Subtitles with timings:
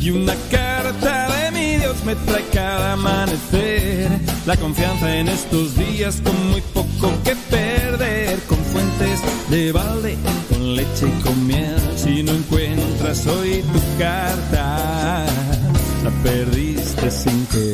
[0.00, 4.08] Y una carta de mi Dios me trae cada amanecer.
[4.46, 8.38] La confianza en estos días con muy poco que perder.
[8.48, 10.16] Con fuentes de balde,
[10.48, 11.80] con leche y con miel.
[11.96, 15.24] Si no encuentras hoy tu carta,
[16.02, 17.67] la perdiste sin querer.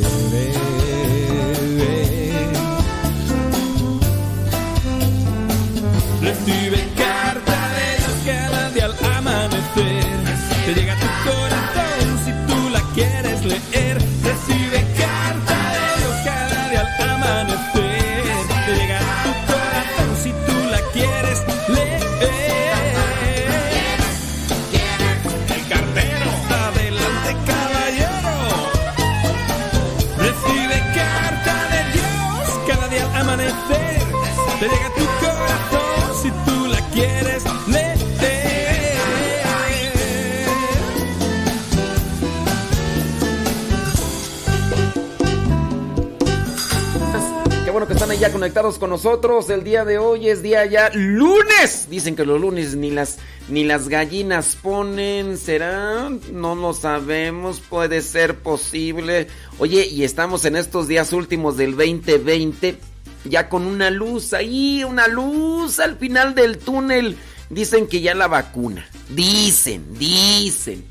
[48.72, 49.50] Con nosotros.
[49.50, 51.86] El día de hoy es día ya lunes.
[51.90, 53.18] Dicen que los lunes ni las
[53.48, 55.36] ni las gallinas ponen.
[55.36, 56.08] ¿Será?
[56.32, 57.60] No lo sabemos.
[57.60, 59.28] Puede ser posible.
[59.58, 62.78] Oye, y estamos en estos días últimos del 2020.
[63.26, 67.18] Ya con una luz ahí, una luz al final del túnel.
[67.50, 68.86] Dicen que ya la vacuna.
[69.10, 70.84] Dicen, dicen.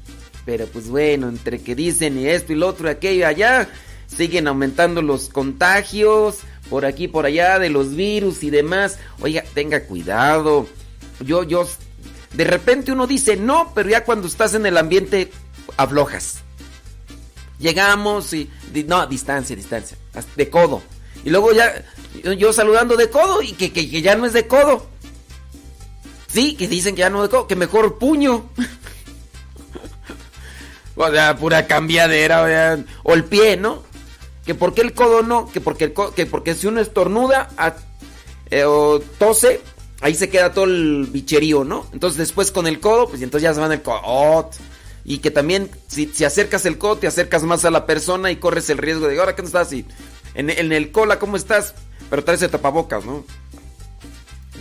[0.45, 3.67] Pero pues bueno, entre que dicen y esto y lo otro y aquello y allá,
[4.05, 8.97] siguen aumentando los contagios por aquí, por allá, de los virus y demás.
[9.21, 10.67] Oiga, tenga cuidado.
[11.19, 11.67] Yo, yo,
[12.33, 15.31] de repente uno dice no, pero ya cuando estás en el ambiente
[15.77, 16.39] aflojas.
[17.59, 18.49] Llegamos y,
[18.87, 19.97] no, distancia, distancia,
[20.35, 20.81] de codo.
[21.23, 21.85] Y luego ya,
[22.37, 24.87] yo, saludando de codo y que, que, que ya no es de codo.
[26.27, 28.49] Sí, que dicen que ya no de codo, que mejor puño.
[30.95, 33.81] O sea, pura cambiadera, o, sea, o el pie, ¿no?
[34.45, 37.75] Que porque el codo no, que porque, el co- que porque si uno estornuda a-
[38.51, 39.61] eh, o tose,
[40.01, 41.87] ahí se queda todo el bicherío, ¿no?
[41.93, 44.49] Entonces después con el codo, pues entonces ya se van el codo.
[45.05, 48.37] Y que también, si, si acercas el codo, te acercas más a la persona y
[48.37, 49.71] corres el riesgo de, ahora, ¿qué no estás?
[49.73, 49.85] Y
[50.33, 51.73] en, el cola, ¿cómo estás?
[52.09, 53.23] Pero traes el tapabocas, ¿no?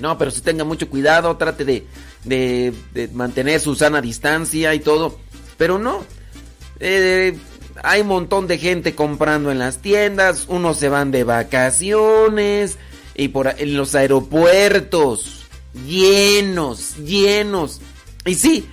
[0.00, 1.86] No, pero sí tenga mucho cuidado, trate de,
[2.24, 5.18] de- de mantener su sana distancia y todo.
[5.58, 6.04] Pero no,
[6.80, 7.36] eh,
[7.82, 12.78] hay un montón de gente comprando en las tiendas, unos se van de vacaciones
[13.14, 15.46] y por en los aeropuertos
[15.86, 17.80] llenos, llenos.
[18.24, 18.68] Y sí,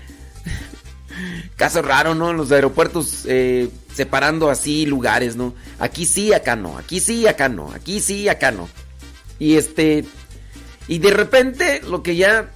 [1.56, 2.32] caso raro, ¿no?
[2.32, 5.53] En los aeropuertos eh, separando así lugares, ¿no?
[5.79, 8.70] Aquí sí, acá no, aquí sí, acá no, aquí sí, acá no.
[9.39, 10.06] Y este,
[10.88, 12.51] y de repente lo que ya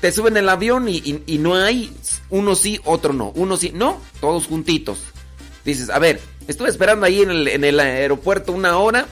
[0.00, 1.90] te, suben el avión y no hay
[2.28, 4.98] uno sí, otro no, uno sí, no, todos juntitos.
[5.64, 9.06] Dices, a ver, estuve esperando ahí en el, en el aeropuerto una hora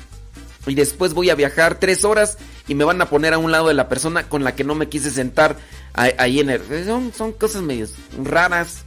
[0.67, 2.37] y después voy a viajar tres horas
[2.69, 4.75] y me van a poner a un lado de la persona con la que no
[4.75, 5.57] me quise sentar
[5.95, 6.61] ahí, en el...
[6.87, 7.87] Son, son cosas medio
[8.23, 8.83] raras.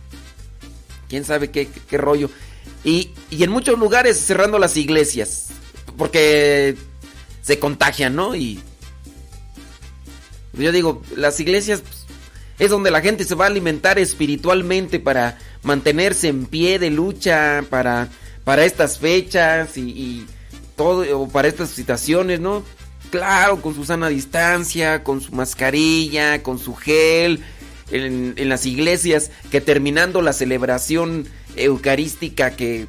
[1.09, 2.29] Quién sabe qué, qué- qué rollo.
[2.83, 5.47] Y, y en muchos lugares cerrando las iglesias.
[5.97, 6.75] Porque
[7.41, 8.35] se contagian, ¿no?
[8.35, 8.59] Y
[10.53, 12.04] yo digo, las iglesias pues,
[12.59, 17.63] es donde la gente se va a alimentar espiritualmente para mantenerse en pie de lucha
[17.69, 18.09] para,
[18.43, 20.25] para estas fechas y,
[20.75, 22.63] todo, o para estas situaciones, ¿no?
[23.11, 27.43] Claro, con su sana distancia, con su mascarilla, con su gel,
[27.91, 32.87] en, las iglesias que terminando la celebración eucarística que,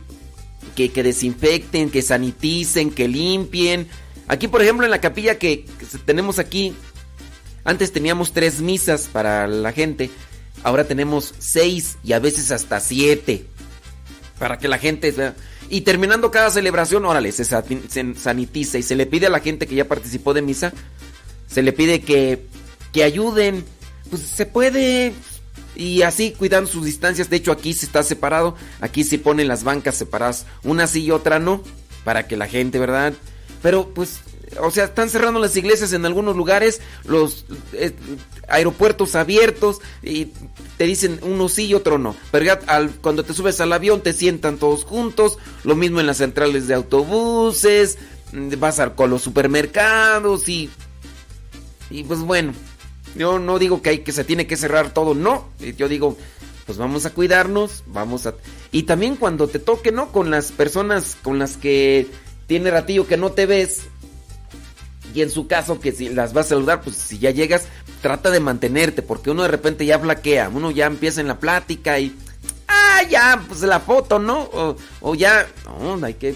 [0.74, 3.88] que, desinfecten, que saniticen, que limpien.
[4.28, 5.66] Aquí, por ejemplo, en la capilla que,
[6.04, 6.74] tenemos aquí,
[7.66, 10.10] antes teníamos tres misas para la gente,
[10.62, 13.46] ahora tenemos seis y a veces hasta siete
[14.38, 15.14] para que la gente...
[15.68, 19.74] Y terminando cada celebración, órale, se sanitiza y se le pide a la gente que
[19.74, 20.72] ya participó de misa,
[21.48, 22.46] se le pide que,
[22.92, 23.64] que ayuden.
[24.10, 25.12] Pues se puede.
[25.74, 27.30] Y así cuidando sus distancias.
[27.30, 28.54] De hecho, aquí se está separado.
[28.80, 30.46] Aquí se ponen las bancas separadas.
[30.62, 31.62] Una sí y otra no.
[32.04, 33.14] Para que la gente, ¿verdad?
[33.62, 34.20] Pero pues
[34.60, 37.92] o sea, están cerrando las iglesias en algunos lugares, los eh,
[38.48, 40.32] aeropuertos abiertos y
[40.76, 42.16] te dicen uno sí y otro no.
[42.30, 42.60] Pero ya
[43.00, 46.74] cuando te subes al avión te sientan todos juntos, lo mismo en las centrales de
[46.74, 47.98] autobuses,
[48.32, 50.70] mm, vas a, con los supermercados y
[51.88, 52.52] y pues bueno,
[53.14, 56.16] yo no digo que hay que se tiene que cerrar todo, no, yo digo
[56.66, 58.34] pues vamos a cuidarnos, vamos a
[58.72, 60.10] y también cuando te toque, ¿no?
[60.10, 62.08] Con las personas con las que
[62.46, 63.82] tiene ratillo que no te ves,
[65.16, 67.68] y en su caso, que si las vas a saludar, pues si ya llegas,
[68.02, 71.98] trata de mantenerte, porque uno de repente ya flaquea, uno ya empieza en la plática
[71.98, 72.14] y.
[72.68, 74.76] Ah, ya, pues la foto, ¿no?
[75.00, 75.46] O, ya.
[75.80, 76.34] No, hay que.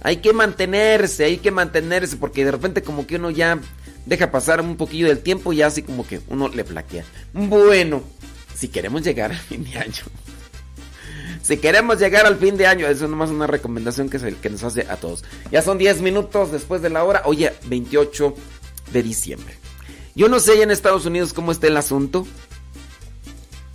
[0.00, 3.58] Hay que mantenerse, hay que mantenerse, porque de repente como que uno ya
[4.06, 7.04] deja pasar un poquillo del tiempo y así como que uno le flaquea.
[7.34, 8.02] Bueno,
[8.54, 10.04] si queremos llegar a fin de año.
[11.46, 14.34] Si queremos llegar al fin de año, eso es nomás una recomendación que, es el
[14.34, 15.22] que nos hace a todos.
[15.52, 18.34] Ya son 10 minutos después de la hora, oye, 28
[18.92, 19.54] de diciembre.
[20.16, 22.26] Yo no sé en Estados Unidos cómo está el asunto,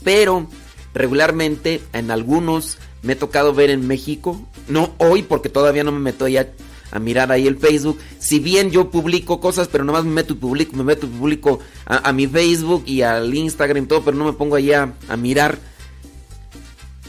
[0.04, 0.48] pero
[0.94, 6.00] regularmente en algunos me he tocado ver en México, no hoy porque todavía no me
[6.00, 6.52] meto ya
[6.92, 7.98] a mirar ahí el Facebook.
[8.20, 11.60] Si bien yo publico cosas, pero nomás me meto y publico, me meto y publico
[11.86, 15.71] a, mi Facebook y al Instagram y todo, pero no me pongo allá a mirar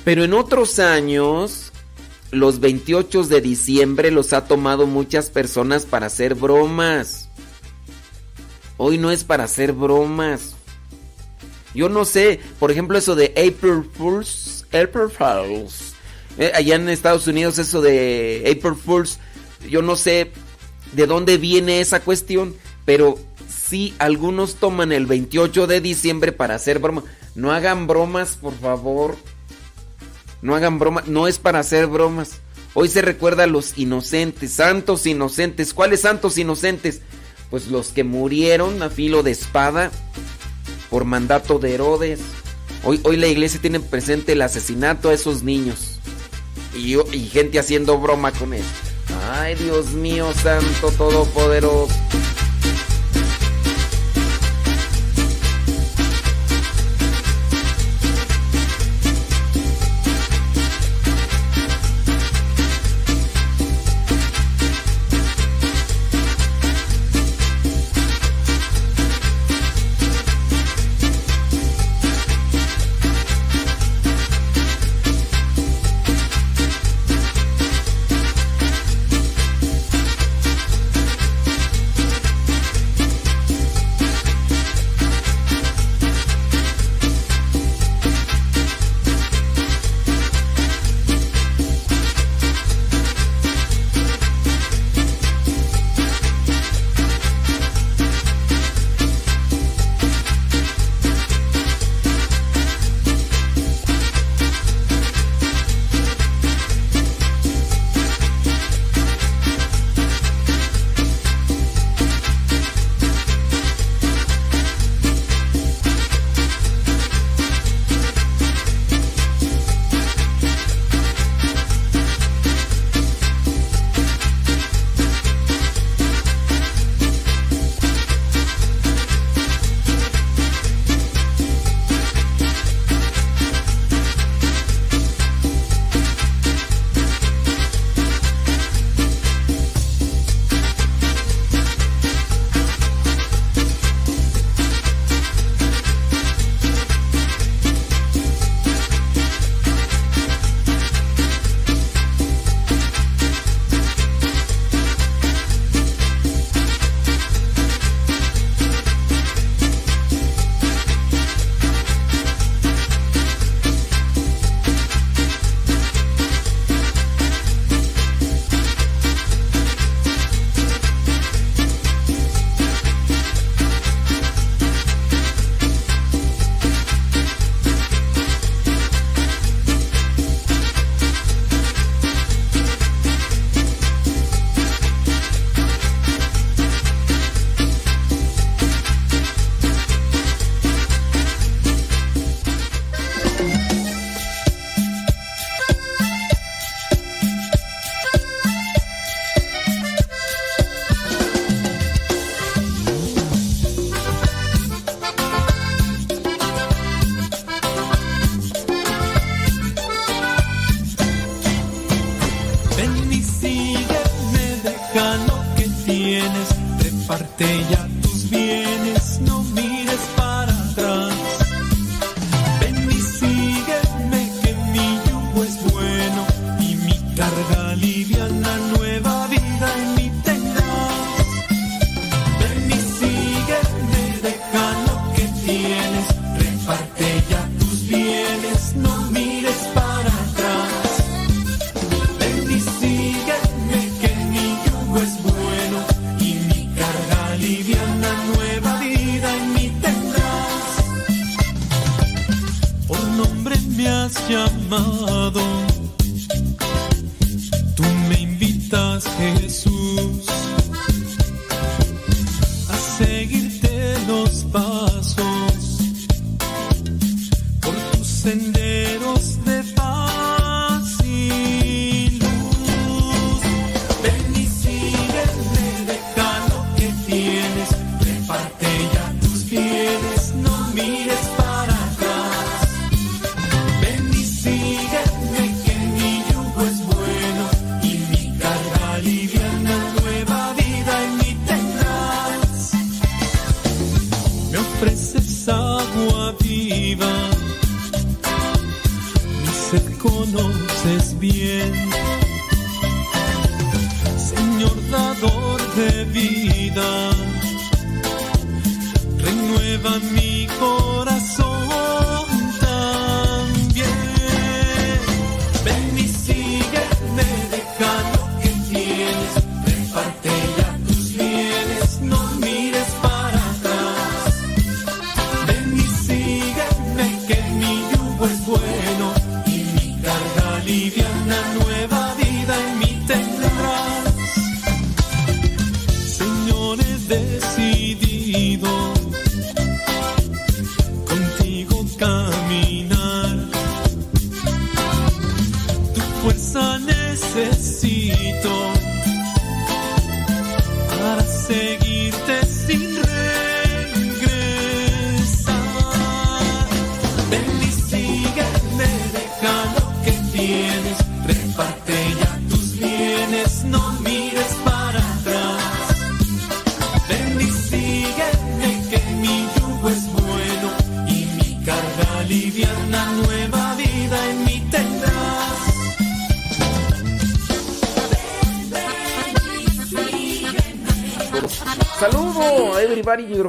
[0.05, 1.73] pero en otros años,
[2.31, 7.29] los 28 de diciembre los ha tomado muchas personas para hacer bromas.
[8.79, 10.55] Hoy no es para hacer bromas.
[11.75, 14.67] Yo no sé, por ejemplo, eso de April Fools.
[14.69, 15.95] April Fools.
[16.39, 19.19] Eh, allá en Estados Unidos, eso de April Fools.
[19.69, 20.33] Yo no sé
[20.93, 23.19] de dónde viene esa cuestión, pero
[23.49, 27.05] sí algunos toman el 28 de diciembre para hacer bromas.
[27.35, 29.17] No hagan bromas, por favor.
[30.43, 32.41] No hagan bromas, no es para hacer bromas.
[32.75, 35.73] Hoy se recuerda a los inocentes, santos inocentes.
[35.73, 37.01] ¿Cuáles santos inocentes?
[37.51, 39.91] Pues los que murieron a filo de espada
[40.91, 42.21] por mandato de Herodes.
[42.85, 46.01] Hoy, hoy la iglesia tiene presente el asesinato a esos niños.
[46.75, 48.65] Y, y gente haciendo broma con eso.
[49.31, 51.95] Ay, Dios mío, santo todopoderoso.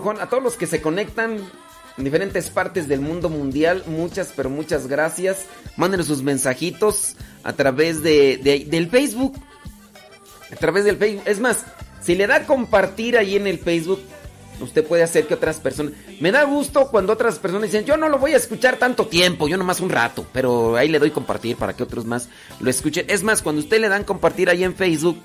[0.03, 1.37] Ñurujón, a todos los que se conectan
[1.97, 3.83] en diferentes partes del mundo mundial.
[3.87, 5.45] Muchas, pero muchas gracias.
[5.77, 9.35] Mándenos sus mensajitos a través de, de- del Facebook.
[10.51, 11.23] A través del Facebook.
[11.25, 11.63] Es más,
[12.01, 14.01] si le da compartir ahí en el Facebook,
[14.59, 15.93] usted puede hacer que otras personas...
[16.19, 19.47] Me da gusto cuando otras personas dicen, yo no lo voy a escuchar tanto tiempo,
[19.47, 22.27] yo nomás un rato, pero ahí le doy compartir para que otros más
[22.59, 23.05] lo escuchen.
[23.07, 25.17] Es más, cuando usted le dan compartir ahí en Facebook,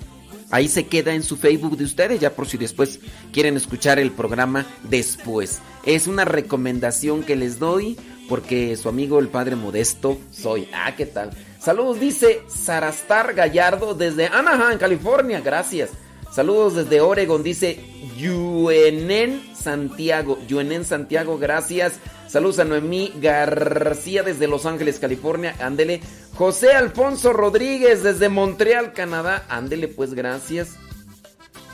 [0.51, 2.99] ahí se queda en su Facebook de ustedes, ya por si después
[3.31, 5.59] quieren escuchar el programa después.
[5.83, 10.69] Es una recomendación que les doy porque su amigo el Padre Modesto soy.
[10.73, 11.31] Ah, ¿qué tal?
[11.59, 15.41] Saludos, dice Sarastar Gallardo desde Anaheim, California.
[15.41, 15.89] Gracias.
[16.31, 17.79] Saludos desde Oregon, dice
[18.17, 20.37] Yuenen Santiago.
[20.47, 21.99] Yuenen Santiago, gracias.
[22.27, 25.55] Saludos a Noemí García desde Los Ángeles, California.
[25.59, 26.01] Ándele.
[26.35, 29.45] José Alfonso Rodríguez desde Montreal, Canadá.
[29.49, 30.75] Ándele, pues, gracias.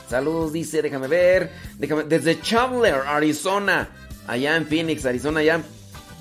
[0.08, 1.52] Saludos, dice, déjame ver.
[1.78, 3.90] Déjame, desde Chandler, Arizona.
[4.26, 5.60] Allá en Phoenix, Arizona, allá.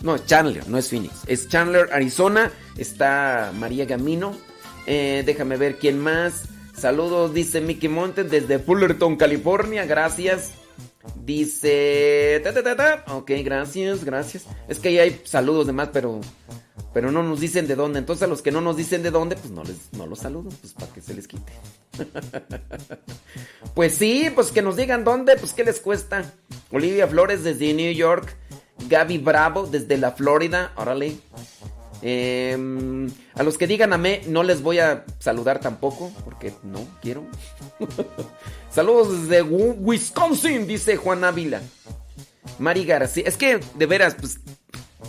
[0.01, 1.13] No, Chandler, no es Phoenix.
[1.27, 2.51] Es Chandler, Arizona.
[2.77, 4.35] Está María Gamino.
[4.85, 6.43] Eh, déjame ver quién más.
[6.77, 9.85] Saludos, dice Mickey Montes desde Fullerton, California.
[9.85, 10.51] Gracias.
[11.23, 12.41] Dice.
[12.43, 13.05] Ta.
[13.15, 14.45] Ok, gracias, gracias.
[14.67, 16.19] Es que ahí hay saludos de más, pero.
[16.93, 17.99] Pero no nos dicen de dónde.
[17.99, 20.49] Entonces a los que no nos dicen de dónde, pues no les no los saludo,
[20.61, 21.51] pues para que se les quite.
[23.75, 26.33] pues sí, pues que nos digan dónde, pues qué les cuesta.
[26.71, 28.35] Olivia Flores desde New York.
[28.89, 30.73] Gaby Bravo desde la Florida.
[30.75, 31.17] Órale.
[32.07, 32.55] Eh,
[33.33, 37.25] a los que digan amé, no les voy a saludar tampoco, porque no quiero.
[38.69, 41.63] Saludos desde Wisconsin, dice Juan Ávila.
[42.59, 43.23] Mari García.
[43.25, 44.39] Es que, de veras, pues,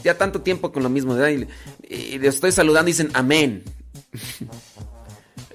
[0.02, 1.46] ya tanto tiempo con lo mismo, ¿verdad?
[1.86, 3.62] Y, y estoy saludando dicen amén.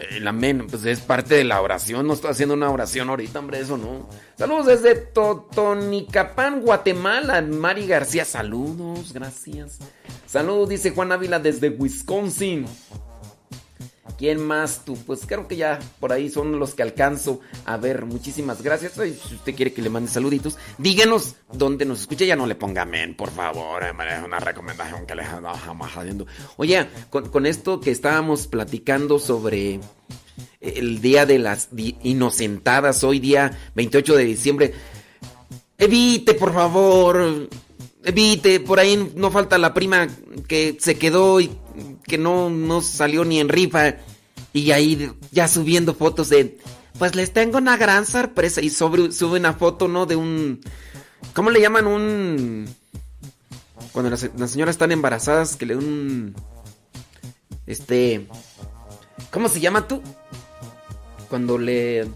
[0.09, 2.07] El amén, pues es parte de la oración.
[2.07, 4.09] No estoy haciendo una oración ahorita, hombre, eso no.
[4.37, 7.41] Saludos desde Totonicapán, Guatemala.
[7.41, 9.77] Mari García, saludos, gracias.
[10.25, 12.65] Saludos, dice Juan Ávila desde Wisconsin.
[14.21, 14.95] ¿Quién más tú?
[15.07, 18.05] Pues creo que ya por ahí son los que alcanzo a ver.
[18.05, 18.93] Muchísimas gracias.
[18.93, 22.23] si usted quiere que le mande saluditos, díganos dónde nos escucha.
[22.25, 23.81] Ya no le ponga men, por favor.
[23.83, 26.27] Es una recomendación que le jamás haciendo.
[26.57, 29.79] Oye, con, esto que estábamos platicando sobre
[30.59, 34.73] el día de las inocentadas, hoy día 28 de diciembre.
[35.79, 37.49] Evite, por favor.
[38.03, 40.07] Evite, por ahí no falta la prima
[40.47, 41.57] que se quedó y
[42.03, 43.95] que no, no salió ni en rifa.
[44.53, 46.57] Y ahí ya subiendo fotos de,
[46.97, 48.61] pues les tengo una gran sorpresa.
[48.61, 50.05] Y sobre, sube una foto, ¿no?
[50.05, 50.61] De un,
[51.33, 51.87] ¿cómo le llaman?
[51.87, 52.75] Un...
[53.91, 56.35] Cuando las, señoras están embarazadas, que le un...
[57.65, 58.27] Este...
[59.31, 60.01] ¿Cómo se llama tú?
[61.29, 62.07] Cuando le...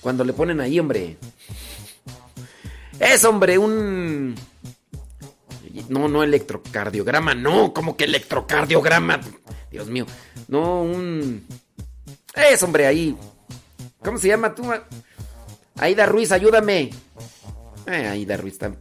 [0.00, 1.16] Cuando le ponen ahí, hombre.
[3.00, 4.34] Es, hombre, un...
[5.88, 9.20] No, no electrocardiograma, no, como que electrocardiograma.
[9.74, 10.06] Dios mío.
[10.46, 11.44] No, un.
[12.32, 13.16] Es, hombre, ahí.
[14.04, 14.62] ¿Cómo se llama tú?
[15.74, 16.90] Aida Ruiz, ayúdame.
[17.86, 18.72] Eh, Aida Ruiz está,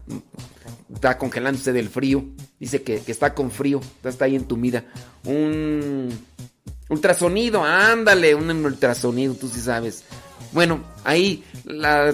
[0.93, 2.23] está congelándose del frío.
[2.59, 3.81] Dice que, está con frío.
[4.03, 4.85] Está, ahí entumida.
[5.25, 6.09] Un.
[6.89, 10.03] Ultrasonido, ándale, un ultrasonido, tú sí sabes.
[10.51, 12.13] Bueno, ahí la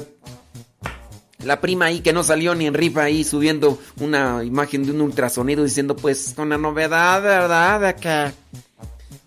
[1.44, 5.02] la prima ahí que no salió ni en rifa ahí subiendo una imagen de un
[5.02, 7.80] ultrasonido diciendo pues con la novedad, ¿verdad?
[7.80, 8.32] De que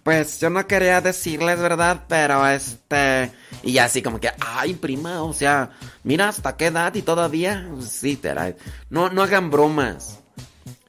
[0.02, 2.04] pues yo no quería decirles, ¿verdad?
[2.08, 3.30] Pero este...
[3.62, 5.70] Y así como que, ay, prima, o sea,
[6.02, 7.68] mira hasta qué edad y todavía...
[7.88, 8.20] Sí,
[8.90, 10.18] no, no hagan bromas.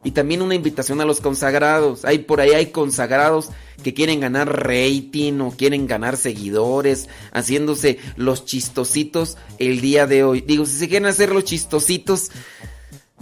[0.03, 2.03] Y también una invitación a los consagrados.
[2.03, 3.49] Hay por ahí hay consagrados
[3.83, 10.41] que quieren ganar rating o quieren ganar seguidores, haciéndose los chistositos el día de hoy.
[10.41, 12.31] Digo, si se quieren hacer los chistositos,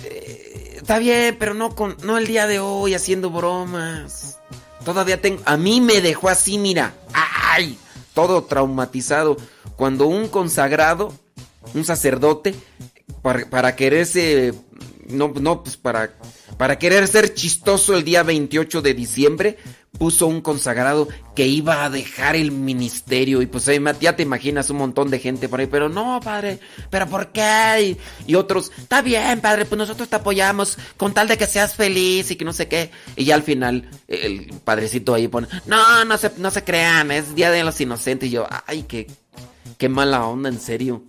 [0.04, 4.40] eh, está bien, pero no con, no el día de hoy haciendo bromas.
[4.86, 7.78] Todavía tengo, a mí me dejó así, mira, ay,
[8.14, 9.38] todo traumatizado.
[9.76, 11.14] Cuando un consagrado,
[11.74, 12.56] un sacerdote,
[13.22, 14.54] para, para quererse,
[15.08, 16.16] no, no, pues para
[16.62, 19.58] para querer ser chistoso el día 28 de diciembre,
[19.98, 23.42] puso un consagrado que iba a dejar el ministerio.
[23.42, 27.08] Y pues ya te imaginas un montón de gente por ahí, pero no, padre, pero
[27.08, 27.98] ¿por qué?
[28.26, 32.32] Y, otros, está bien, padre, pues nosotros te apoyamos con tal de que seas feliz
[32.32, 32.92] y que no sé qué.
[33.16, 37.36] Y ya al final el padrecito ahí pone, no, no se, no se crean, es
[37.36, 38.30] Día de los Inocentes.
[38.30, 39.08] Y yo, ay, qué,
[39.78, 41.04] qué mala onda, en serio.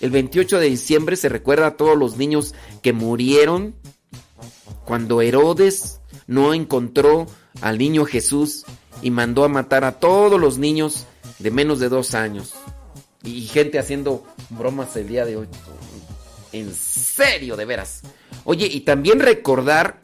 [0.00, 3.74] El 28 de diciembre se recuerda a todos los niños que murieron
[4.84, 7.26] cuando Herodes no encontró
[7.62, 8.64] al niño Jesús
[9.00, 11.06] y mandó a matar a todos los niños
[11.38, 12.54] de menos de dos años.
[13.24, 15.48] Y gente haciendo bromas el día de hoy.
[16.52, 18.02] En serio, de veras.
[18.44, 20.00] Oye, y también recordar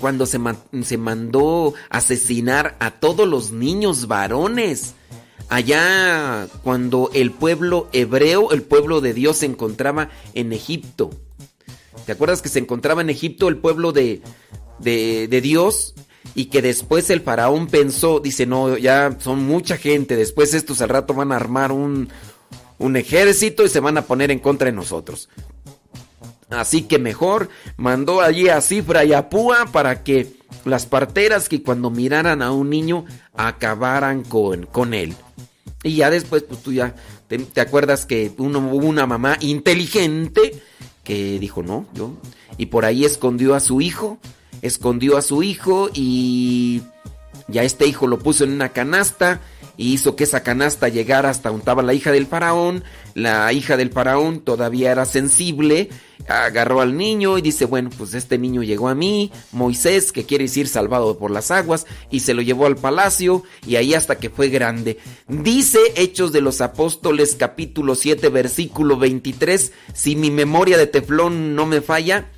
[0.00, 0.38] cuando se,
[0.82, 4.94] se mandó asesinar a todos los niños varones.
[5.48, 11.10] Allá cuando el pueblo hebreo, el pueblo de Dios se encontraba en Egipto.
[12.04, 14.22] ¿Te acuerdas que se encontraba en Egipto el pueblo de,
[14.78, 15.94] de, Dios?
[16.34, 20.88] Y que después el faraón pensó, dice, no, ya son mucha gente, después estos al
[20.88, 22.08] rato van a armar un,
[22.78, 25.28] un ejército y se van a poner en contra de nosotros.
[26.50, 30.32] Así que mejor mandó allí a Cifra y a Púa para que
[30.64, 35.14] las parteras que cuando miraran a un niño acabaran con, con él.
[35.82, 36.94] Y ya después, pues tú ya
[37.28, 40.62] te, acuerdas que hubo una mamá inteligente
[41.04, 42.12] que dijo, no, yo.
[42.56, 44.18] Y por ahí escondió a su hijo,
[44.62, 46.82] escondió a su hijo y
[47.48, 49.40] ya este hijo lo puso en una canasta
[49.78, 52.84] y hizo que esa canasta llegara hasta donde la hija del faraón.
[53.14, 55.88] La hija del faraón todavía era sensible,
[56.28, 60.44] agarró al niño y dice, bueno, pues este niño llegó a mí, Moisés, que quiere
[60.44, 64.30] decir salvado por las aguas, y se lo llevó al palacio y ahí hasta que
[64.30, 64.98] fue grande.
[65.28, 71.66] Dice Hechos de los Apóstoles capítulo 7 versículo 23, si mi memoria de teflón no
[71.66, 72.30] me falla,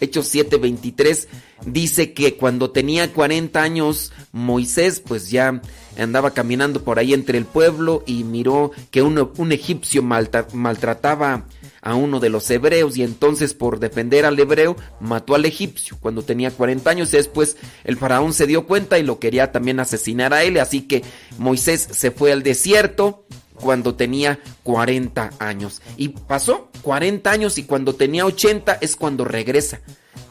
[0.00, 1.28] Hechos 7:23
[1.66, 5.62] dice que cuando tenía 40 años Moisés pues ya
[5.96, 11.46] andaba caminando por ahí entre el pueblo y miró que un egipcio maltrataba
[11.84, 16.22] a uno de los hebreos y entonces por defender al hebreo mató al egipcio cuando
[16.22, 17.12] tenía 40 años.
[17.12, 20.58] Y después el faraón se dio cuenta y lo quería también asesinar a él.
[20.58, 21.02] Así que
[21.38, 23.26] Moisés se fue al desierto
[23.64, 29.80] cuando tenía 40 años y pasó 40 años y cuando tenía 80 es cuando regresa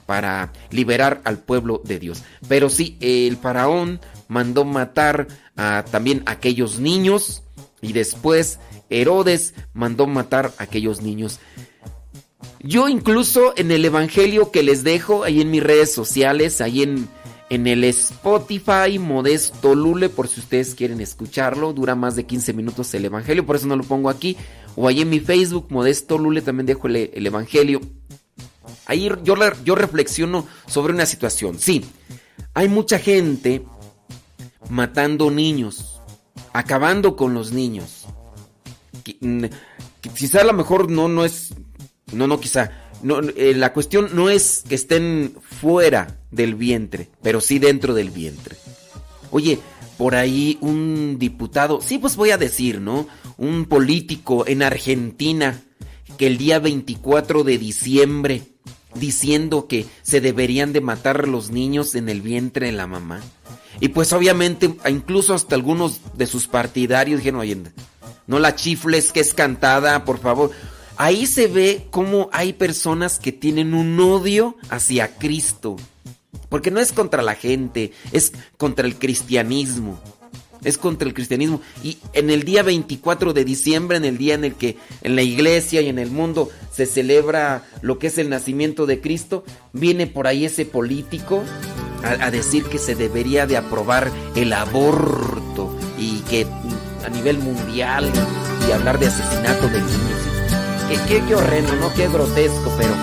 [0.05, 6.77] para liberar al pueblo de Dios pero sí el faraón mandó matar a también aquellos
[6.77, 7.41] niños
[7.81, 8.59] y después
[8.91, 11.39] Herodes mandó matar a aquellos niños.
[12.61, 17.09] Yo incluso en el Evangelio que les dejo ahí en mis redes sociales, ahí en,
[17.49, 21.73] en el Spotify Modesto Lule, por si ustedes quieren escucharlo.
[21.73, 24.37] Dura más de 15 minutos el Evangelio, por eso no lo pongo aquí.
[24.75, 27.81] O ahí en mi Facebook, Modesto Lule, también dejo el, Evangelio.
[28.85, 31.59] Ahí yo, yo reflexiono sobre una situación.
[31.59, 31.85] Sí,
[32.53, 33.63] hay mucha gente
[34.69, 35.99] matando niños,
[36.53, 38.05] acabando con los niños.
[40.15, 41.53] Quizá a lo mejor no, no es,
[42.11, 42.82] no, no, quizá.
[43.03, 48.09] No, eh, la cuestión no es que estén fuera del vientre, pero sí dentro del
[48.09, 48.55] vientre.
[49.29, 49.59] Oye,
[49.97, 53.07] por ahí un diputado, sí pues voy a decir, ¿no?
[53.37, 55.61] Un político en Argentina
[56.17, 58.43] que el día 24 de diciembre
[58.95, 63.21] diciendo que se deberían de matar los niños en el vientre de la mamá.
[63.79, 67.57] Y pues obviamente incluso hasta algunos de sus partidarios dijeron, oye,
[68.27, 70.51] no la chifles que es cantada, por favor.
[70.97, 75.77] Ahí se ve cómo hay personas que tienen un odio hacia Cristo.
[76.49, 79.99] Porque no es contra la gente, es contra el cristianismo.
[80.63, 81.61] Es contra el cristianismo.
[81.83, 85.23] Y en el día 24 de diciembre, en el día en el que en la
[85.23, 90.07] iglesia y en el mundo se celebra lo que es el nacimiento de Cristo, viene
[90.07, 91.43] por ahí ese político
[92.03, 96.45] a, decir que se debería de aprobar el aborto y que
[97.05, 98.11] a nivel mundial
[98.67, 100.32] y hablar de asesinato de niños.
[100.87, 101.93] Qué, qué, qué horrendo, ¿no?
[101.93, 102.93] Qué grotesco, pero...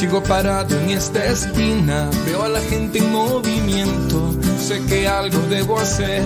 [0.00, 5.78] Sigo parado en esta esquina, veo a la gente en movimiento, sé que algo debo
[5.78, 6.24] hacer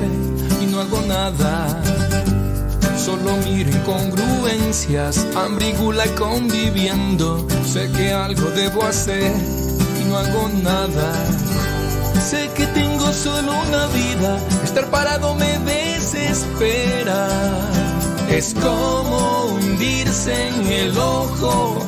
[0.62, 1.82] y no hago nada.
[2.96, 9.32] Solo miro incongruencias, ambrígula conviviendo, sé que algo debo hacer
[10.00, 11.26] y no hago nada.
[12.20, 17.28] Sé que tengo solo una vida, estar parado me desespera.
[18.30, 21.86] Es como hundirse en el ojo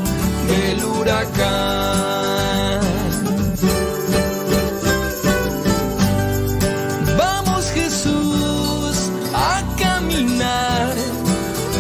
[0.48, 2.80] del huracán.
[7.18, 10.94] Vamos Jesús a caminar,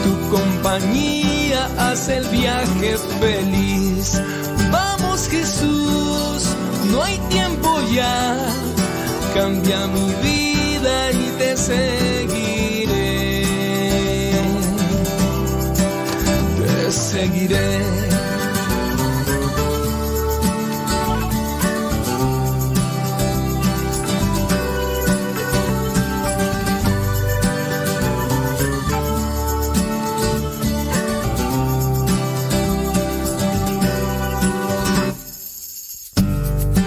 [0.04, 4.20] tu compañía hace el viaje feliz.
[4.70, 6.48] Vamos Jesús,
[6.90, 7.55] no hay tiempo
[7.94, 8.36] ya,
[9.34, 13.44] cambia mi vida y te seguiré.
[16.58, 17.95] Te seguiré.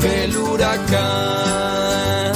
[0.00, 2.32] del huracán.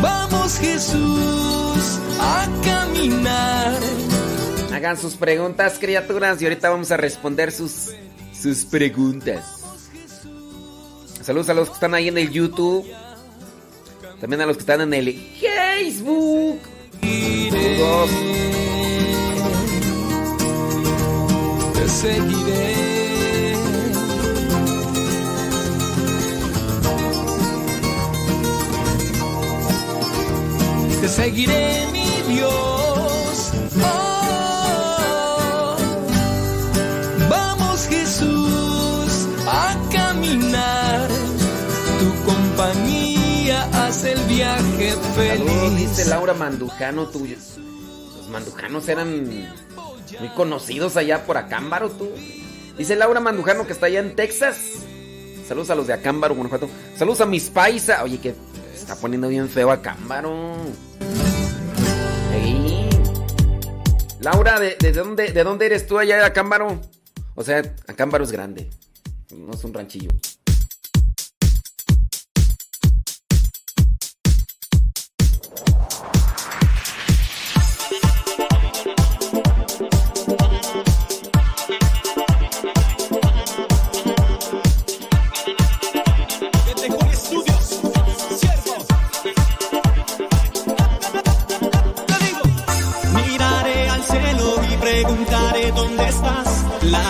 [0.00, 3.78] Vamos Jesús a caminar.
[4.72, 7.90] Hagan sus preguntas, criaturas, y ahorita vamos a responder sus,
[8.32, 9.60] sus preguntas.
[11.22, 12.84] Saludos a los que están ahí en el YouTube.
[14.20, 16.60] También a los que están en el Facebook.
[17.00, 18.10] Saludos.
[21.74, 22.81] Te seguiré.
[31.12, 33.52] Seguiré mi Dios.
[33.82, 35.76] Oh,
[37.28, 41.08] vamos Jesús a caminar,
[41.98, 45.76] tu compañía hace el viaje feliz.
[45.76, 47.26] dice Laura Mandujano, tú.
[47.26, 52.08] Los mandujanos eran muy conocidos allá por Acámbaro, tú.
[52.78, 54.58] Dice Laura Mandujano que está allá en Texas.
[55.46, 56.70] Saludos a los de Acámbaro, Guanajuato.
[56.96, 58.02] Saludos a mis paisas.
[58.02, 58.34] Oye, que
[58.82, 60.56] está poniendo bien feo Acámbaro.
[64.20, 66.80] Laura, ¿de, dónde, ¿de dónde eres tú allá de Acámbaro?
[67.34, 68.70] O sea, Acámbaro es grande.
[69.34, 70.10] No es un ranchillo.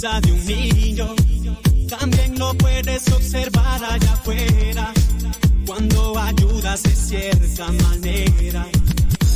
[0.00, 1.14] Sonrisa de un niño.
[1.88, 4.92] También lo puedes observar allá afuera.
[5.66, 8.66] Cuando ayudas de cierta manera.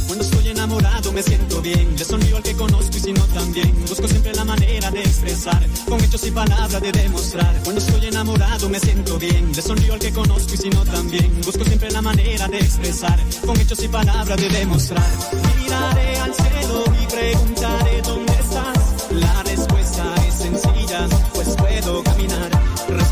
[0.06, 1.96] Cuando estoy enamorado me siento bien.
[1.96, 3.74] Le sonrío al que conozco y si no también.
[3.88, 5.66] Busco siempre la manera de expresar.
[5.88, 7.60] Con hechos y palabras de demostrar.
[7.64, 9.52] Cuando estoy enamorado me siento bien.
[9.54, 11.40] Le sonrío al que conozco y si no también.
[11.44, 13.18] Busco siempre la manera de expresar.
[13.44, 15.10] Con hechos y palabras de demostrar.
[15.58, 18.33] Miraré al cielo y preguntaré dónde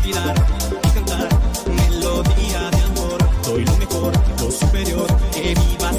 [0.03, 0.35] respirar
[0.83, 1.29] y cantar.
[1.67, 5.93] Melodía de amor, doy lo mejor, lo superior, que viva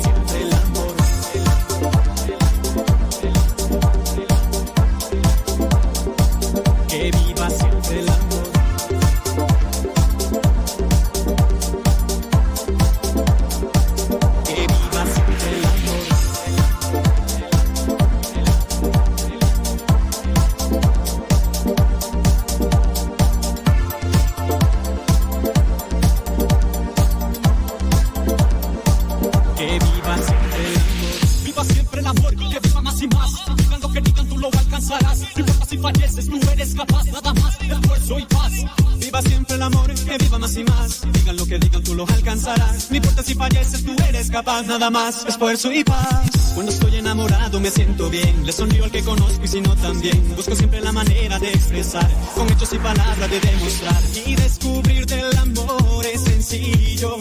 [44.67, 46.53] Nada más, esfuerzo y paz.
[46.55, 48.47] Cuando estoy enamorado me siento bien.
[48.47, 50.35] Le sonrío al que conozco y si no también.
[50.37, 52.09] Busco siempre la manera de expresar.
[52.35, 54.03] Con hechos y palabras de demostrar.
[54.27, 57.17] Y descubrir del amor es sencillo.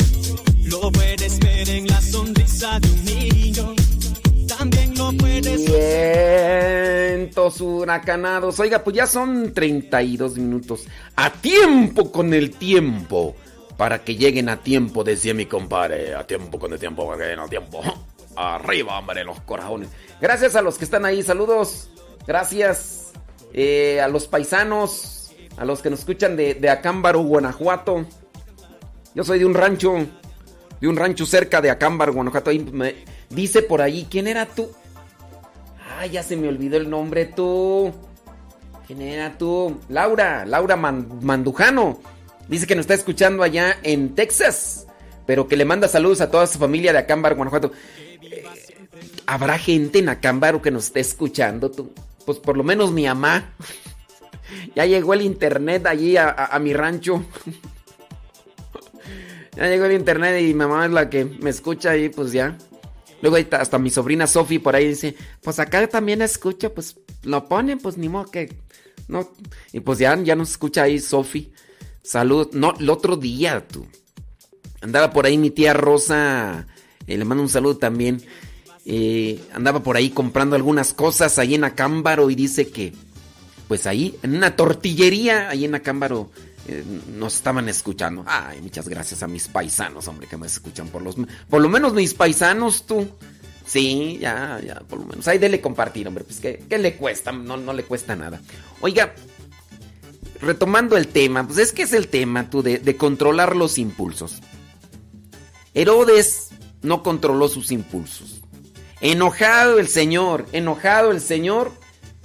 [0.63, 3.73] Lo puedes ver en la sonrisa de un niño.
[4.47, 8.59] También lo puedes Vientos huracanados.
[8.59, 10.85] Oiga, pues ya son 32 minutos.
[11.15, 13.35] A tiempo con el tiempo.
[13.83, 16.15] Para que lleguen a tiempo, decía mi compadre.
[16.15, 17.81] A tiempo con el tiempo, que lleguen a tiempo.
[18.37, 19.89] Arriba, hombre, los corazones.
[20.21, 21.21] Gracias a los que están ahí.
[21.21, 21.89] Saludos.
[22.25, 23.11] Gracias
[23.51, 25.33] eh, a los paisanos.
[25.57, 28.05] A los que nos escuchan de, de Acámbaro, Guanajuato.
[29.15, 29.95] Yo soy de un rancho.
[30.79, 32.51] De un rancho cerca de Acámbaro, Guanajuato.
[33.29, 34.71] Dice por ahí, ¿quién era tú?
[35.99, 37.91] Ay, ya se me olvidó el nombre tú.
[38.87, 39.77] ¿Quién era tú?
[39.89, 41.99] Laura, Laura Man- Mandujano.
[42.47, 44.87] Dice que nos está escuchando allá en Texas.
[45.25, 47.71] Pero que le manda saludos a toda su familia de Acámbaro, Guanajuato.
[48.21, 48.43] Eh,
[49.25, 51.93] ¿Habrá gente en Acámbaro que nos esté escuchando tú?
[52.25, 53.53] Pues por lo menos mi mamá.
[54.75, 57.25] Ya llegó el internet allí a, mi rancho.
[59.55, 62.57] Ya llegó el internet y mi mamá es la que me escucha y pues ya.
[63.21, 67.79] Luego hasta mi sobrina Sofi por ahí dice, pues acá también escucho, pues lo ponen,
[67.79, 68.53] pues ni modo que
[69.07, 69.31] no.
[69.71, 71.52] Y pues ya, ya nos escucha ahí Sofi.
[72.03, 72.49] Salud.
[72.53, 73.85] No, el otro día tú.
[74.81, 76.67] Andaba por ahí mi tía Rosa,
[77.07, 78.21] eh, le mando un saludo también.
[78.85, 82.93] eh, andaba por ahí comprando algunas cosas ahí en Acámbaro y dice que,
[83.67, 86.31] pues ahí, en una tortillería, ahí en Acámbaro,
[86.67, 86.83] eh,
[87.15, 88.23] nos estaban escuchando.
[88.27, 91.15] Ay, muchas gracias a mis paisanos, hombre, que me escuchan por los...
[91.49, 93.07] Por lo menos mis paisanos, tú.
[93.65, 95.25] Sí, ya, ya, por lo menos.
[95.29, 97.31] Ahí dele compartir, hombre, pues ¿qué, qué le cuesta?
[97.31, 98.41] No, no le cuesta nada.
[98.81, 99.15] Oiga,
[100.43, 104.41] retomando el tema, pues es que es el tema, tú, de, controlar los impulsos.
[105.73, 106.49] Herodes
[106.81, 108.41] no controló sus impulsos.
[109.01, 111.71] Enojado el Señor, enojado el Señor,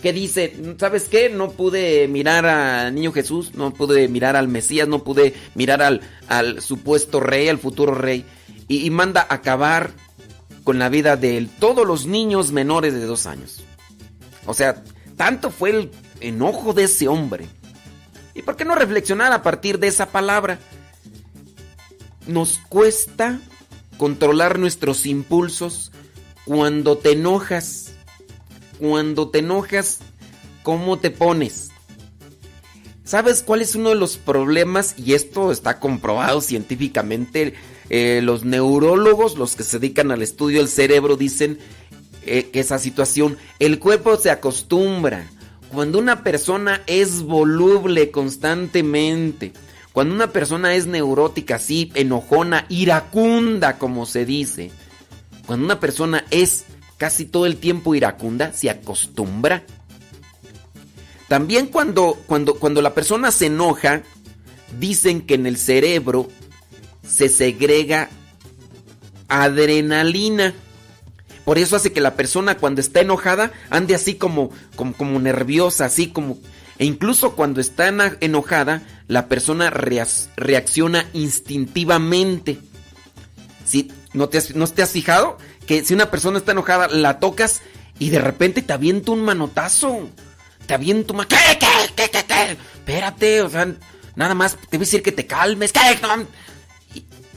[0.02, 1.28] que dice, ¿sabes qué?
[1.28, 6.02] No pude mirar al niño Jesús, no pude mirar al Mesías, no pude mirar al,
[6.28, 8.24] al supuesto rey, al futuro rey,
[8.68, 9.92] y, y manda acabar
[10.62, 13.64] con la vida de él, todos los niños menores de dos años.
[14.46, 14.84] O sea,
[15.16, 15.90] tanto fue el
[16.20, 17.46] enojo de ese hombre.
[18.38, 20.60] ¿Y por qué no reflexionar a partir de esa palabra?
[22.28, 23.40] Nos cuesta
[23.96, 25.90] controlar nuestros impulsos
[26.44, 27.94] cuando te enojas.
[28.78, 29.98] Cuando te enojas,
[30.62, 31.72] ¿cómo te pones?
[33.02, 34.94] ¿Sabes cuál es uno de los problemas?
[34.96, 37.54] Y esto está comprobado científicamente.
[37.90, 41.58] Eh, los neurólogos, los que se dedican al estudio del cerebro, dicen
[42.24, 45.28] eh, que esa situación, el cuerpo se acostumbra.
[45.72, 49.52] Cuando una persona es voluble constantemente,
[49.92, 54.70] cuando una persona es neurótica, así, enojona, iracunda, como se dice,
[55.46, 56.64] cuando una persona es
[56.98, 59.64] casi todo el tiempo iracunda, se acostumbra.
[61.28, 64.02] También cuando, cuando, cuando la persona se enoja,
[64.78, 66.28] dicen que en el cerebro
[67.06, 68.08] se segrega
[69.28, 70.54] adrenalina.
[71.48, 76.08] Por eso hace que la persona cuando está enojada ande así como, como, nerviosa, así
[76.08, 76.36] como...
[76.76, 77.88] E incluso cuando está
[78.20, 82.58] enojada, la persona reacciona instintivamente.
[83.64, 85.38] Si ¿no, te has, ¿No te has fijado?
[85.66, 87.62] Que si una persona está enojada, la tocas
[87.98, 90.10] y de repente te avienta un manotazo.
[90.66, 91.24] Te avienta un...
[91.24, 92.58] ¿Qué, qué, qué, qué, qué?
[92.74, 93.74] Espérate, o sea,
[94.16, 95.72] nada más te voy a decir que te calmes.
[95.72, 95.80] ¿Qué?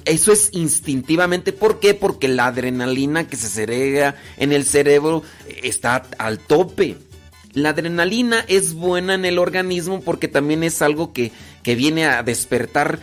[0.06, 1.54] Eso es instintivamente.
[1.54, 1.94] ¿Por qué?
[1.94, 5.24] Porque la adrenalina que se segrega en el cerebro
[5.64, 6.98] está al tope.
[7.54, 11.32] La adrenalina es buena en el organismo porque también es algo que,
[11.64, 13.00] que viene a despertar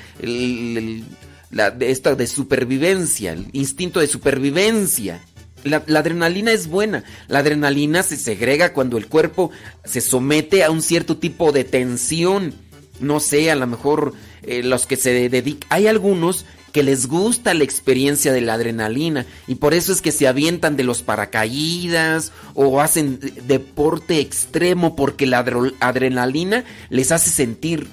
[1.50, 5.20] la, esta supervivencia, el instinto de supervivencia.
[5.64, 7.04] La, adrenalina es buena.
[7.26, 9.50] La adrenalina se segrega cuando el cuerpo
[9.84, 12.54] se somete a un cierto tipo de tensión.
[13.00, 15.68] No sé, a lo mejor eh, los que se dedican...
[15.70, 16.46] Hay algunos
[16.78, 20.76] que les gusta la experiencia de la adrenalina y por eso es que se avientan
[20.76, 23.18] de los paracaídas o hacen
[23.48, 25.40] deporte extremo porque la
[25.80, 27.88] adrenalina les hace sentir.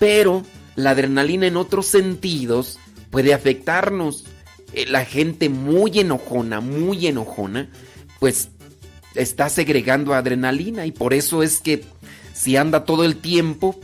[0.00, 0.42] Pero
[0.74, 2.80] la adrenalina en otros sentidos
[3.10, 4.24] puede afectarnos.
[4.72, 7.70] Eh, la gente muy enojona, muy enojona,
[8.18, 8.48] pues
[9.14, 11.84] está segregando adrenalina y por eso es que
[12.32, 13.78] si anda todo el tiempo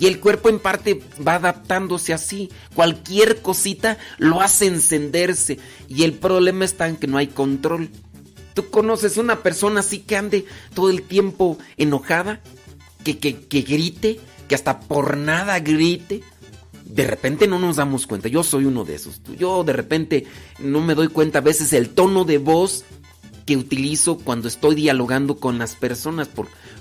[0.00, 2.50] y el cuerpo en parte va adaptándose así.
[2.74, 5.58] Cualquier cosita lo hace encenderse.
[5.88, 7.90] Y el problema está en que no hay control.
[8.54, 12.40] ¿Tú conoces una persona así que ande todo el tiempo enojada?
[13.04, 16.22] Que, que, que grite, que hasta por nada grite.
[16.86, 18.28] De repente no nos damos cuenta.
[18.28, 19.20] Yo soy uno de esos.
[19.38, 20.24] Yo de repente
[20.60, 22.86] no me doy cuenta a veces el tono de voz
[23.44, 26.30] que utilizo cuando estoy dialogando con las personas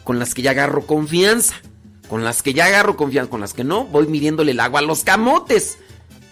[0.06, 1.56] con las que ya agarro confianza.
[2.10, 4.84] Con las que ya agarro confianza, con las que no, voy midiéndole el agua a
[4.84, 5.78] los camotes.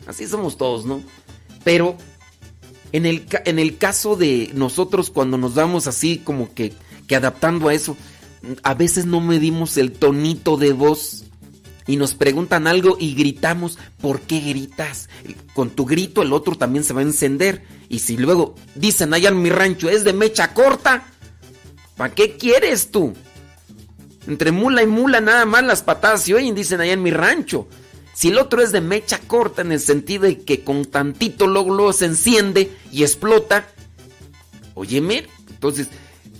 [0.07, 1.01] Así somos todos, ¿no?
[1.63, 1.95] Pero
[2.91, 6.73] en el, en el caso de nosotros, cuando nos vamos así como que,
[7.07, 7.95] que adaptando a eso,
[8.63, 11.25] a veces no medimos el tonito de voz
[11.87, 15.09] y nos preguntan algo y gritamos, ¿por qué gritas?
[15.53, 17.63] Con tu grito el otro también se va a encender.
[17.89, 21.07] Y si luego dicen allá en mi rancho es de mecha corta,
[21.95, 23.13] ¿para qué quieres tú?
[24.27, 27.67] Entre mula y mula nada más las patadas se oyen, dicen allá en mi rancho.
[28.13, 31.93] Si el otro es de mecha corta en el sentido de que con tantito luego,
[31.93, 33.67] se enciende y explota,
[34.73, 35.89] óyeme, entonces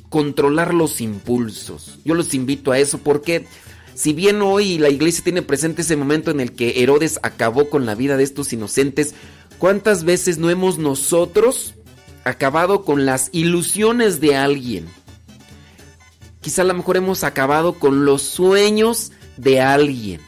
[0.10, 2.00] controlar los impulsos.
[2.04, 3.46] Yo los invito a eso porque
[3.94, 7.86] si bien hoy la iglesia tiene presente ese momento en el que Herodes acabó con
[7.86, 9.16] la vida de estos inocentes,
[9.60, 11.76] ¿cuántas veces no hemos nosotros
[12.24, 14.88] acabado con las ilusiones de alguien?
[16.42, 20.22] Quizá a lo mejor hemos acabado con los sueños de alguien,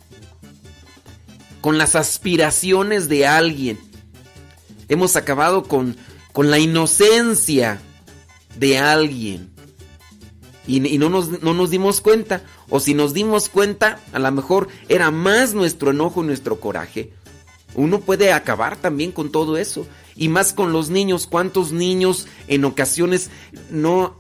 [1.61, 3.79] con las aspiraciones de alguien.
[4.87, 5.95] Hemos acabado con,
[6.33, 7.79] con la inocencia
[8.57, 9.49] de alguien.
[10.67, 12.43] Y, no, nos, no nos dimos cuenta.
[12.69, 17.11] O si nos dimos cuenta, a lo mejor era más nuestro enojo y nuestro coraje.
[17.73, 19.87] Uno puede acabar también con todo eso.
[20.15, 21.25] Y más con los niños.
[21.25, 23.31] ¿Cuántos niños en ocasiones
[23.71, 24.15] no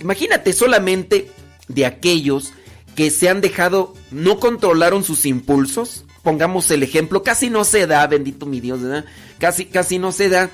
[0.00, 1.30] imagínate solamente
[1.68, 2.52] de aquellos
[2.94, 6.04] que se han dejado, no controlaron sus impulsos.
[6.22, 8.80] Pongamos el ejemplo, casi no se da, bendito mi Dios.
[9.38, 10.50] Casi, casi no se da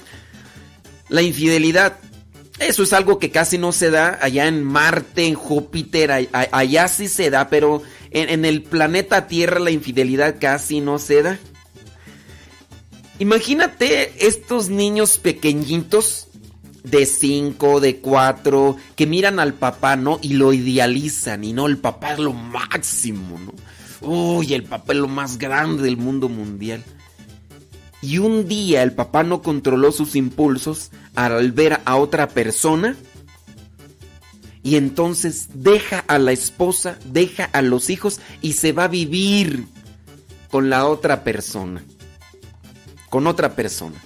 [1.09, 1.99] la infidelidad.
[2.59, 7.09] Eso es algo que casi no se da allá en Marte, en Júpiter, allá sí
[7.09, 11.39] se da, pero en el planeta Tierra la infidelidad casi no se da.
[13.19, 16.29] Imagínate estos niños pequeñitos
[16.85, 20.19] de 5, de 4, que miran al papá, ¿no?
[20.23, 23.53] Y lo idealizan, y no, el papá es lo máximo, ¿no?
[24.01, 26.83] Uy, el papá es lo más grande del mundo mundial.
[28.03, 32.97] Y un día el papá no controló sus impulsos al ver a otra persona.
[34.63, 39.67] Y entonces deja a la esposa, deja a los hijos y se va a vivir
[40.51, 41.83] con la otra persona.
[43.11, 43.97] Con otra persona.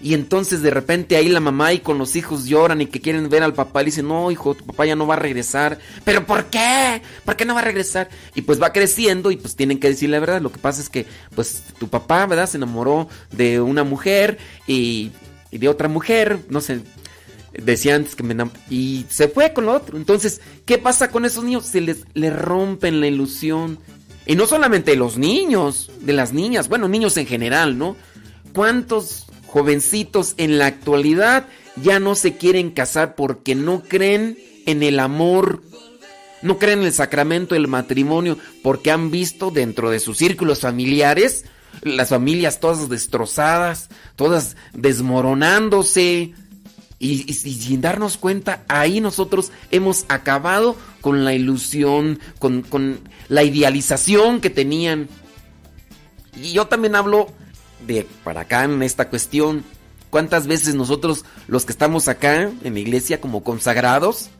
[0.00, 3.28] Y entonces de repente ahí la mamá y con los hijos lloran y que quieren
[3.28, 5.78] ver al papá y dicen, no, hijo, tu papá ya no va a regresar.
[6.04, 7.02] ¿Pero por qué?
[7.24, 8.08] ¿Por qué no va a regresar?
[8.34, 10.40] Y pues va creciendo y pues tienen que decir la verdad.
[10.40, 12.48] Lo que pasa es que pues tu papá, ¿verdad?
[12.48, 15.12] Se enamoró de una mujer y,
[15.50, 16.80] de otra mujer, no sé.
[17.52, 18.36] Decía antes que me
[18.68, 19.96] y se fue con lo otro.
[19.96, 21.64] Entonces, ¿qué pasa con esos niños?
[21.64, 23.78] Se les, les rompen la ilusión.
[24.26, 27.96] Y no solamente los niños, de las niñas, bueno, niños en general, ¿no?
[28.52, 31.48] ¿Cuántos jovencitos en la actualidad
[31.82, 35.62] ya no se quieren casar porque no creen en el amor,
[36.42, 41.44] no creen en el sacramento del matrimonio, porque han visto dentro de sus círculos familiares
[41.82, 46.32] las familias todas destrozadas, todas desmoronándose.
[46.98, 54.40] Y, sin darnos cuenta, ahí nosotros hemos acabado con la ilusión, con, con la idealización
[54.40, 55.08] que tenían.
[56.42, 57.30] Y yo también hablo
[57.86, 59.64] de para acá en esta cuestión.
[60.10, 64.30] ¿Cuántas veces nosotros, los que estamos acá en la iglesia como consagrados,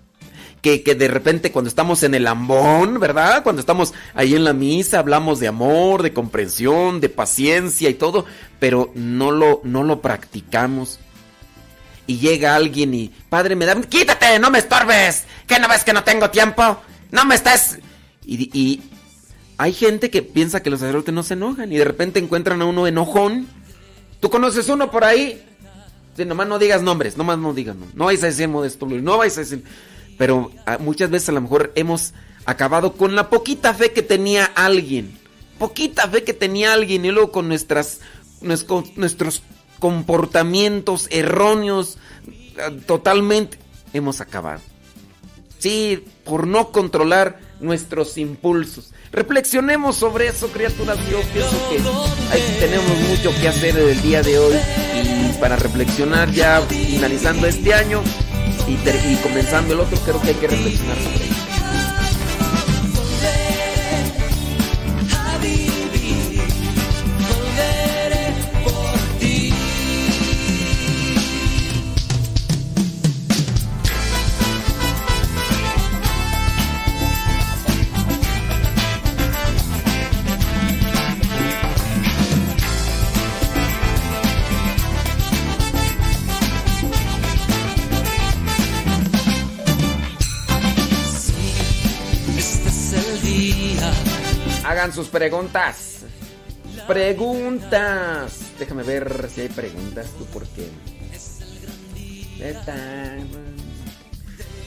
[0.62, 3.42] que, que, de repente cuando estamos en el ambón, ¿verdad?
[3.42, 8.24] Cuando estamos ahí en la misa, hablamos de amor, de comprensión, de paciencia y todo,
[8.58, 10.98] pero no lo, no lo practicamos.
[12.06, 15.92] Y llega alguien y, padre, me da, quítate, no me estorbes, que no ves que
[15.92, 16.78] no tengo tiempo,
[17.10, 17.78] no me estás...
[18.24, 18.82] Y, y
[19.58, 22.66] hay gente que piensa que los sacerdotes no se enojan y de repente encuentran a
[22.66, 23.46] uno enojón.
[24.20, 25.42] ¿Tú conoces uno por ahí?
[26.16, 27.96] Sí, nomás no digas nombres, nomás no digas nombres.
[27.96, 29.62] No vais a decir modesto, no vais a decir...
[30.18, 32.14] Pero ah, muchas veces a lo mejor hemos
[32.46, 35.18] acabado con la poquita fe que tenía alguien.
[35.58, 38.00] Poquita fe que tenía alguien y luego con nuestras,
[38.40, 39.42] nuestros
[39.78, 41.98] comportamientos erróneos
[42.58, 43.58] ah, totalmente
[43.92, 44.60] hemos acabado.
[46.24, 48.92] Por no controlar nuestros impulsos.
[49.12, 50.98] Reflexionemos sobre eso, criaturas.
[51.10, 51.78] Yo pienso que
[52.60, 54.56] tenemos mucho que hacer el día de hoy
[54.94, 58.02] y para reflexionar ya finalizando este año
[58.68, 61.25] y, y comenzando el otro, creo que hay que reflexionar sobre ello.
[94.96, 96.00] Sus preguntas.
[96.88, 98.40] Preguntas.
[98.58, 100.68] Déjame ver si hay preguntas tú porque.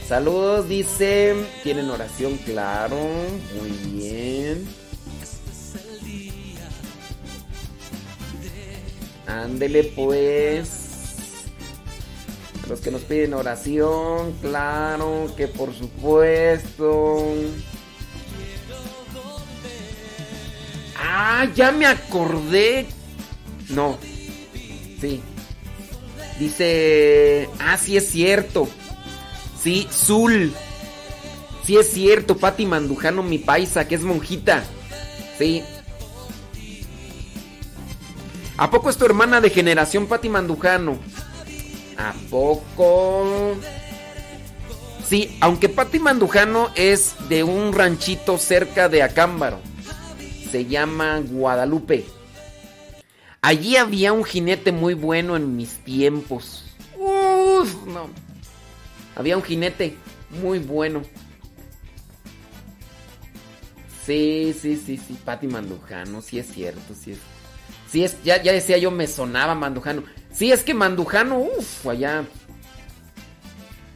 [0.08, 1.36] Saludos, dice.
[1.64, 2.98] Tienen oración, claro.
[3.60, 4.68] Muy bien.
[9.28, 10.76] Ándele pues.
[12.68, 17.34] Los que nos piden oración, claro, que por supuesto.
[21.02, 22.86] Ah, ya me acordé.
[23.70, 23.98] No.
[25.00, 25.22] Sí.
[26.40, 27.50] Dice.
[27.60, 28.68] Ah, sí es cierto.
[29.62, 30.54] Sí, Zul.
[31.64, 34.64] Sí es cierto, Pati Mandujano, mi paisa, que es monjita.
[35.38, 35.64] Sí.
[38.58, 40.98] ¿A poco es tu hermana de generación, Pati Mandujano?
[41.98, 43.56] ¿A poco?
[45.08, 49.69] Sí, aunque Pati Mandujano es de un ranchito cerca de Acámbaro
[50.50, 52.06] se llama Guadalupe.
[53.42, 56.66] Allí había un jinete muy bueno en mis tiempos.
[56.98, 58.10] Uf, no.
[59.16, 59.96] Había un jinete
[60.42, 61.04] muy bueno.
[64.06, 67.20] Sí, sí, sí, sí, Pati Mandujano, sí es cierto, sí es.
[67.92, 70.04] Sí es, ya, ya decía yo, me sonaba Mandujano.
[70.32, 72.24] Sí, es que Mandujano, uff, allá.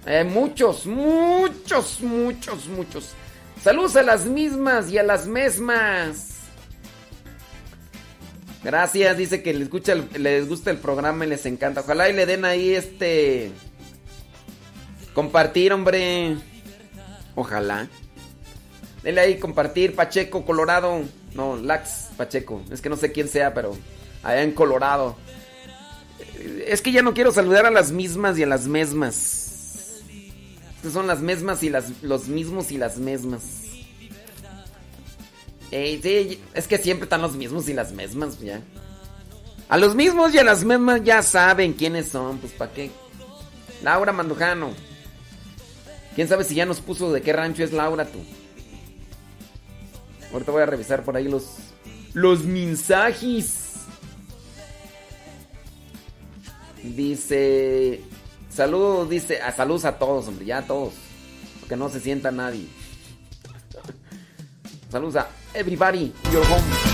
[0.05, 3.09] Eh, muchos, muchos, muchos, muchos.
[3.61, 6.32] Saludos a las mismas y a las mismas.
[8.63, 11.81] Gracias, dice que les, escucha les gusta el programa y les encanta.
[11.81, 13.51] Ojalá y le den ahí este...
[15.13, 16.37] Compartir, hombre.
[17.35, 17.87] Ojalá.
[19.03, 21.01] Denle ahí compartir, Pacheco, Colorado.
[21.35, 22.63] No, Lax Pacheco.
[22.71, 23.77] Es que no sé quién sea, pero
[24.23, 25.17] allá en Colorado.
[26.65, 30.01] Es que ya no quiero saludar a las mismas y a las mesmas.
[30.91, 33.62] son las mesmas y las, los mismos y las mesmas
[35.73, 38.61] es que siempre están los mismos y las mismas, ya.
[39.69, 42.91] A los mismos y a las mismas ya saben quiénes son, pues para qué.
[43.81, 44.71] Laura Mandujano.
[46.15, 48.19] ¿Quién sabe si ya nos puso de qué rancho es Laura tú?
[50.31, 51.55] Ahorita voy a revisar por ahí los
[52.13, 53.61] los mensajes.
[56.83, 58.01] Dice,
[58.49, 60.93] saludos, dice, a saludos a todos, hombre, ya a todos.
[61.61, 62.67] Porque no se sienta nadie.
[64.91, 66.92] saludos a everybody your home.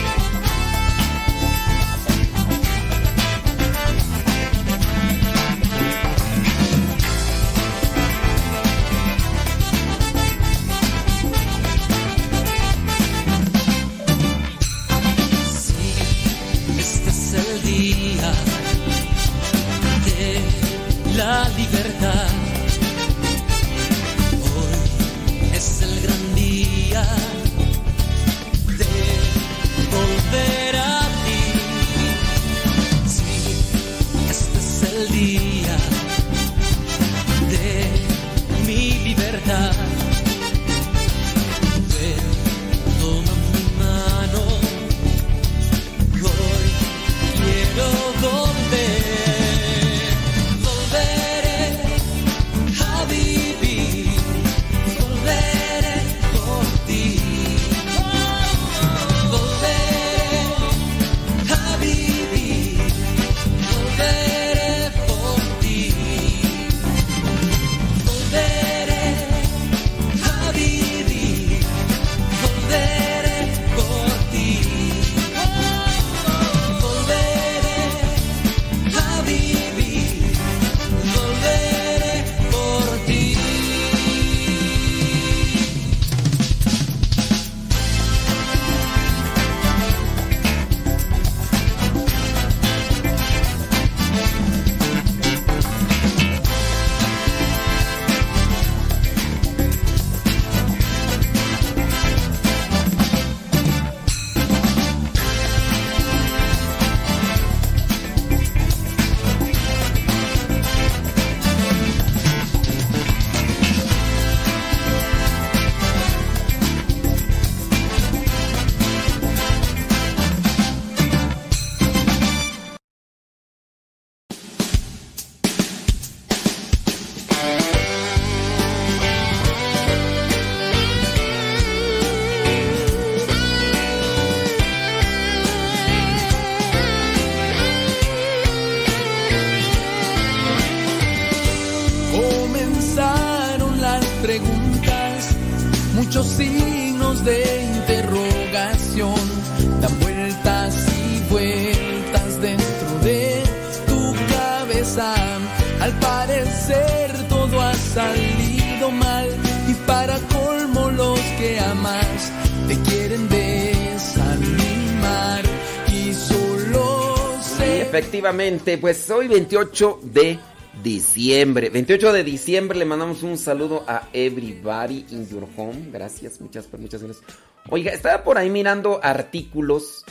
[168.79, 170.37] Pues hoy 28 de
[170.83, 171.71] diciembre.
[171.71, 175.89] 28 de diciembre le mandamos un saludo a everybody in your home.
[175.91, 177.25] Gracias, muchas, muchas gracias.
[177.69, 180.05] Oiga, estaba por ahí mirando artículos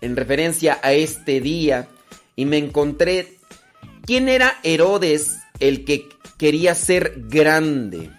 [0.00, 1.86] en referencia a este día
[2.34, 3.38] y me encontré
[4.04, 8.10] quién era Herodes el que quería ser grande.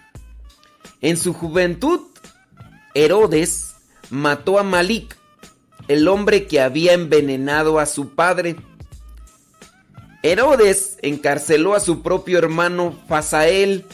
[1.01, 1.99] En su juventud,
[2.93, 3.75] Herodes
[4.09, 5.17] mató a Malik,
[5.89, 8.55] el hombre que había envenenado a su padre.
[10.25, 13.85] Herodes encarceló a su propio hermano Fasael,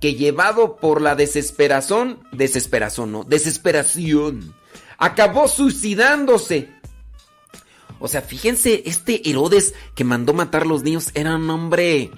[0.00, 4.54] que llevado por la desesperación, desesperación, no, desesperación,
[4.96, 6.70] acabó suicidándose.
[7.98, 12.10] O sea, fíjense, este Herodes que mandó matar los niños era un hombre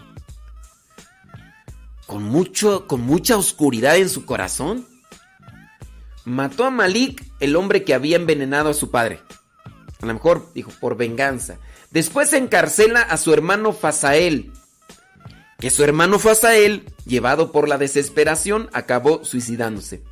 [2.07, 4.87] con mucho, con mucha oscuridad en su corazón.
[6.25, 9.21] Mató a Malik, el hombre que había envenenado a su padre.
[10.01, 11.59] A lo mejor dijo por venganza.
[11.91, 14.53] Después encarcela a su hermano Fasael,
[15.59, 20.03] que su hermano Fasael, llevado por la desesperación, acabó suicidándose.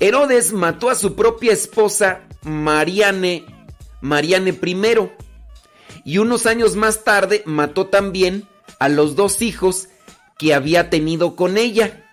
[0.00, 3.44] Herodes mató a su propia esposa Mariane,
[4.00, 5.10] Mariane I,
[6.04, 8.46] y unos años más tarde mató también
[8.78, 9.88] a los dos hijos
[10.38, 12.12] que había tenido con ella,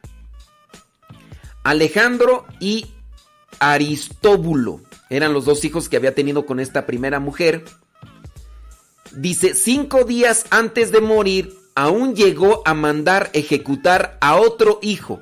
[1.64, 2.92] Alejandro y
[3.60, 4.82] Aristóbulo.
[5.10, 7.66] Eran los dos hijos que había tenido con esta primera mujer.
[9.16, 15.20] Dice, cinco días antes de morir, aún llegó a mandar ejecutar a otro hijo,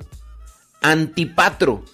[0.80, 1.84] Antipatro,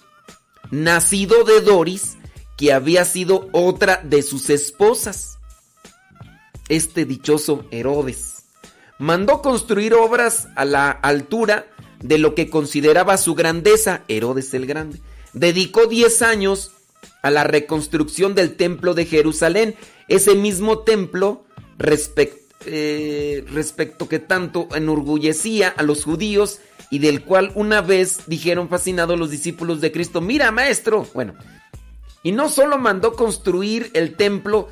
[0.69, 2.17] nacido de Doris,
[2.55, 5.37] que había sido otra de sus esposas.
[6.69, 8.43] Este dichoso Herodes
[8.99, 11.67] mandó construir obras a la altura
[12.01, 15.01] de lo que consideraba su grandeza, Herodes el Grande.
[15.33, 16.71] Dedicó 10 años
[17.21, 19.75] a la reconstrucción del templo de Jerusalén,
[20.07, 21.46] ese mismo templo
[21.79, 26.59] eh, respecto que tanto enorgullecía a los judíos
[26.89, 31.35] y del cual una vez dijeron fascinados los discípulos de Cristo, mira maestro, bueno,
[32.23, 34.69] y no solo mandó construir el templo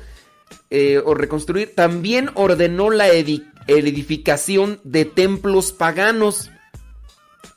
[0.70, 6.50] eh, o reconstruir, también ordenó la edificación de templos paganos,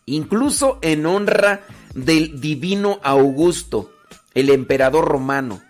[0.06, 1.62] incluso en honra
[1.96, 3.92] del divino Augusto,
[4.34, 5.62] el emperador romano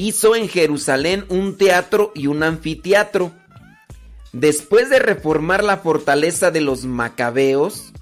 [0.00, 3.32] hizo en Jerusalén un teatro y un anfiteatro.
[4.32, 7.92] Después de reformar la fortaleza de los macabeos,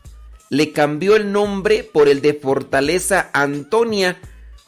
[0.49, 4.21] le cambió el nombre por el de Fortaleza Antonia,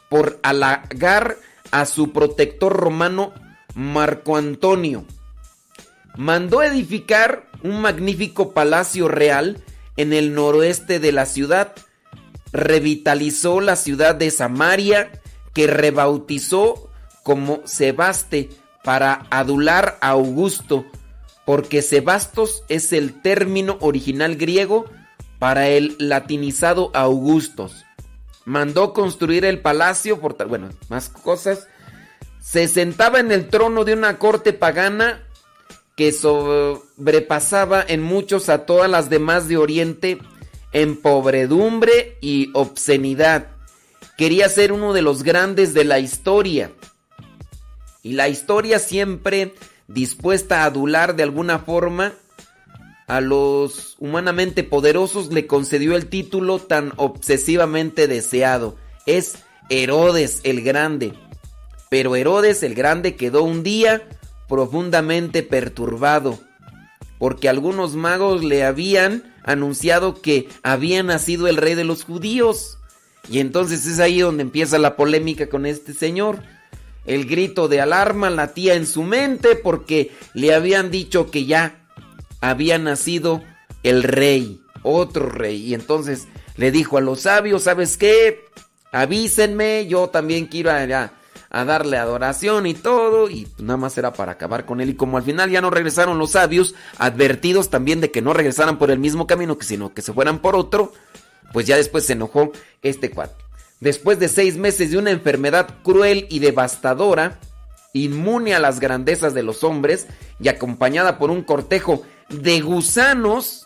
[0.09, 1.37] por halagar
[1.71, 3.31] a su protector romano
[3.75, 5.05] Marco Antonio.
[6.17, 9.63] Mandó edificar un magnífico palacio real
[9.95, 11.73] en el noroeste de la ciudad.
[12.51, 15.21] Revitalizó la ciudad de Samaria,
[15.53, 16.90] que rebautizó
[17.23, 18.49] como Sebaste
[18.83, 20.85] para adular a Augusto,
[21.45, 24.85] porque Sebastos es el término original griego
[25.39, 27.85] para el latinizado Augustos.
[28.45, 31.67] Mandó construir el palacio, por bueno, más cosas.
[32.39, 35.23] Se sentaba en el trono de una corte pagana
[35.95, 40.17] que sobrepasaba en muchos a todas las demás de Oriente
[40.73, 43.47] en pobredumbre y obscenidad.
[44.17, 46.71] Quería ser uno de los grandes de la historia.
[48.03, 49.53] Y la historia siempre
[49.87, 52.13] dispuesta a adular de alguna forma
[53.07, 58.77] a los humanamente poderosos le concedió el título tan obsesivamente deseado.
[59.05, 59.39] Es
[59.69, 61.13] Herodes el Grande.
[61.89, 64.07] Pero Herodes el Grande quedó un día
[64.47, 66.39] profundamente perturbado,
[67.19, 72.77] porque algunos magos le habían anunciado que había nacido el rey de los judíos.
[73.29, 76.43] Y entonces es ahí donde empieza la polémica con este señor.
[77.05, 81.81] El grito de alarma latía en su mente porque le habían dicho que ya
[82.41, 83.41] había nacido
[83.83, 85.57] el rey, otro rey.
[85.57, 86.27] Y entonces
[86.57, 88.45] le dijo a los sabios, ¿sabes qué?
[88.91, 91.11] Avísenme, yo también quiero a,
[91.49, 93.29] a darle adoración y todo.
[93.29, 94.91] Y nada más era para acabar con él.
[94.91, 98.77] Y como al final ya no regresaron los sabios, advertidos también de que no regresaran
[98.77, 100.93] por el mismo camino, sino que se fueran por otro,
[101.51, 103.50] pues ya después se enojó este cuate.
[103.81, 107.39] Después de seis meses de una enfermedad cruel y devastadora,
[107.93, 110.07] inmune a las grandezas de los hombres
[110.39, 113.65] y acompañada por un cortejo de gusanos,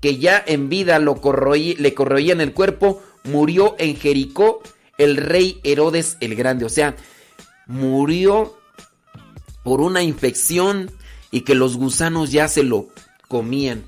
[0.00, 4.62] que ya en vida lo le corroía en el cuerpo, murió en Jericó
[4.96, 6.64] el rey Herodes el Grande.
[6.64, 6.96] O sea,
[7.66, 8.56] murió
[9.62, 10.90] por una infección
[11.30, 12.88] y que los gusanos ya se lo
[13.28, 13.84] comían.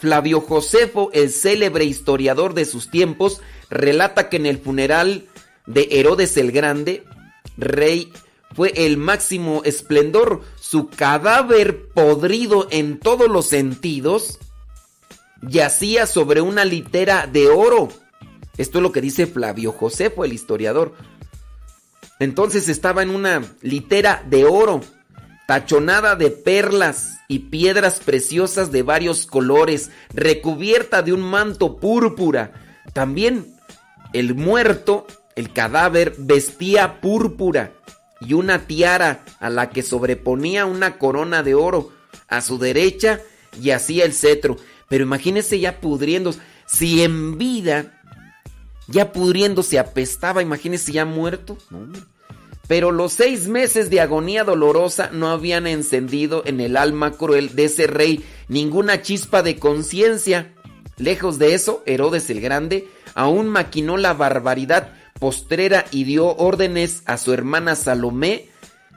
[0.00, 5.26] Flavio Josefo, el célebre historiador de sus tiempos, relata que en el funeral
[5.66, 7.04] de Herodes el Grande,
[7.56, 8.12] rey,
[8.54, 10.42] fue el máximo esplendor.
[10.60, 14.38] Su cadáver podrido en todos los sentidos
[15.42, 17.88] yacía sobre una litera de oro.
[18.56, 20.94] Esto es lo que dice Flavio Josefo, el historiador.
[22.18, 24.80] Entonces estaba en una litera de oro,
[25.46, 32.52] tachonada de perlas y piedras preciosas de varios colores, recubierta de un manto púrpura.
[32.92, 33.57] También
[34.12, 35.06] el muerto,
[35.36, 37.72] el cadáver, vestía púrpura
[38.20, 41.92] y una tiara a la que sobreponía una corona de oro.
[42.28, 43.20] A su derecha
[43.60, 44.56] yacía el cetro.
[44.88, 46.40] Pero imagínese ya pudriéndose.
[46.66, 48.02] Si en vida,
[48.88, 51.58] ya pudriéndose apestaba, imagínese ya muerto.
[52.66, 57.64] Pero los seis meses de agonía dolorosa no habían encendido en el alma cruel de
[57.64, 60.54] ese rey ninguna chispa de conciencia.
[60.98, 67.18] Lejos de eso, Herodes el Grande aún maquinó la barbaridad postrera y dio órdenes a
[67.18, 68.48] su hermana Salomé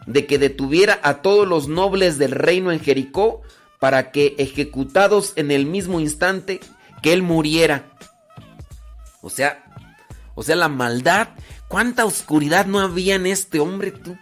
[0.05, 3.41] de que detuviera a todos los nobles del reino en Jericó
[3.79, 6.59] para que ejecutados en el mismo instante
[7.01, 7.91] que él muriera.
[9.21, 9.63] O sea,
[10.35, 11.29] o sea, la maldad,
[11.67, 14.17] cuánta oscuridad no había en este hombre tú.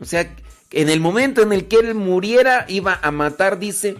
[0.00, 0.34] O sea,
[0.70, 3.96] en el momento en el que él muriera iba a matar, dice,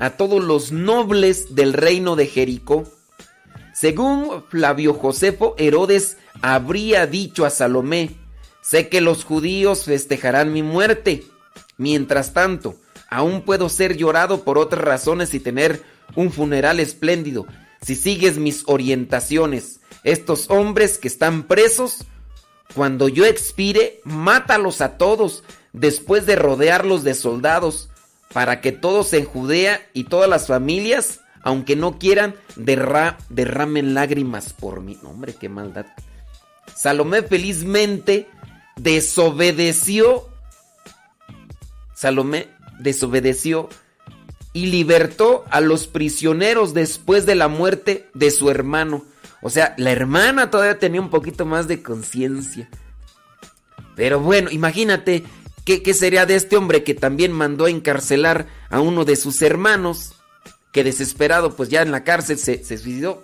[0.00, 2.84] a todos los nobles del reino de Jericó.
[3.74, 8.16] Según Flavio Josefo, Herodes habría dicho a Salomé,
[8.62, 11.24] sé que los judíos festejarán mi muerte.
[11.76, 12.76] Mientras tanto,
[13.10, 15.82] aún puedo ser llorado por otras razones y tener
[16.16, 17.46] un funeral espléndido.
[17.82, 22.04] Si sigues mis orientaciones, estos hombres que están presos,
[22.74, 27.90] cuando yo expire, mátalos a todos después de rodearlos de soldados,
[28.32, 34.80] para que todos en Judea y todas las familias, aunque no quieran, derramen lágrimas por
[34.80, 34.98] mí.
[35.02, 35.86] hombre, qué maldad.
[36.74, 38.28] Salomé felizmente
[38.76, 40.28] desobedeció.
[41.94, 43.68] Salomé desobedeció
[44.52, 49.04] y libertó a los prisioneros después de la muerte de su hermano.
[49.42, 52.68] O sea, la hermana todavía tenía un poquito más de conciencia.
[53.96, 55.24] Pero bueno, imagínate
[55.64, 60.14] qué, sería de este hombre que también mandó a encarcelar a uno de sus hermanos,
[60.72, 63.22] que desesperado pues ya en la cárcel se, se suicidó.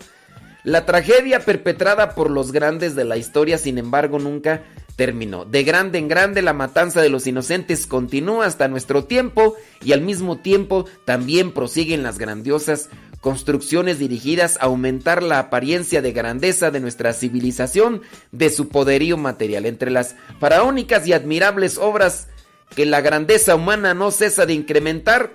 [0.64, 4.64] La tragedia perpetrada por los grandes de la historia, sin embargo, nunca
[4.97, 5.45] terminó.
[5.45, 10.01] De grande en grande la matanza de los inocentes continúa hasta nuestro tiempo y al
[10.01, 12.89] mismo tiempo también prosiguen las grandiosas
[13.21, 19.67] construcciones dirigidas a aumentar la apariencia de grandeza de nuestra civilización, de su poderío material.
[19.67, 22.29] Entre las faraónicas y admirables obras
[22.75, 25.35] que la grandeza humana no cesa de incrementar,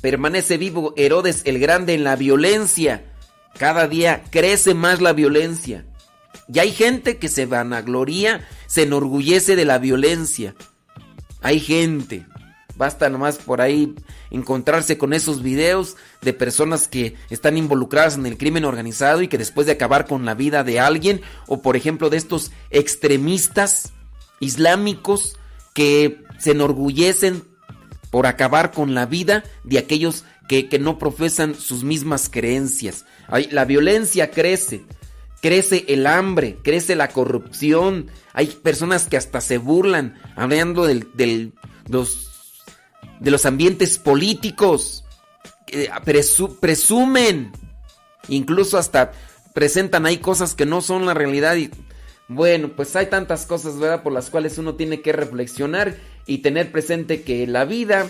[0.00, 3.04] permanece vivo Herodes el Grande en la violencia.
[3.58, 5.84] Cada día crece más la violencia.
[6.52, 10.54] Y hay gente que se vanagloria, se enorgullece de la violencia.
[11.40, 12.26] Hay gente.
[12.76, 13.94] Basta nomás por ahí
[14.30, 19.38] encontrarse con esos videos de personas que están involucradas en el crimen organizado y que
[19.38, 23.92] después de acabar con la vida de alguien, o por ejemplo de estos extremistas
[24.40, 25.38] islámicos
[25.74, 27.44] que se enorgullecen
[28.10, 33.06] por acabar con la vida de aquellos que, no profesan sus mismas creencias.
[33.50, 34.84] la violencia crece
[35.42, 38.10] crece el hambre, crece la corrupción.
[38.32, 41.52] Hay personas que hasta se burlan hablando del,
[41.88, 42.30] los,
[43.20, 45.04] de los ambientes políticos.
[46.60, 47.52] presumen.
[48.28, 49.12] Incluso hasta
[49.52, 51.56] presentan ahí cosas que no son la realidad.
[52.28, 54.04] Bueno, pues hay tantas cosas, ¿verdad?
[54.04, 58.06] Por las cuales uno tiene que reflexionar y tener presente que la vida,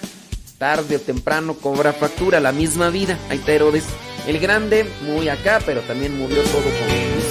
[0.58, 2.40] tarde o temprano, cobra factura.
[2.40, 3.18] La misma vida.
[3.30, 3.84] Ahí está Herodes.
[4.26, 7.21] El grande, muy acá, pero también murió todo con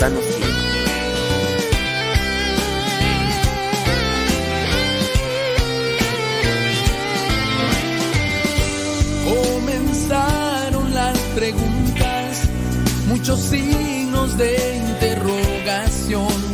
[9.23, 12.49] Comenzaron las preguntas,
[13.09, 16.50] muchos signos de interrogación,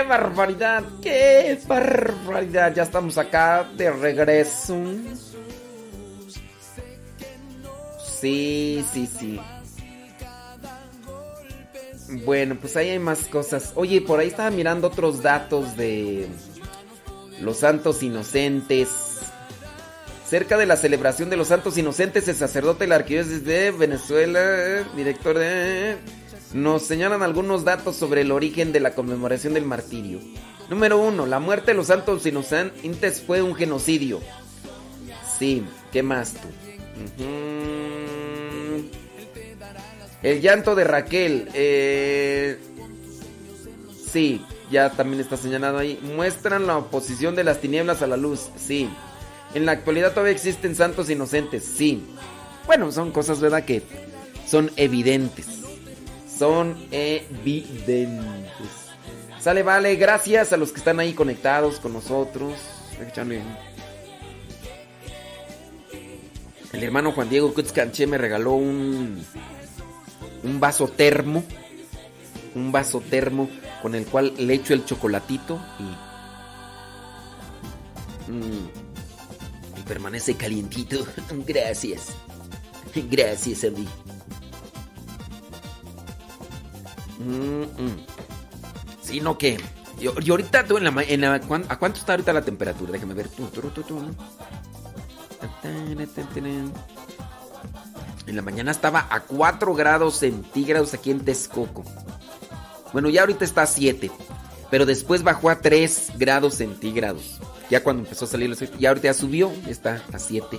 [0.00, 0.82] ¡Qué barbaridad!
[1.02, 2.72] ¡Qué barbaridad!
[2.74, 4.74] Ya estamos acá de regreso.
[8.18, 9.38] Sí, sí, sí.
[12.24, 13.72] Bueno, pues ahí hay más cosas.
[13.74, 16.28] Oye, por ahí estaba mirando otros datos de
[17.42, 18.88] los santos inocentes.
[20.26, 24.82] Cerca de la celebración de los santos inocentes, el sacerdote de la arquidiócesis de Venezuela,
[24.96, 25.98] director de...
[26.52, 30.18] Nos señalan algunos datos sobre el origen de la conmemoración del martirio.
[30.68, 34.20] Número uno, la muerte de los santos inocentes fue un genocidio.
[35.38, 36.48] Sí, ¿qué más tú?
[40.22, 41.48] El llanto de Raquel.
[41.54, 42.58] eh,
[44.12, 45.98] Sí, ya también está señalado ahí.
[46.02, 48.48] Muestran la oposición de las tinieblas a la luz.
[48.58, 48.90] Sí.
[49.54, 51.64] En la actualidad todavía existen santos inocentes.
[51.64, 52.02] Sí.
[52.66, 53.64] Bueno, son cosas, ¿verdad?
[53.64, 53.82] Que
[54.46, 55.46] son evidentes.
[56.40, 58.48] Son evidentes.
[59.38, 59.94] Sale, vale.
[59.96, 62.54] Gracias a los que están ahí conectados con nosotros.
[66.72, 69.22] El hermano Juan Diego Kutzcanche me regaló un,
[70.42, 71.44] un vaso termo.
[72.54, 73.50] Un vaso termo
[73.82, 75.82] con el cual le echo el chocolatito y.
[78.32, 81.06] Mm, y permanece calientito.
[81.46, 82.14] Gracias.
[82.94, 83.68] Gracias a.
[87.20, 88.06] Mm, mm.
[89.02, 89.58] Sí, no que.
[90.00, 92.90] Yo ahorita tú en la, en la- ¿cuán- ¿A cuánto está ahorita la temperatura?
[92.92, 93.28] Déjame ver.
[98.26, 101.84] En la mañana estaba a 4 grados centígrados aquí en Texcoco.
[102.92, 104.10] Bueno, ya ahorita está a 7.
[104.70, 107.38] Pero después bajó a 3 grados centígrados.
[107.70, 108.70] Ya cuando empezó a salir el sol.
[108.78, 109.50] Y ahorita ya subió.
[109.66, 110.58] Está a 7.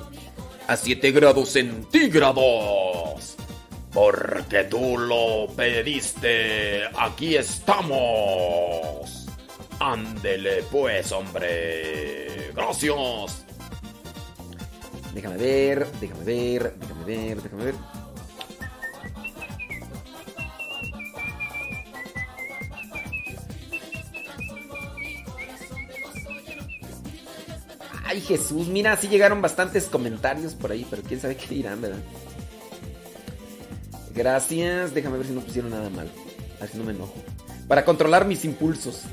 [0.68, 3.36] A 7 grados centígrados.
[3.94, 6.84] Porque tú lo pediste.
[6.98, 9.28] Aquí estamos.
[9.80, 12.52] Ándele pues, hombre.
[12.56, 13.46] Gracias.
[15.14, 17.76] Déjame ver, déjame ver, déjame ver, déjame ver.
[28.06, 32.00] Ay Jesús, mira, sí llegaron bastantes comentarios por ahí, pero quién sabe qué dirán, ¿verdad?
[34.14, 36.12] Gracias, déjame ver si no pusieron nada mal.
[36.60, 37.14] Así no me enojo.
[37.68, 39.04] Para controlar mis impulsos.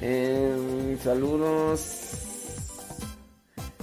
[0.00, 2.08] Eh, saludos.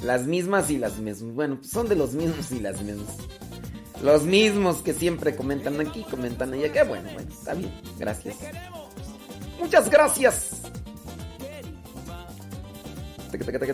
[0.03, 1.33] Las mismas y las mismas.
[1.33, 3.17] Bueno, pues son de los mismos y las mismas.
[4.03, 6.71] Los mismos que siempre comentan aquí, comentan allá.
[6.71, 7.71] Qué bueno, bueno, está bien.
[7.97, 8.35] Gracias.
[9.59, 10.61] Muchas gracias.
[13.31, 13.73] Taca,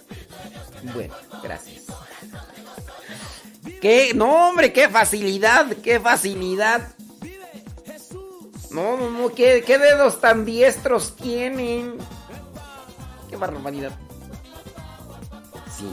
[0.93, 1.13] Bueno,
[1.43, 1.83] gracias.
[3.81, 4.13] ¿Qué?
[4.13, 6.95] No, hombre, qué facilidad, qué facilidad.
[8.71, 11.97] No, no, no, ¿qué, qué dedos tan diestros tienen?
[13.29, 13.91] Qué barbaridad.
[15.77, 15.87] Sí.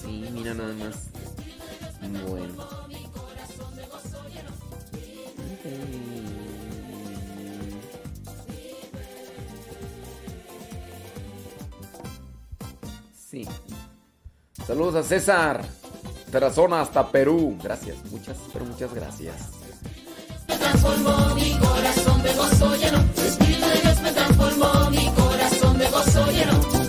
[0.00, 1.10] Sí, mira nada más.
[2.28, 3.03] Bueno.
[13.30, 13.48] Sí.
[14.66, 15.64] Saludos a César.
[16.30, 17.56] Tarazona hasta Perú.
[17.62, 19.36] Gracias, muchas, pero muchas gracias.
[20.46, 23.04] transformó mi corazón de gozo lleno.
[23.14, 26.83] Tu Espíritu de Dios me transformó mi corazón de gozo lleno.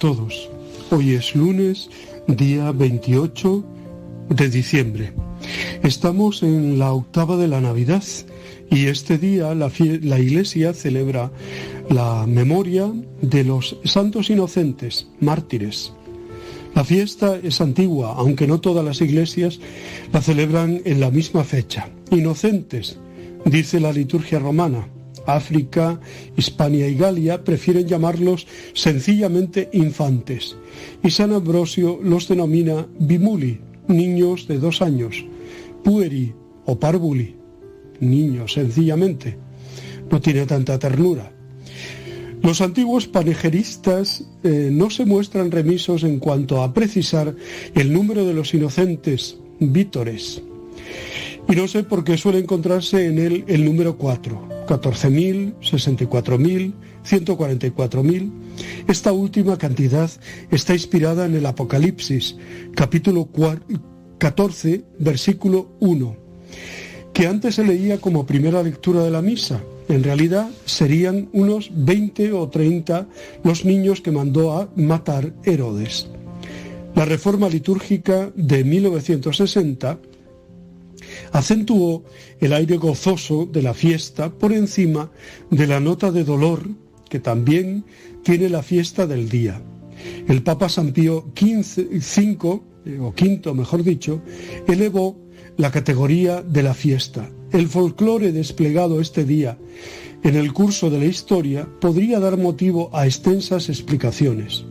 [0.00, 0.48] todos.
[0.90, 1.90] Hoy es lunes,
[2.26, 3.64] día 28
[4.30, 5.12] de diciembre.
[5.82, 8.02] Estamos en la octava de la Navidad
[8.70, 9.70] y este día la,
[10.02, 11.30] la Iglesia celebra
[11.90, 12.90] la memoria
[13.20, 15.92] de los santos inocentes, mártires.
[16.74, 19.60] La fiesta es antigua, aunque no todas las iglesias
[20.12, 21.90] la celebran en la misma fecha.
[22.10, 22.98] Inocentes,
[23.44, 24.88] dice la liturgia romana.
[25.34, 26.00] África,
[26.36, 30.56] Hispania y Galia prefieren llamarlos sencillamente infantes.
[31.02, 35.24] Y San Ambrosio los denomina bimuli, niños de dos años,
[35.84, 36.34] pueri
[36.66, 37.36] o parvuli,
[38.00, 39.36] niños sencillamente.
[40.10, 41.32] No tiene tanta ternura.
[42.42, 47.34] Los antiguos panejeristas eh, no se muestran remisos en cuanto a precisar
[47.74, 50.42] el número de los inocentes, vítores.
[51.48, 56.72] Y no sé por qué suele encontrarse en él el número 4, 14.000, 64.000,
[57.04, 58.30] 144.000.
[58.86, 60.08] Esta última cantidad
[60.52, 62.36] está inspirada en el Apocalipsis,
[62.76, 63.90] capítulo 4
[64.20, 66.16] 14, versículo 1,
[67.14, 69.62] que antes se leía como primera lectura de la misa.
[69.88, 73.08] En realidad serían unos 20 o 30
[73.42, 76.08] los niños que mandó a matar Herodes.
[76.94, 79.98] La reforma litúrgica de 1960
[81.32, 82.04] acentuó
[82.40, 85.10] el aire gozoso de la fiesta por encima
[85.50, 86.68] de la nota de dolor
[87.08, 87.84] que también
[88.22, 89.60] tiene la fiesta del día.
[90.28, 94.22] El Papa San Pío V, eh, o quinto mejor dicho,
[94.66, 95.18] elevó
[95.56, 97.28] la categoría de la fiesta.
[97.52, 99.58] El folclore desplegado este día
[100.22, 104.64] en el curso de la historia podría dar motivo a extensas explicaciones.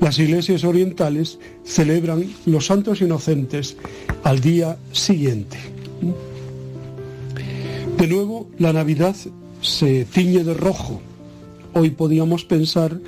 [0.00, 3.76] Las iglesias orientales celebran los santos inocentes
[4.22, 5.71] al día siguiente.
[7.98, 9.14] De nuevo, la Navidad
[9.60, 11.00] se tiñe de rojo.
[11.74, 12.98] Hoy podíamos pensar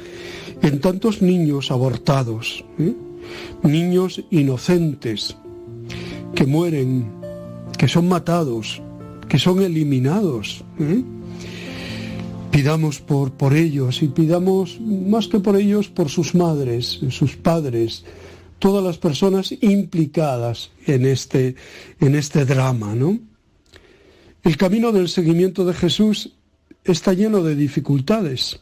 [0.62, 2.95] en tantos niños abortados, ¿eh?
[3.62, 5.37] niños inocentes
[6.35, 7.07] que mueren,
[7.77, 8.81] que son matados,
[9.29, 10.65] que son eliminados.
[10.79, 11.03] ¿eh?
[12.51, 18.05] Pidamos por, por ellos y pidamos más que por ellos, por sus madres, sus padres,
[18.65, 21.55] todas las personas implicadas en este,
[22.01, 23.20] en este drama, ¿no?
[24.43, 26.32] El camino del seguimiento de Jesús
[26.82, 28.61] está lleno de dificultades.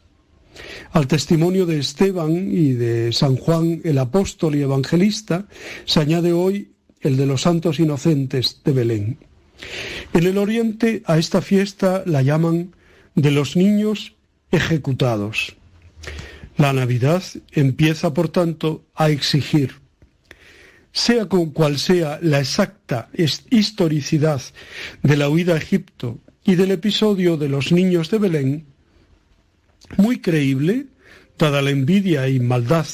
[0.91, 5.47] Al testimonio de Esteban y de San Juan el apóstol y evangelista
[5.85, 9.19] se añade hoy el de los santos inocentes de Belén.
[10.13, 12.75] En el Oriente a esta fiesta la llaman
[13.15, 14.17] de los niños
[14.51, 15.55] ejecutados.
[16.57, 17.23] La Navidad
[17.53, 19.82] empieza, por tanto, a exigir,
[20.93, 23.09] sea con cual sea la exacta
[23.51, 24.43] historicidad
[25.03, 28.67] de la huida a Egipto y del episodio de los niños de Belén,
[29.97, 30.87] muy creíble,
[31.39, 32.87] dada la envidia y maldad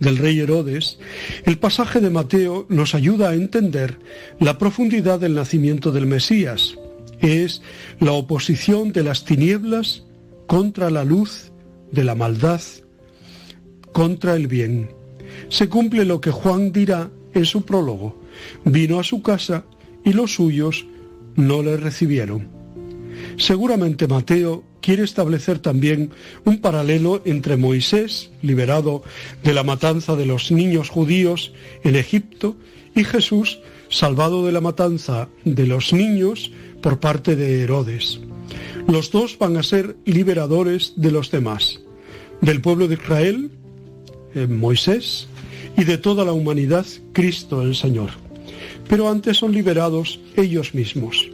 [0.00, 0.98] del rey Herodes,
[1.44, 3.98] el pasaje de Mateo nos ayuda a entender
[4.38, 6.76] la profundidad del nacimiento del Mesías,
[7.20, 7.62] es
[8.00, 10.04] la oposición de las tinieblas
[10.46, 11.50] contra la luz,
[11.90, 12.60] de la maldad
[13.92, 14.90] contra el bien.
[15.48, 18.18] Se cumple lo que Juan dirá en su prólogo.
[18.64, 19.64] Vino a su casa
[20.04, 20.86] y los suyos
[21.36, 22.48] no le recibieron.
[23.36, 26.10] Seguramente Mateo quiere establecer también
[26.44, 29.02] un paralelo entre Moisés, liberado
[29.42, 31.52] de la matanza de los niños judíos
[31.82, 32.56] en Egipto,
[32.94, 36.50] y Jesús, salvado de la matanza de los niños
[36.82, 38.20] por parte de Herodes.
[38.88, 41.80] Los dos van a ser liberadores de los demás,
[42.40, 43.50] del pueblo de Israel,
[44.34, 45.28] eh, Moisés,
[45.76, 48.10] y de toda la humanidad, Cristo el Señor.
[48.88, 51.28] Pero antes son liberados ellos mismos.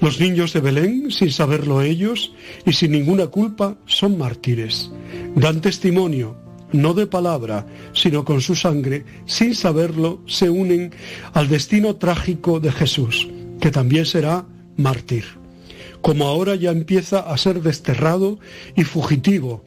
[0.00, 2.32] Los niños de Belén, sin saberlo ellos
[2.64, 4.90] y sin ninguna culpa, son mártires.
[5.34, 6.36] Dan testimonio,
[6.72, 10.92] no de palabra, sino con su sangre, sin saberlo, se unen
[11.32, 13.28] al destino trágico de Jesús
[13.60, 14.46] que también será
[14.76, 15.24] mártir,
[16.00, 18.38] como ahora ya empieza a ser desterrado
[18.76, 19.64] y fugitivo,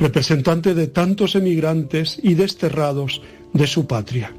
[0.00, 3.22] representante de tantos emigrantes y desterrados
[3.52, 4.34] de su patria.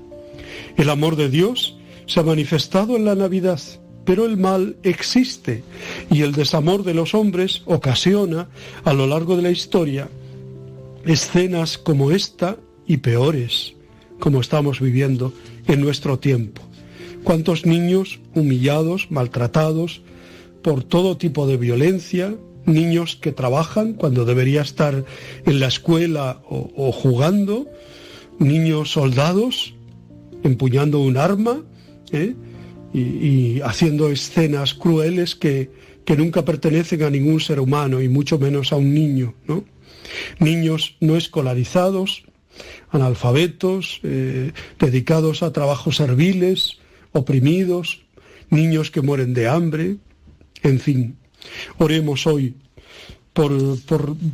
[0.75, 1.77] El amor de Dios
[2.07, 3.61] se ha manifestado en la Navidad,
[4.03, 5.63] pero el mal existe
[6.09, 8.49] y el desamor de los hombres ocasiona
[8.83, 10.09] a lo largo de la historia
[11.05, 13.73] escenas como esta y peores,
[14.19, 15.33] como estamos viviendo
[15.67, 16.61] en nuestro tiempo
[17.23, 20.01] cuántos niños humillados, maltratados
[20.61, 22.35] por todo tipo de violencia,
[22.73, 25.05] niños que trabajan cuando debería estar
[25.45, 27.67] en la escuela o, jugando,
[28.39, 29.75] niños soldados
[30.43, 31.61] empuñando un arma
[32.11, 32.35] ¿eh?
[32.93, 35.69] y, haciendo escenas crueles que,
[36.05, 39.35] que, nunca pertenecen a ningún ser humano y mucho menos a un niño.
[40.39, 42.23] Niños no escolarizados,
[42.89, 46.79] analfabetos, eh, dedicados a trabajos serviles,
[47.11, 48.03] oprimidos,
[48.49, 49.97] niños que mueren de hambre,
[50.63, 51.20] en fin.
[51.77, 52.55] Oremos hoy
[53.33, 53.51] por,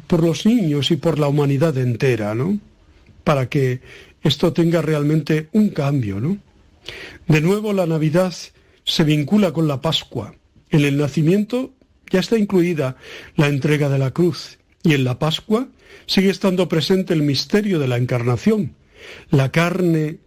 [0.07, 2.59] por, los niños y por la humanidad entera, ¿no?
[3.23, 3.81] Para que
[4.23, 6.37] esto tenga realmente un cambio, ¿no?
[7.27, 8.33] De nuevo la Navidad
[8.83, 10.35] se vincula con la Pascua.
[10.69, 11.73] En el nacimiento
[12.09, 12.95] ya está incluida
[13.35, 15.67] la entrega de la cruz y en la Pascua
[16.05, 18.75] sigue estando presente el misterio de la encarnación,
[19.29, 20.19] la carne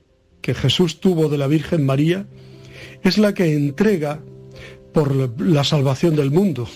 [0.43, 2.27] que Jesús tuvo de la Virgen María
[3.03, 4.21] es la que entrega
[4.93, 6.69] por la salvación del mundo.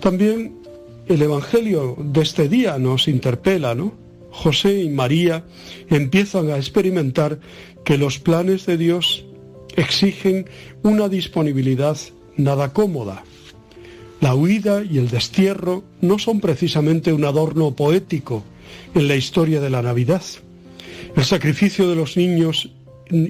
[0.00, 0.58] También
[1.06, 3.94] el Evangelio de este día nos interpela, ¿no?
[4.30, 5.44] José y María
[5.88, 7.40] empiezan a experimentar
[7.84, 9.24] que los planes de Dios
[9.76, 10.48] exigen
[10.82, 11.96] una disponibilidad
[12.36, 13.24] nada cómoda.
[14.20, 18.42] La huida y el destierro no son precisamente un adorno poético
[18.94, 20.22] en la historia de la Navidad.
[21.16, 22.70] El sacrificio de los niños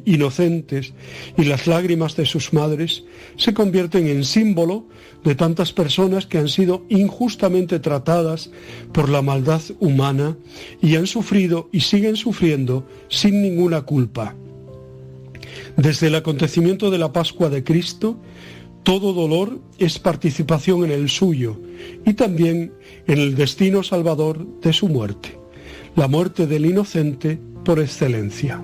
[0.05, 0.92] inocentes
[1.36, 3.05] y las lágrimas de sus madres
[3.36, 4.86] se convierten en símbolo
[5.24, 8.50] de tantas personas que han sido injustamente tratadas
[8.92, 10.36] por la maldad humana
[10.80, 14.34] y han sufrido y siguen sufriendo sin ninguna culpa.
[15.76, 18.20] Desde el acontecimiento de la Pascua de Cristo,
[18.82, 21.60] todo dolor es participación en el suyo
[22.05, 22.72] y también
[23.06, 25.38] en el destino salvador de su muerte,
[25.94, 28.62] la muerte del inocente por excelencia.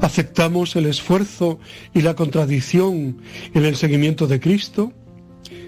[0.00, 1.58] ¿Aceptamos el esfuerzo
[1.94, 3.18] y la contradicción
[3.54, 4.92] en el seguimiento de Cristo?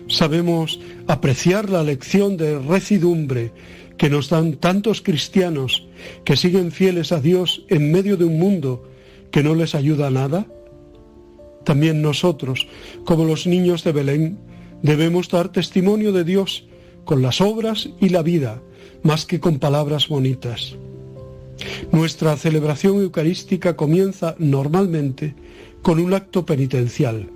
[0.09, 3.53] ¿Sabemos apreciar la lección de recidumbre
[3.97, 5.87] que nos dan tantos cristianos
[6.25, 8.89] que siguen fieles a Dios en medio de un mundo
[9.31, 10.47] que no les ayuda a nada?
[11.65, 12.67] También nosotros,
[13.05, 14.39] como los niños de Belén,
[14.83, 16.67] debemos dar testimonio de Dios
[17.05, 18.63] con las obras y la vida,
[19.03, 20.77] más que con palabras bonitas.
[21.93, 25.35] Nuestra celebración eucarística comienza normalmente
[25.83, 27.29] con un acto penitencial.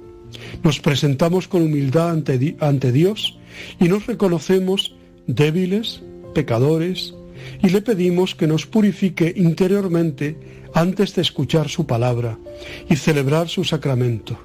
[0.63, 3.39] Nos presentamos con humildad ante, Dios
[3.81, 4.95] y nos reconocemos
[5.27, 6.03] débiles,
[6.35, 7.15] pecadores,
[7.63, 10.37] y le pedimos que nos purifique interiormente
[10.73, 12.39] antes de escuchar su palabra
[12.89, 14.39] y celebrar su sacramento.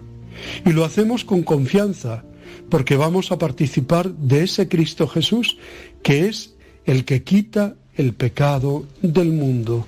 [0.66, 2.24] Y lo hacemos con confianza,
[2.70, 5.58] porque vamos a participar de ese Cristo Jesús
[6.04, 9.86] que es el que quita el pecado del mundo.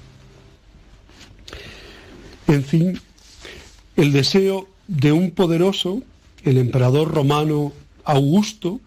[2.46, 3.00] En fin,
[3.96, 6.04] el deseo de un poderoso,
[6.44, 7.72] el emperador romano
[8.04, 8.82] Augusto,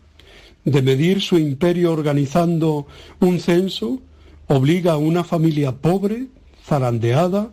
[0.67, 2.87] de medir su imperio organizando
[3.19, 4.03] un censo,
[4.47, 6.27] obliga a una familia pobre,
[6.63, 7.51] zarandeada,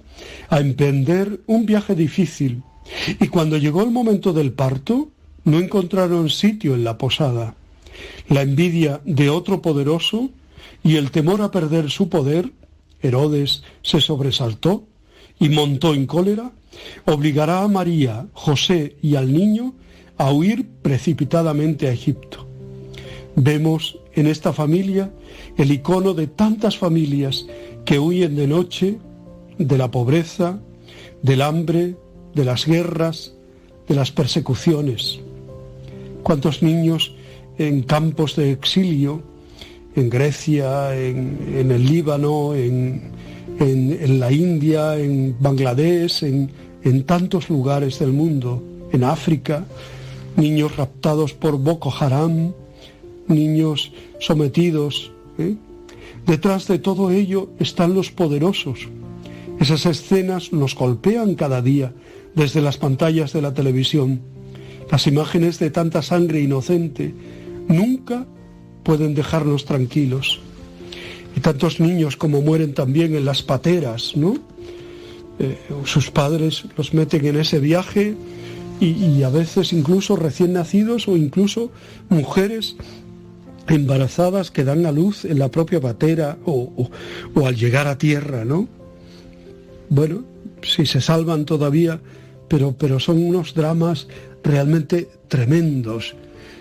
[0.50, 2.64] a emprender un viaje difícil.
[3.18, 5.08] Y cuando llegó el momento del parto,
[5.46, 7.56] no encontraron sitio en la posada.
[8.28, 10.32] La envidia de otro poderoso
[10.84, 12.52] y el temor a perder su poder,
[13.02, 14.84] Herodes se sobresaltó
[15.40, 16.52] y montó en cólera,
[17.06, 19.74] obligará a María, José y al niño
[20.18, 22.48] a huir precipitadamente a Egipto.
[23.36, 25.12] Vemos en esta familia
[25.58, 27.46] el icono de tantas familias
[27.86, 29.00] que huyen de noche,
[29.58, 30.60] de la pobreza,
[31.22, 31.96] del hambre,
[32.36, 33.34] de las guerras,
[33.88, 35.20] de las persecuciones.
[36.24, 37.16] ¿Cuántos niños
[37.58, 39.24] en campos de exilio
[39.96, 43.12] en Grecia, en, el Líbano, en,
[44.20, 49.66] la India, en Bangladesh, en, tantos lugares del mundo, en África,
[50.38, 52.54] niños raptados por Boko Haram,
[53.28, 55.12] niños sometidos.
[55.38, 55.56] ¿eh?
[56.26, 58.88] Detrás de todo ello están los poderosos.
[59.60, 61.94] Esas escenas nos golpean cada día
[62.36, 64.22] desde las pantallas de la televisión.
[64.92, 67.14] Las imágenes de tanta sangre inocente
[67.68, 68.26] nunca
[68.84, 70.40] pueden dejarnos tranquilos.
[71.36, 74.36] Y tantos niños como mueren también en las pateras, ¿no?
[75.40, 78.16] Eh, sus padres los meten en ese viaje
[78.80, 81.72] y, a veces incluso recién nacidos o incluso
[82.10, 82.76] mujeres
[83.68, 86.90] embarazadas que dan a luz en la propia patera o,
[87.36, 88.68] o al llegar a tierra, ¿no?
[89.90, 90.24] Bueno,
[90.64, 92.02] si se salvan todavía,
[92.48, 94.08] pero, pero son unos dramas
[94.44, 96.16] realmente tremendos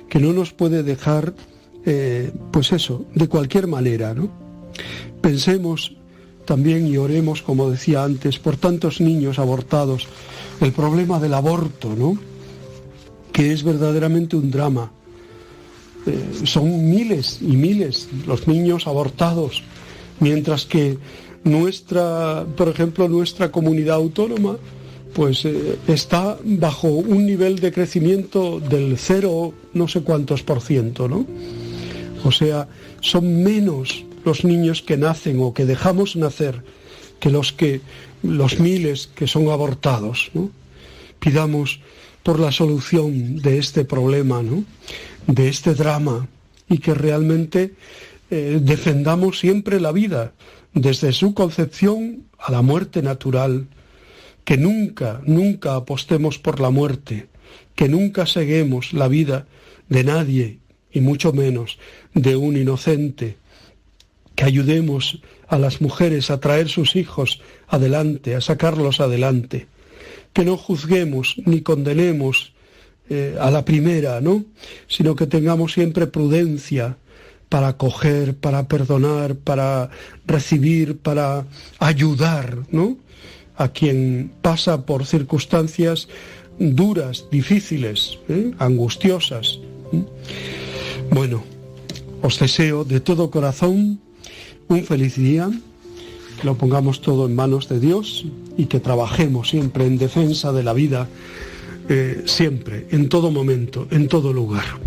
[0.09, 1.35] que no nos puede dejar
[1.87, 4.31] eh, pues eso, de cualquier manera, ¿no?
[5.21, 5.93] Pensemos
[6.45, 10.09] también y oremos, como decía antes, por tantos niños abortados,
[10.61, 12.19] el problema del aborto, ¿no?
[13.33, 14.91] Que es verdaderamente un drama.
[16.07, 19.63] Eh, son miles y miles los niños abortados,
[20.19, 20.99] mientras que
[21.45, 24.57] nuestra, por ejemplo, nuestra comunidad autónoma,
[25.15, 31.09] pues eh, está bajo un nivel de crecimiento del cero no sé cuántos por ciento,
[31.09, 31.27] ¿no?
[32.25, 32.69] O sea,
[33.01, 36.63] son menos los niños que nacen o que dejamos nacer
[37.19, 37.81] que los que
[38.23, 40.31] los miles que son abortados.
[40.35, 40.51] ¿no?
[41.19, 41.81] Pidamos
[42.23, 44.65] por la solución de este problema, ¿no?
[45.27, 46.29] de este drama,
[46.69, 47.75] y que realmente
[48.31, 50.33] eh, defendamos siempre la vida,
[50.75, 53.67] desde su concepción a la muerte natural,
[54.45, 57.29] que nunca, nunca apostemos por la muerte,
[57.75, 59.47] que nunca seguemos la vida
[59.89, 60.60] de nadie
[60.93, 61.79] y mucho menos
[62.15, 63.37] de un inocente,
[64.35, 69.67] que ayudemos a las mujeres a traer sus hijos adelante, a sacarlos adelante,
[70.33, 72.53] que no juzguemos ni condenemos
[73.09, 74.45] eh, a la primera, ¿no?
[74.87, 76.97] Sino que tengamos siempre prudencia
[77.49, 79.91] para acoger, para perdonar, para
[80.25, 81.45] recibir, para
[81.81, 82.97] ayudar, ¿no?
[83.57, 86.09] A quien pasa por circunstancias
[86.59, 88.53] duras, difíciles, ¿eh?
[88.59, 89.59] angustiosas.
[91.13, 91.43] Bueno,
[92.23, 93.99] os deseo de todo corazón
[94.69, 95.51] un feliz día,
[96.39, 98.27] que lo pongamos todo en manos de Dios
[98.57, 101.09] y que trabajemos siempre en defensa de la vida,
[101.89, 104.79] eh, siempre, en todo momento, en todo lugar.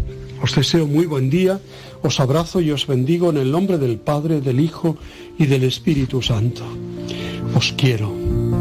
[0.41, 1.59] Os deseo muy buen día,
[2.01, 4.97] os abrazo y os bendigo en el nombre del Padre, del Hijo
[5.37, 6.63] y del Espíritu Santo.
[7.55, 8.52] Os quiero.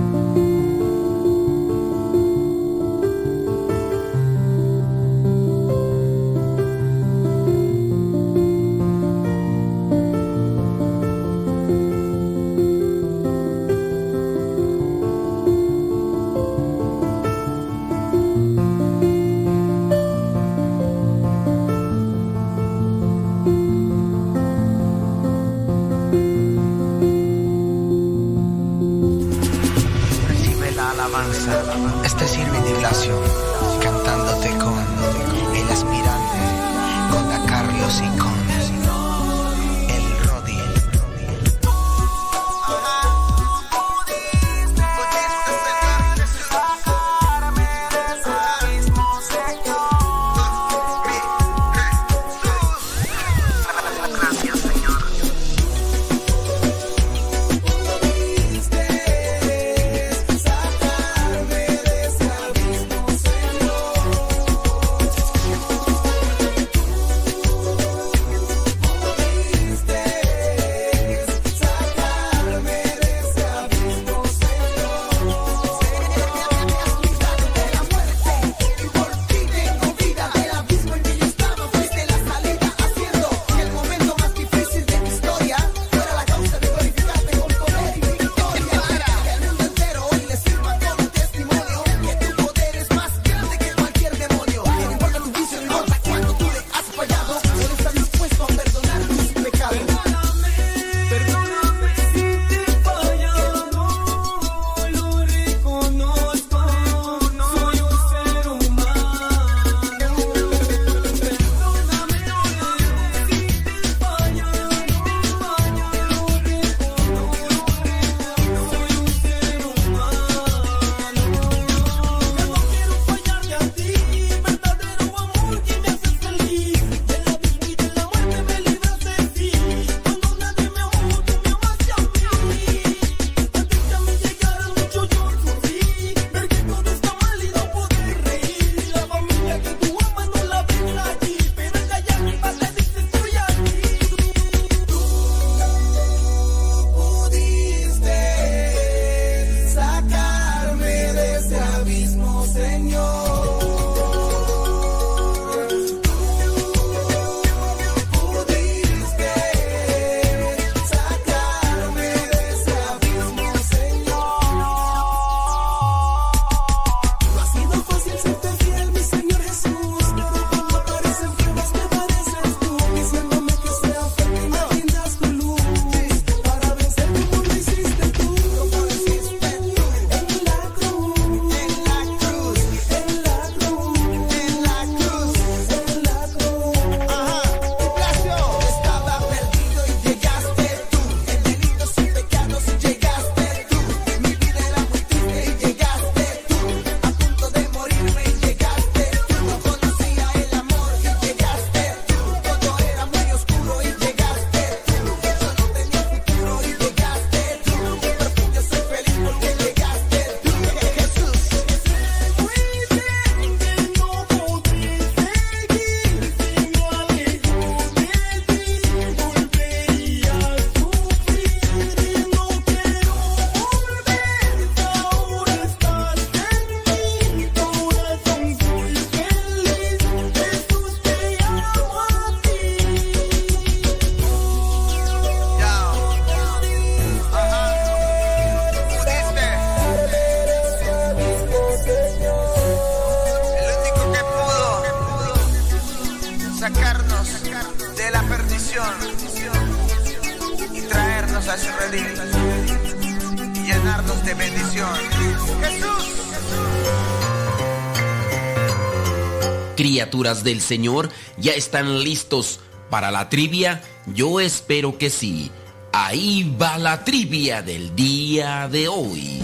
[260.12, 261.09] Del Señor,
[261.39, 262.60] ¿ya están listos
[262.90, 263.82] para la trivia?
[264.14, 265.51] Yo espero que sí.
[265.90, 269.40] Ahí va la trivia del día de hoy.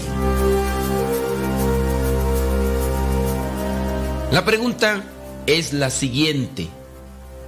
[4.31, 5.03] La pregunta
[5.47, 6.67] es la siguiente.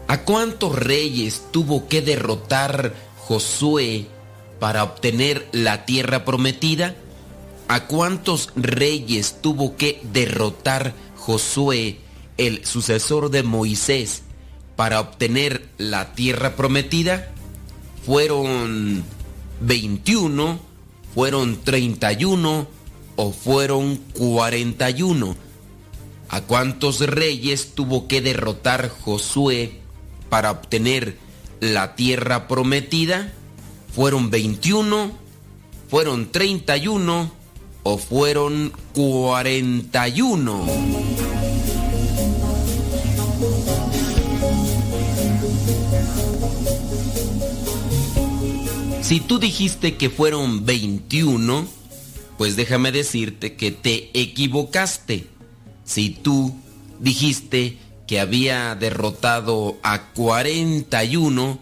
[0.07, 4.07] ¿A cuántos reyes tuvo que derrotar Josué
[4.59, 6.95] para obtener la tierra prometida?
[7.67, 11.99] ¿A cuántos reyes tuvo que derrotar Josué,
[12.47, 14.23] el sucesor de Moisés,
[14.75, 17.31] para obtener la tierra prometida?
[18.03, 19.03] ¿Fueron
[19.61, 20.59] 21,
[21.13, 22.67] fueron 31
[23.15, 25.35] o fueron 41?
[26.29, 29.79] ¿A cuántos reyes tuvo que derrotar Josué
[30.29, 31.17] para obtener
[31.59, 33.31] la tierra prometida?
[33.93, 35.11] ¿Fueron 21?
[35.89, 37.31] ¿Fueron 31?
[37.83, 41.30] ¿O fueron 41?
[49.11, 51.67] Si tú dijiste que fueron 21,
[52.37, 55.27] pues déjame decirte que te equivocaste.
[55.83, 56.55] Si tú
[56.97, 57.77] dijiste
[58.07, 61.59] que había derrotado a 41,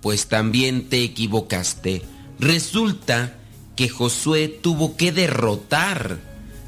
[0.00, 2.02] pues también te equivocaste.
[2.40, 3.38] Resulta
[3.76, 6.18] que Josué tuvo que derrotar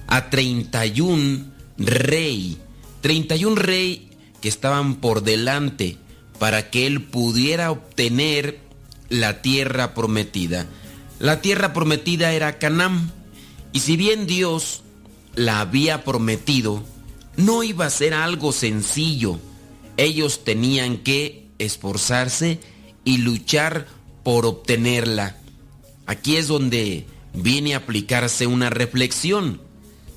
[0.06, 1.46] a 31
[1.76, 2.56] rey,
[3.00, 5.96] 31 rey que estaban por delante
[6.38, 8.69] para que él pudiera obtener
[9.10, 10.66] la tierra prometida.
[11.18, 13.12] La tierra prometida era Canaán,
[13.72, 14.82] y si bien Dios
[15.34, 16.82] la había prometido,
[17.36, 19.38] no iba a ser algo sencillo.
[19.96, 22.58] Ellos tenían que esforzarse
[23.04, 23.86] y luchar
[24.22, 25.36] por obtenerla.
[26.06, 29.60] Aquí es donde viene a aplicarse una reflexión.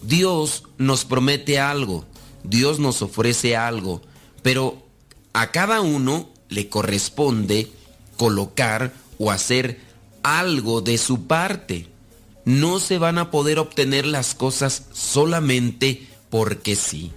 [0.02, 2.06] Dios nos promete algo,
[2.44, 4.02] Dios nos ofrece algo,
[4.41, 4.86] pero
[5.34, 7.72] a cada uno le corresponde
[8.18, 9.80] colocar o hacer
[10.23, 11.88] algo de su parte.
[12.45, 17.11] No se van a poder obtener las cosas solamente porque sí.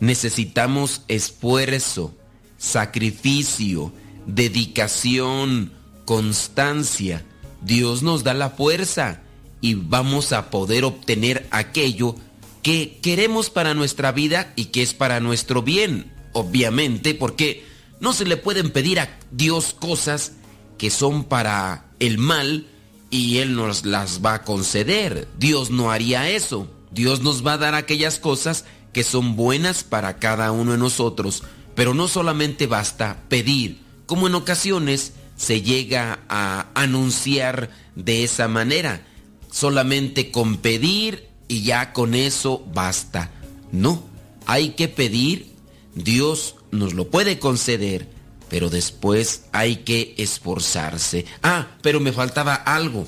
[0.00, 2.14] Necesitamos esfuerzo,
[2.58, 3.92] sacrificio,
[4.26, 5.72] dedicación,
[6.04, 7.24] constancia.
[7.62, 9.22] Dios nos da la fuerza
[9.60, 12.14] y vamos a poder obtener aquello
[12.62, 16.12] que queremos para nuestra vida y que es para nuestro bien.
[16.32, 17.64] Obviamente, porque
[18.00, 20.32] no se le pueden pedir a Dios cosas
[20.78, 22.66] que son para el mal
[23.10, 25.28] y Él nos las va a conceder.
[25.38, 26.68] Dios no haría eso.
[26.90, 31.42] Dios nos va a dar aquellas cosas que son buenas para cada uno de nosotros.
[31.74, 39.06] Pero no solamente basta pedir, como en ocasiones se llega a anunciar de esa manera.
[39.50, 43.30] Solamente con pedir y ya con eso basta.
[43.72, 44.04] No,
[44.46, 45.54] hay que pedir,
[45.94, 48.08] Dios nos lo puede conceder,
[48.48, 51.26] pero después hay que esforzarse.
[51.42, 53.06] Ah, pero me faltaba algo.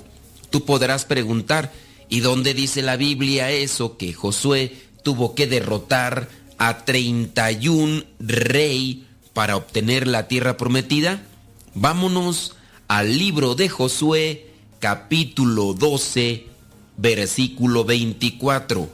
[0.50, 1.72] Tú podrás preguntar,
[2.08, 6.28] ¿y dónde dice la Biblia eso que Josué tuvo que derrotar
[6.58, 11.22] a 31 rey para obtener la tierra prometida?
[11.74, 12.56] Vámonos
[12.88, 14.50] al libro de Josué,
[14.80, 16.46] capítulo 12,
[16.96, 18.88] versículo 24.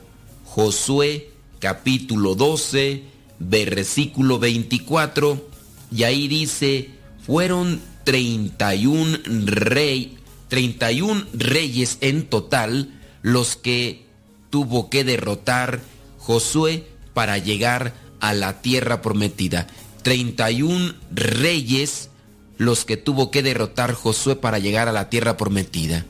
[0.44, 1.30] Josué,
[1.60, 5.48] capítulo 12, versículo 24.
[5.90, 6.90] Y ahí dice,
[7.24, 14.05] fueron 31 rey, 31 reyes en total los que
[14.51, 15.81] tuvo que derrotar
[16.19, 19.66] Josué para llegar a la tierra prometida.
[20.02, 22.11] 31 reyes
[22.56, 26.05] los que tuvo que derrotar Josué para llegar a la tierra prometida.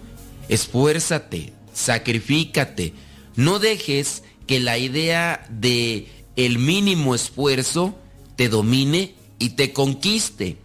[0.48, 2.92] Esfuérzate, sacrifícate,
[3.36, 7.94] no dejes que la idea de el mínimo esfuerzo
[8.36, 10.56] te domine y te conquiste,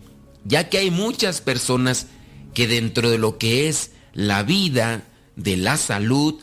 [0.45, 2.07] ya que hay muchas personas
[2.53, 5.03] que dentro de lo que es la vida,
[5.35, 6.35] de la salud,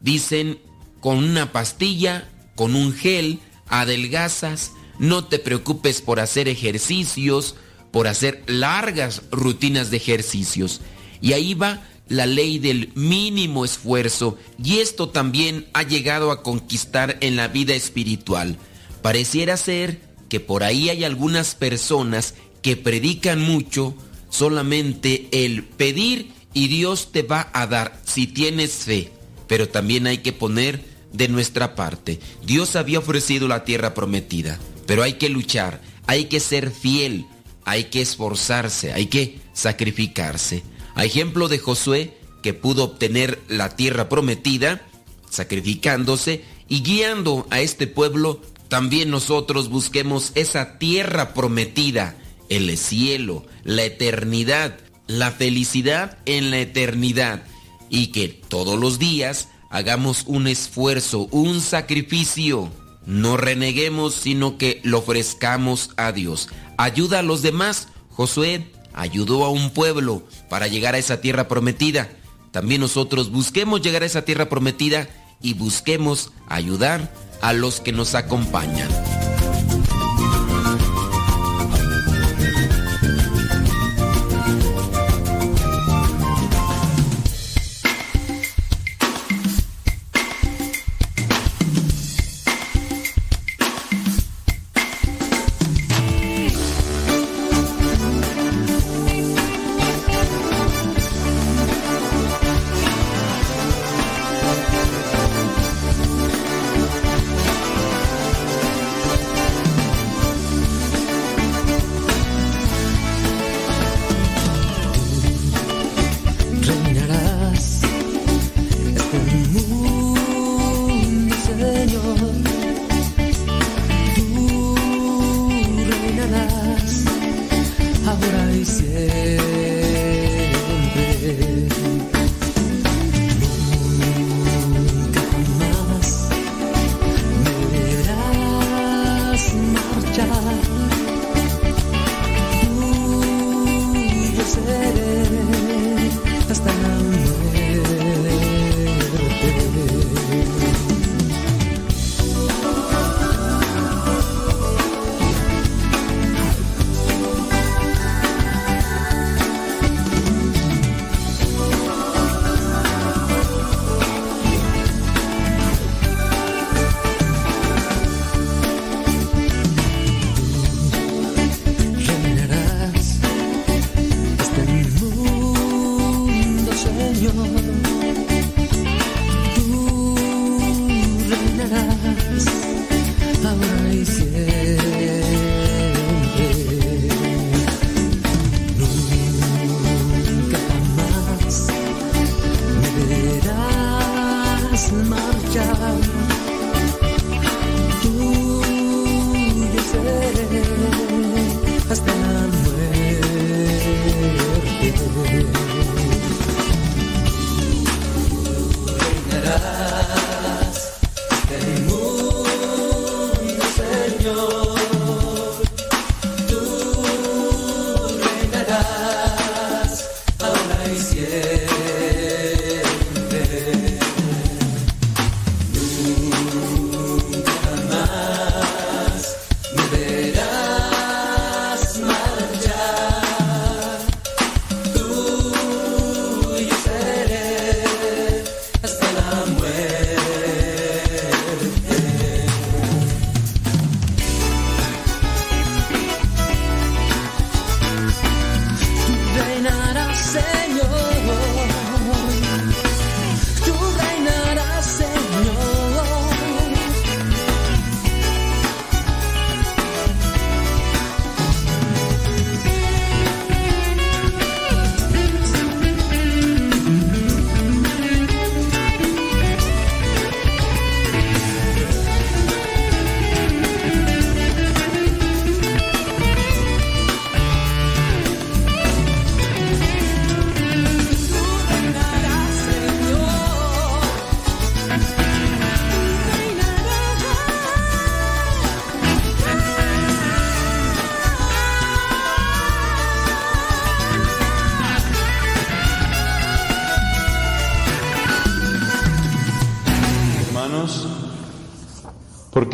[0.00, 0.58] dicen
[1.00, 7.56] con una pastilla, con un gel, adelgazas, no te preocupes por hacer ejercicios,
[7.90, 10.80] por hacer largas rutinas de ejercicios.
[11.20, 17.16] Y ahí va la ley del mínimo esfuerzo y esto también ha llegado a conquistar
[17.20, 18.56] en la vida espiritual.
[19.02, 23.94] Pareciera ser que por ahí hay algunas personas que predican mucho
[24.30, 29.10] solamente el pedir y Dios te va a dar si tienes fe.
[29.46, 32.18] Pero también hay que poner de nuestra parte.
[32.44, 37.26] Dios había ofrecido la tierra prometida, pero hay que luchar, hay que ser fiel,
[37.64, 40.62] hay que esforzarse, hay que sacrificarse.
[40.96, 44.80] A ejemplo de Josué, que pudo obtener la tierra prometida,
[45.28, 52.16] sacrificándose y guiando a este pueblo, también nosotros busquemos esa tierra prometida,
[52.48, 57.44] el cielo, la eternidad, la felicidad en la eternidad,
[57.90, 62.72] y que todos los días hagamos un esfuerzo, un sacrificio.
[63.04, 66.48] No reneguemos, sino que lo ofrezcamos a Dios.
[66.78, 72.08] Ayuda a los demás, Josué ayudó a un pueblo para llegar a esa tierra prometida.
[72.50, 75.08] También nosotros busquemos llegar a esa tierra prometida
[75.40, 77.12] y busquemos ayudar
[77.42, 78.88] a los que nos acompañan.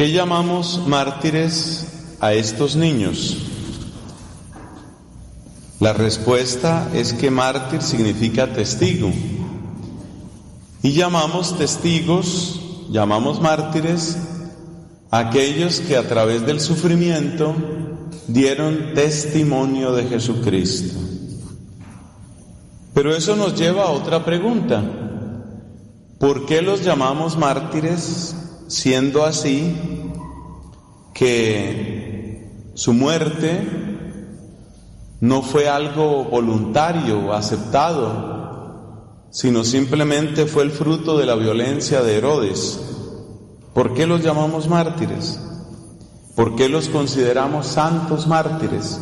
[0.03, 1.87] Qué llamamos mártires
[2.19, 3.37] a estos niños?
[5.79, 9.13] La respuesta es que mártir significa testigo.
[10.83, 12.61] Y llamamos testigos,
[12.91, 14.19] llamamos mártires
[15.13, 17.55] aquellos que a través del sufrimiento
[18.27, 20.99] dieron testimonio de Jesucristo.
[22.93, 24.83] Pero eso nos lleva a otra pregunta.
[26.19, 28.35] ¿Por qué los llamamos mártires
[28.73, 29.77] siendo así
[31.13, 33.61] que su muerte
[35.21, 42.81] no fue algo voluntario, aceptado, sino simplemente fue el fruto de la violencia de Herodes?
[43.75, 45.39] ¿Por qué los llamamos mártires?
[46.35, 48.99] ¿Por qué los consideramos santos mártires?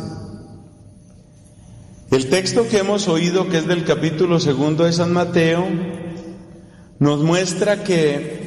[2.11, 5.65] El texto que hemos oído, que es del capítulo segundo de San Mateo,
[7.01, 8.45] nos muestra que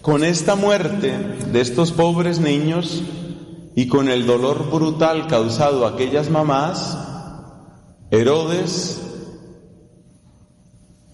[0.00, 1.14] con esta muerte
[1.52, 3.02] de estos pobres niños
[3.74, 6.96] y con el dolor brutal causado a aquellas mamás,
[8.10, 8.98] Herodes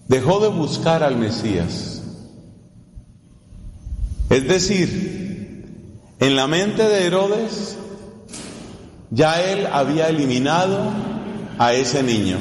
[0.07, 2.01] dejó de buscar al Mesías.
[4.29, 7.75] Es decir, en la mente de Herodes
[9.11, 10.79] ya él había eliminado
[11.57, 12.37] a ese niño.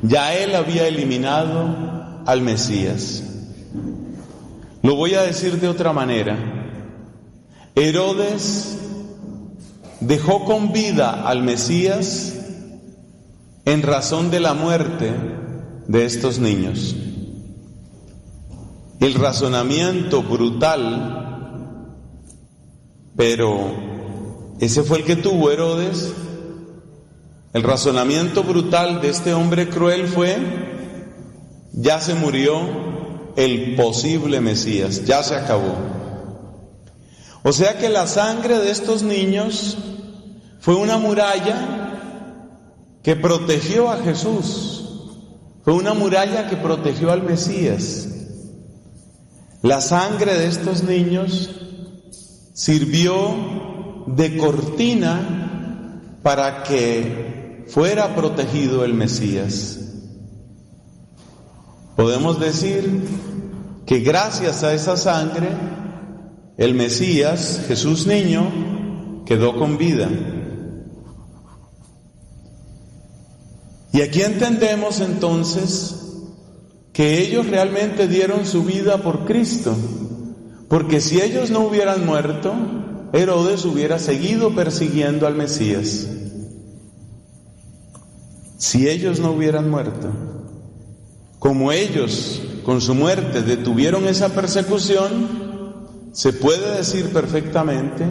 [0.00, 1.91] Ya él había eliminado
[2.26, 3.22] al Mesías.
[4.82, 6.36] Lo voy a decir de otra manera.
[7.74, 8.76] Herodes
[10.00, 12.34] dejó con vida al Mesías
[13.64, 15.12] en razón de la muerte
[15.86, 16.96] de estos niños.
[19.00, 21.96] El razonamiento brutal,
[23.16, 23.74] pero
[24.60, 26.12] ese fue el que tuvo Herodes.
[27.52, 30.36] El razonamiento brutal de este hombre cruel fue,
[31.72, 32.60] ya se murió
[33.36, 35.74] el posible Mesías, ya se acabó.
[37.42, 39.78] O sea que la sangre de estos niños
[40.60, 41.88] fue una muralla
[43.02, 44.84] que protegió a Jesús,
[45.64, 48.08] fue una muralla que protegió al Mesías.
[49.62, 51.50] La sangre de estos niños
[52.52, 59.78] sirvió de cortina para que fuera protegido el Mesías.
[61.96, 63.02] Podemos decir
[63.84, 65.48] que gracias a esa sangre,
[66.56, 70.08] el Mesías, Jesús niño, quedó con vida.
[73.92, 75.96] Y aquí entendemos entonces
[76.94, 79.76] que ellos realmente dieron su vida por Cristo,
[80.68, 82.54] porque si ellos no hubieran muerto,
[83.12, 86.06] Herodes hubiera seguido persiguiendo al Mesías.
[88.56, 90.10] Si ellos no hubieran muerto,
[91.42, 98.04] como ellos con su muerte detuvieron esa persecución, se puede decir perfectamente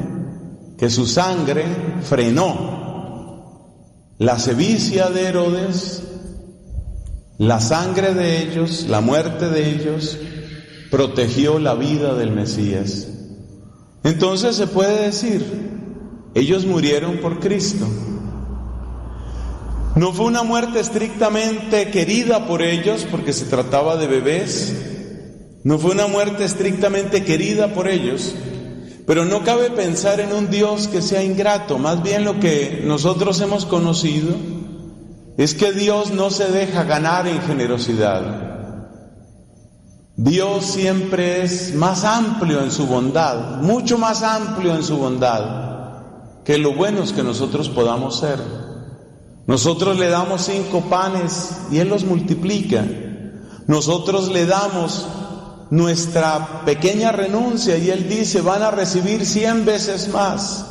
[0.77, 1.63] que su sangre
[2.03, 3.69] frenó
[4.17, 6.03] la sevicia de Herodes,
[7.37, 10.17] la sangre de ellos, la muerte de ellos,
[10.89, 13.07] protegió la vida del Mesías.
[14.03, 15.41] Entonces se puede decir,
[16.35, 17.87] ellos murieron por Cristo.
[19.95, 24.73] No fue una muerte estrictamente querida por ellos porque se trataba de bebés.
[25.63, 28.33] No fue una muerte estrictamente querida por ellos.
[29.05, 31.77] Pero no cabe pensar en un Dios que sea ingrato.
[31.77, 34.35] Más bien lo que nosotros hemos conocido
[35.37, 38.59] es que Dios no se deja ganar en generosidad.
[40.15, 45.71] Dios siempre es más amplio en su bondad, mucho más amplio en su bondad
[46.43, 48.39] que lo buenos que nosotros podamos ser.
[49.47, 52.85] Nosotros le damos cinco panes y Él los multiplica.
[53.67, 55.07] Nosotros le damos
[55.69, 60.65] nuestra pequeña renuncia y Él dice, van a recibir cien veces más.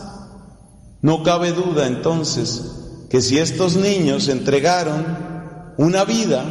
[1.02, 5.18] No cabe duda entonces que si estos niños entregaron
[5.78, 6.44] una vida,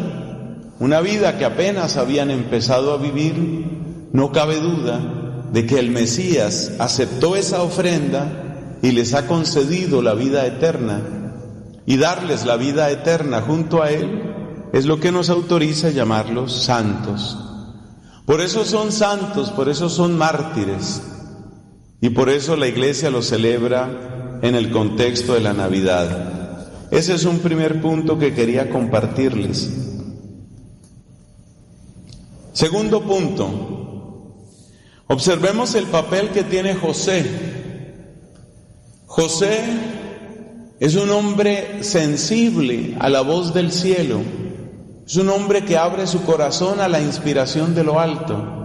[0.80, 6.72] una vida que apenas habían empezado a vivir, no cabe duda de que el Mesías
[6.80, 11.19] aceptó esa ofrenda y les ha concedido la vida eterna.
[11.90, 14.22] Y darles la vida eterna junto a Él
[14.74, 17.36] es lo que nos autoriza llamarlos santos.
[18.28, 21.02] Por eso son santos, por eso son mártires.
[22.00, 26.68] Y por eso la iglesia los celebra en el contexto de la Navidad.
[26.92, 29.72] Ese es un primer punto que quería compartirles.
[32.54, 34.36] Segundo punto,
[35.08, 37.26] observemos el papel que tiene José.
[39.08, 39.99] José
[40.80, 44.22] es un hombre sensible a la voz del cielo.
[45.06, 48.60] Es un hombre que abre su corazón a la inspiración de lo alto.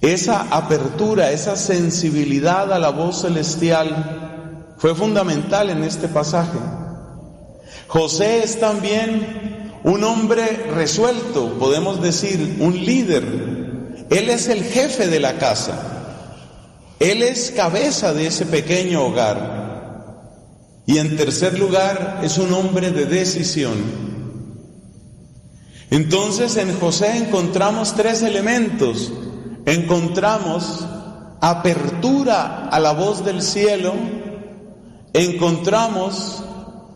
[0.00, 6.58] Esa apertura, esa sensibilidad a la voz celestial fue fundamental en este pasaje.
[7.86, 13.22] José es también un hombre resuelto, podemos decir, un líder.
[14.10, 15.80] Él es el jefe de la casa.
[16.98, 19.63] Él es cabeza de ese pequeño hogar.
[20.86, 24.04] Y en tercer lugar, es un hombre de decisión.
[25.90, 29.12] Entonces en José encontramos tres elementos.
[29.64, 30.84] Encontramos
[31.40, 33.92] apertura a la voz del cielo,
[35.12, 36.42] encontramos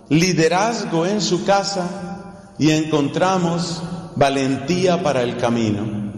[0.08, 3.82] liderazgo en su casa y encontramos
[4.16, 6.12] valentía para el camino.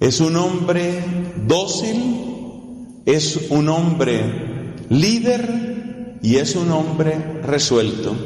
[0.00, 1.02] Es un hombre
[1.46, 5.73] dócil, es un hombre líder
[6.24, 8.16] y es un hombre resuelto.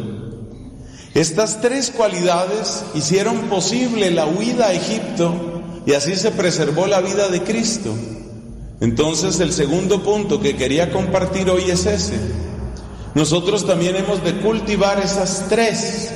[1.14, 5.34] Estas tres cualidades hicieron posible la huida a Egipto
[5.84, 7.92] y así se preservó la vida de Cristo.
[8.80, 12.20] Entonces el segundo punto que quería compartir hoy es ese.
[13.16, 16.12] Nosotros también hemos de cultivar esas tres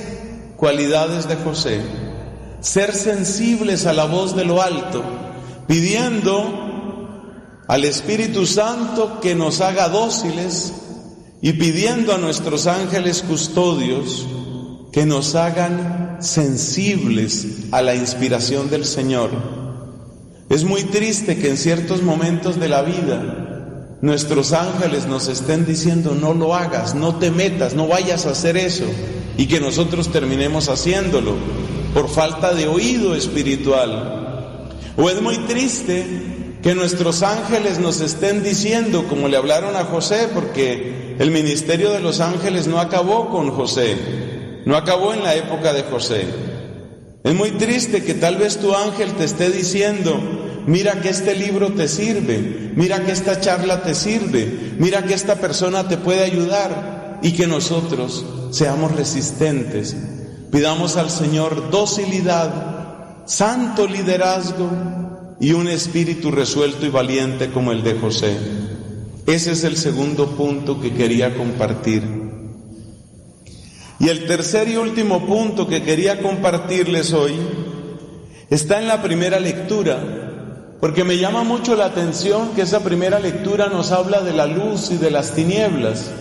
[0.57, 1.81] cualidades de José.
[2.61, 5.03] Ser sensibles a la voz de lo alto,
[5.67, 6.61] pidiendo
[7.67, 10.75] al Espíritu Santo que nos haga dóciles
[11.43, 14.27] y pidiendo a nuestros ángeles custodios
[14.93, 19.31] que nos hagan sensibles a la inspiración del Señor.
[20.49, 26.15] Es muy triste que en ciertos momentos de la vida nuestros ángeles nos estén diciendo
[26.15, 28.85] no lo hagas, no te metas, no vayas a hacer eso
[29.37, 31.35] y que nosotros terminemos haciéndolo
[31.93, 34.55] por falta de oído espiritual.
[34.97, 36.32] O es muy triste
[36.63, 42.01] que nuestros ángeles nos estén diciendo, como le hablaron a José, porque el ministerio de
[42.01, 43.97] los ángeles no acabó con José,
[44.65, 46.25] no acabó en la época de José.
[47.25, 50.21] Es muy triste que tal vez tu ángel te esté diciendo,
[50.67, 55.37] mira que este libro te sirve, mira que esta charla te sirve, mira que esta
[55.37, 59.97] persona te puede ayudar y que nosotros seamos resistentes.
[60.53, 65.02] Pidamos al Señor docilidad, santo liderazgo
[65.43, 68.39] y un espíritu resuelto y valiente como el de José.
[69.27, 72.05] Ese es el segundo punto que quería compartir.
[73.99, 77.33] Y el tercer y último punto que quería compartirles hoy
[78.51, 83.67] está en la primera lectura, porque me llama mucho la atención que esa primera lectura
[83.67, 86.13] nos habla de la luz y de las tinieblas.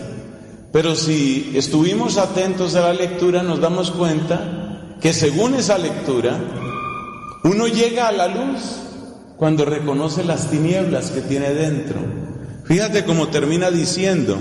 [0.72, 6.40] Pero si estuvimos atentos a la lectura nos damos cuenta que según esa lectura,
[7.44, 8.82] uno llega a la luz
[9.42, 11.96] cuando reconoce las tinieblas que tiene dentro.
[12.64, 14.38] Fíjate cómo termina diciendo,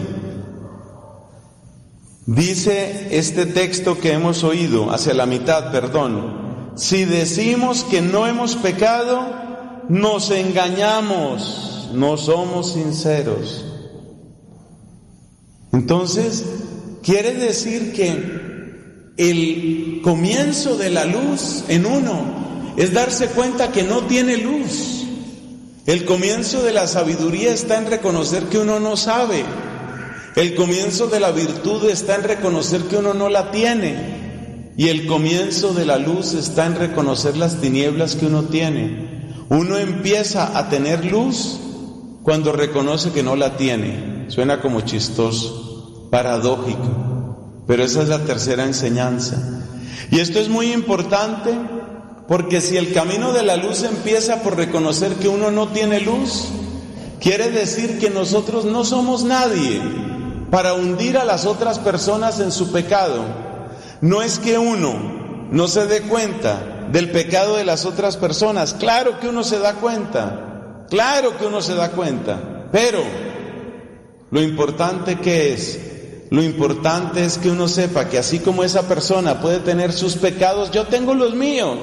[2.28, 8.56] dice este texto que hemos oído, hacia la mitad, perdón, si decimos que no hemos
[8.58, 13.66] pecado, nos engañamos, no somos sinceros.
[15.74, 16.46] Entonces,
[17.02, 24.02] quiere decir que el comienzo de la luz en uno es darse cuenta que no
[24.02, 25.06] tiene luz.
[25.86, 29.44] El comienzo de la sabiduría está en reconocer que uno no sabe.
[30.36, 34.72] El comienzo de la virtud está en reconocer que uno no la tiene.
[34.78, 39.36] Y el comienzo de la luz está en reconocer las tinieblas que uno tiene.
[39.50, 41.60] Uno empieza a tener luz
[42.24, 44.26] cuando reconoce que no la tiene.
[44.30, 49.62] Suena como chistoso, paradójico, pero esa es la tercera enseñanza.
[50.10, 51.54] Y esto es muy importante
[52.28, 56.50] porque si el camino de la luz empieza por reconocer que uno no tiene luz,
[57.20, 59.82] quiere decir que nosotros no somos nadie
[60.50, 63.24] para hundir a las otras personas en su pecado.
[64.02, 69.20] No es que uno no se dé cuenta del pecado de las otras personas, claro
[69.20, 73.02] que uno se da cuenta, claro que uno se da cuenta, pero
[74.32, 75.80] lo importante que es,
[76.30, 80.72] lo importante es que uno sepa que así como esa persona puede tener sus pecados,
[80.72, 81.80] yo tengo los míos.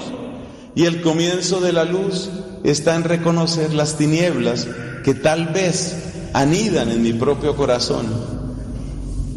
[0.78, 2.30] Y el comienzo de la luz
[2.62, 4.68] está en reconocer las tinieblas
[5.02, 5.96] que tal vez
[6.34, 8.06] anidan en mi propio corazón.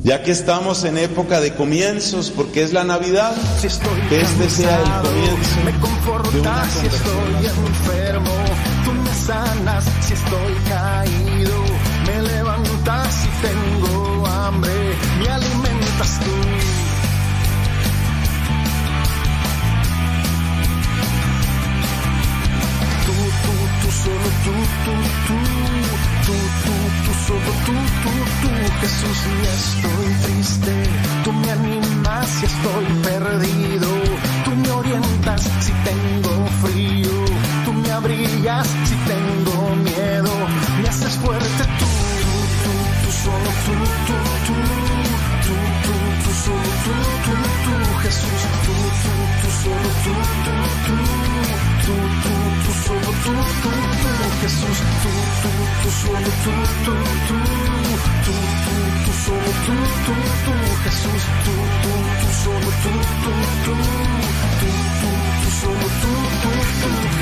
[0.04, 5.08] Ya que estamos en época de comienzos, porque es la Navidad, que este sea el
[5.08, 5.56] comienzo.
[5.66, 8.36] Me confortas si estoy enfermo,
[8.86, 11.64] tú me sanas si estoy caído,
[12.06, 16.26] me levantas si tengo hambre, me alimentas tú.
[16.26, 16.61] Tú,
[24.04, 24.54] solo tú,
[24.86, 24.94] tú,
[25.28, 25.38] tú,
[26.26, 26.74] tú, tú,
[27.06, 27.74] tú, solo tú,
[28.04, 28.12] tú,
[28.42, 28.50] tú,
[28.82, 30.74] Jesús, si estoy triste,
[31.24, 33.88] tú me animas si estoy perdido,
[34.46, 37.26] tú me orientas si tengo frío,
[37.66, 40.32] tú me abrillas si tengo miedo,
[40.82, 41.90] me haces fuerte tú,
[42.64, 43.76] tú, tú, solo tú,
[44.08, 44.16] tú,
[44.48, 44.56] tú,
[45.46, 45.56] tú,
[45.86, 46.94] tú, tú, solo tú,
[47.26, 47.34] tú,
[47.66, 47.74] tú,
[48.04, 50.14] Jesús, tú, tú, tú, solo tú,
[50.46, 50.54] tú,
[50.86, 50.96] tú,
[51.86, 52.34] tú, tú,
[52.64, 53.91] tú, solo tú, tú,
[54.42, 55.10] Jesús, tú,
[55.42, 55.52] tú,
[55.84, 56.54] tú, solo tú,
[56.84, 56.94] tú,
[57.28, 57.76] tú, tú,
[58.26, 58.34] tú,
[59.06, 60.14] tú, solo tú, tú,
[60.46, 60.54] tú,
[60.84, 61.54] Jesús, tú,
[61.84, 62.92] tú, tú, solo tú,
[63.22, 63.34] tú,
[63.66, 65.10] tú, tú, tú,
[65.42, 66.12] tú, solo tú,
[66.42, 66.52] tú,
[66.82, 67.21] tú,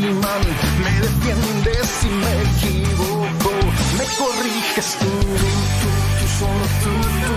[0.00, 3.50] mi me defiendes si me equivoco,
[3.98, 5.48] me corriges tú, tú,
[5.80, 5.88] tú,
[6.20, 7.27] tú solo tú.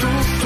[0.00, 0.37] Solo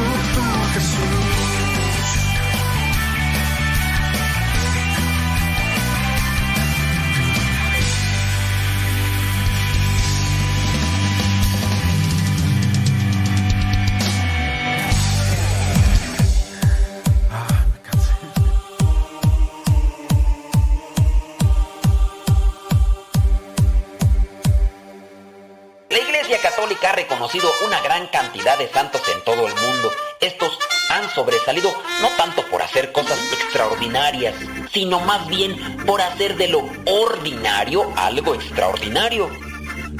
[27.22, 29.92] Reconocido una gran cantidad de santos en todo el mundo.
[30.20, 30.58] Estos
[30.90, 31.70] han sobresalido
[32.00, 34.34] no tanto por hacer cosas extraordinarias,
[34.72, 39.30] sino más bien por hacer de lo ordinario algo extraordinario.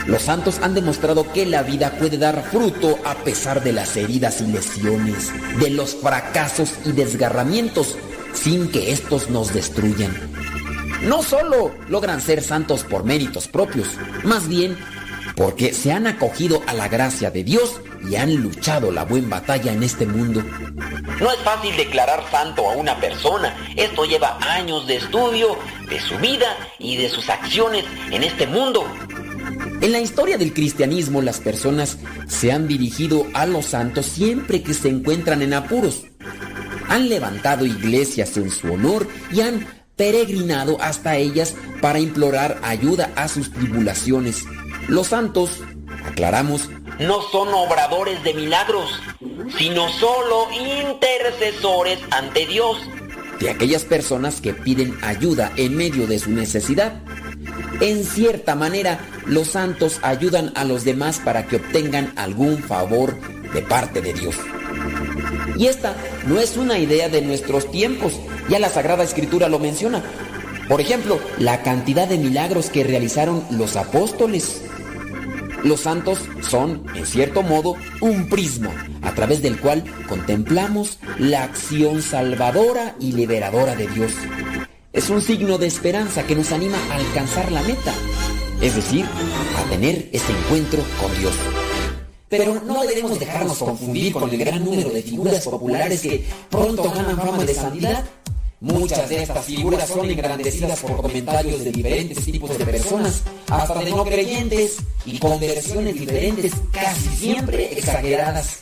[0.04, 4.40] Los santos han demostrado que la vida puede dar fruto a pesar de las heridas
[4.40, 5.30] y lesiones,
[5.60, 7.96] de los fracasos y desgarramientos,
[8.34, 10.12] sin que estos nos destruyan.
[11.02, 13.86] No solo logran ser santos por méritos propios,
[14.24, 14.76] más bien
[15.42, 19.72] porque se han acogido a la gracia de Dios y han luchado la buena batalla
[19.72, 20.40] en este mundo.
[21.20, 23.52] No es fácil declarar santo a una persona.
[23.74, 25.58] Esto lleva años de estudio
[25.88, 26.46] de su vida
[26.78, 28.86] y de sus acciones en este mundo.
[29.80, 31.98] En la historia del cristianismo las personas
[32.28, 36.04] se han dirigido a los santos siempre que se encuentran en apuros.
[36.86, 39.66] Han levantado iglesias en su honor y han
[39.96, 44.44] peregrinado hasta ellas para implorar ayuda a sus tribulaciones.
[44.88, 45.60] Los santos,
[46.06, 46.68] aclaramos,
[46.98, 49.00] No son obradores de milagros,
[49.58, 52.78] sino solo intercesores ante Dios.
[53.40, 57.00] de aquellas personas que piden ayuda en medio de su necesidad.
[57.80, 63.16] En cierta manera, los santos ayudan a los demás para que obtengan algún favor
[63.52, 64.36] de parte de Dios.
[65.56, 65.96] Y esta
[66.26, 68.12] no es una idea de nuestros tiempos,
[68.48, 70.04] ya la Sagrada Escritura lo menciona.
[70.68, 74.62] Por ejemplo, la cantidad de milagros que realizaron los apóstoles.
[75.64, 78.70] Los santos son, en cierto modo, un prisma
[79.02, 84.12] a través del cual contemplamos la acción salvadora y liberadora de Dios.
[84.92, 87.94] Es un signo de esperanza que nos anima a alcanzar la meta,
[88.60, 89.06] es decir,
[89.56, 91.34] a tener ese encuentro con Dios.
[92.28, 97.16] Pero no debemos dejarnos confundir con el gran número de figuras populares que pronto ganan
[97.16, 98.04] fama de santidad.
[98.62, 103.90] Muchas de estas figuras son engrandecidas por comentarios de diferentes tipos de personas, hasta de
[103.90, 108.60] no creyentes, y conversiones diferentes, casi siempre exageradas.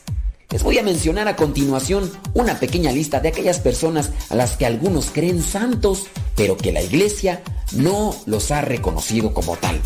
[0.49, 4.65] Les voy a mencionar a continuación una pequeña lista de aquellas personas a las que
[4.65, 9.79] algunos creen santos, pero que la iglesia no los ha reconocido como tal.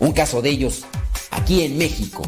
[0.00, 0.84] Un caso de ellos,
[1.30, 2.24] aquí en México,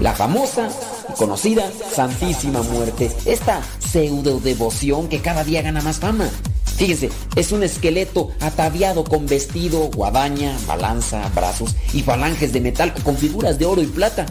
[0.00, 0.68] la famosa
[1.08, 6.28] y conocida Santísima Muerte, esta pseudo devoción que cada día gana más fama.
[6.82, 13.16] Fíjense, es un esqueleto ataviado con vestido, guadaña, balanza, brazos y falanges de metal con
[13.16, 14.26] figuras de oro y plata.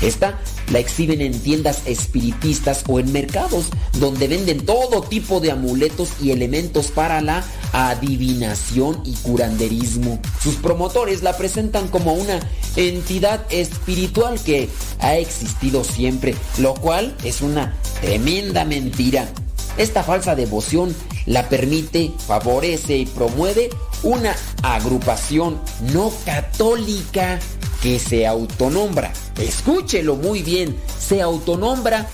[0.00, 0.40] Esta
[0.70, 3.66] la exhiben en tiendas espiritistas o en mercados
[4.00, 7.44] donde venden todo tipo de amuletos y elementos para la
[7.74, 10.18] adivinación y curanderismo.
[10.42, 12.40] Sus promotores la presentan como una
[12.74, 19.28] entidad espiritual que ha existido siempre, lo cual es una tremenda mentira.
[19.76, 20.94] Esta falsa devoción
[21.26, 23.70] la permite, favorece y promueve
[24.02, 25.60] una agrupación
[25.92, 27.38] no católica
[27.82, 32.08] que se autonombra, escúchelo muy bien, se autonombra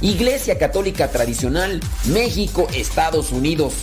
[0.00, 3.74] Iglesia Católica Tradicional México, Estados Unidos,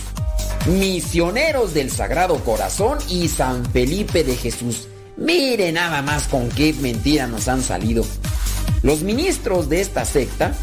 [0.66, 4.88] Misioneros del Sagrado Corazón y San Felipe de Jesús.
[5.16, 8.04] Mire nada más con qué mentira nos han salido.
[8.82, 10.54] Los ministros de esta secta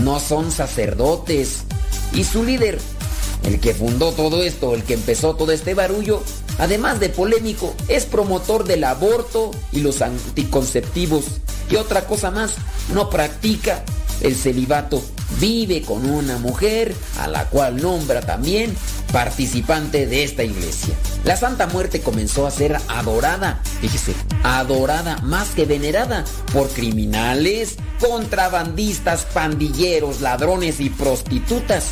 [0.00, 1.64] no son sacerdotes
[2.14, 2.78] y su líder,
[3.44, 6.22] el que fundó todo esto, el que empezó todo este barullo,
[6.58, 11.24] además de polémico, es promotor del aborto y los anticonceptivos.
[11.70, 12.56] Y otra cosa más,
[12.92, 13.84] no practica
[14.20, 15.02] el celibato.
[15.40, 18.74] Vive con una mujer a la cual nombra también
[19.12, 20.94] participante de esta iglesia.
[21.24, 29.24] La Santa Muerte comenzó a ser adorada, fíjese, adorada más que venerada por criminales, contrabandistas,
[29.26, 31.90] pandilleros, ladrones y prostitutas.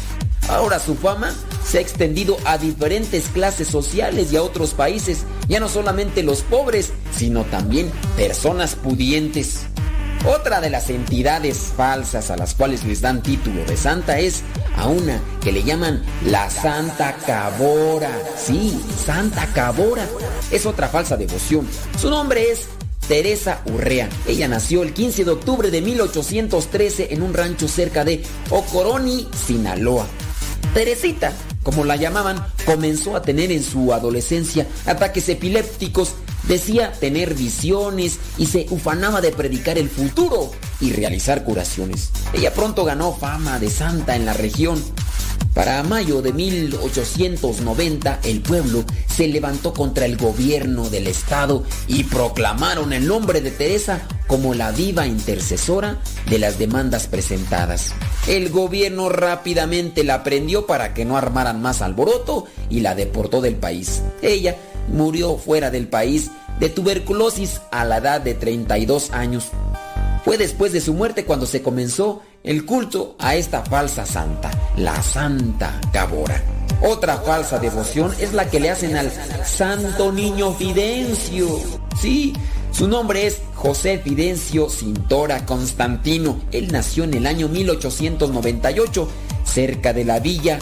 [0.48, 1.32] Ahora su fama
[1.64, 6.42] se ha extendido a diferentes clases sociales y a otros países, ya no solamente los
[6.42, 9.60] pobres, sino también personas pudientes.
[10.26, 14.42] Otra de las entidades falsas a las cuales les dan título de santa es
[14.76, 18.10] a una que le llaman la Santa Cabora.
[18.36, 20.06] Sí, Santa Cabora.
[20.50, 21.66] Es otra falsa devoción.
[21.98, 22.66] Su nombre es
[23.08, 24.10] Teresa Urrea.
[24.26, 30.06] Ella nació el 15 de octubre de 1813 en un rancho cerca de Ocoroni, Sinaloa.
[30.74, 31.32] Teresita,
[31.62, 36.14] como la llamaban, comenzó a tener en su adolescencia ataques epilépticos,
[36.44, 40.50] decía tener visiones y se ufanaba de predicar el futuro
[40.80, 42.10] y realizar curaciones.
[42.32, 44.82] Ella pronto ganó fama de santa en la región.
[45.54, 52.92] Para mayo de 1890 el pueblo se levantó contra el gobierno del estado y proclamaron
[52.92, 55.98] el nombre de Teresa como la viva intercesora
[56.28, 57.92] de las demandas presentadas.
[58.28, 63.56] El gobierno rápidamente la prendió para que no armaran más alboroto y la deportó del
[63.56, 64.02] país.
[64.22, 64.56] Ella
[64.90, 69.48] murió fuera del país de tuberculosis a la edad de 32 años.
[70.24, 75.02] Fue después de su muerte cuando se comenzó el culto a esta falsa santa, la
[75.02, 76.42] Santa Cabora.
[76.82, 79.10] Otra falsa devoción es la que le hacen al
[79.44, 81.46] Santo Niño Fidencio.
[82.00, 82.32] Sí,
[82.72, 86.40] su nombre es José Fidencio Cintora Constantino.
[86.52, 89.08] Él nació en el año 1898,
[89.44, 90.58] cerca de la villa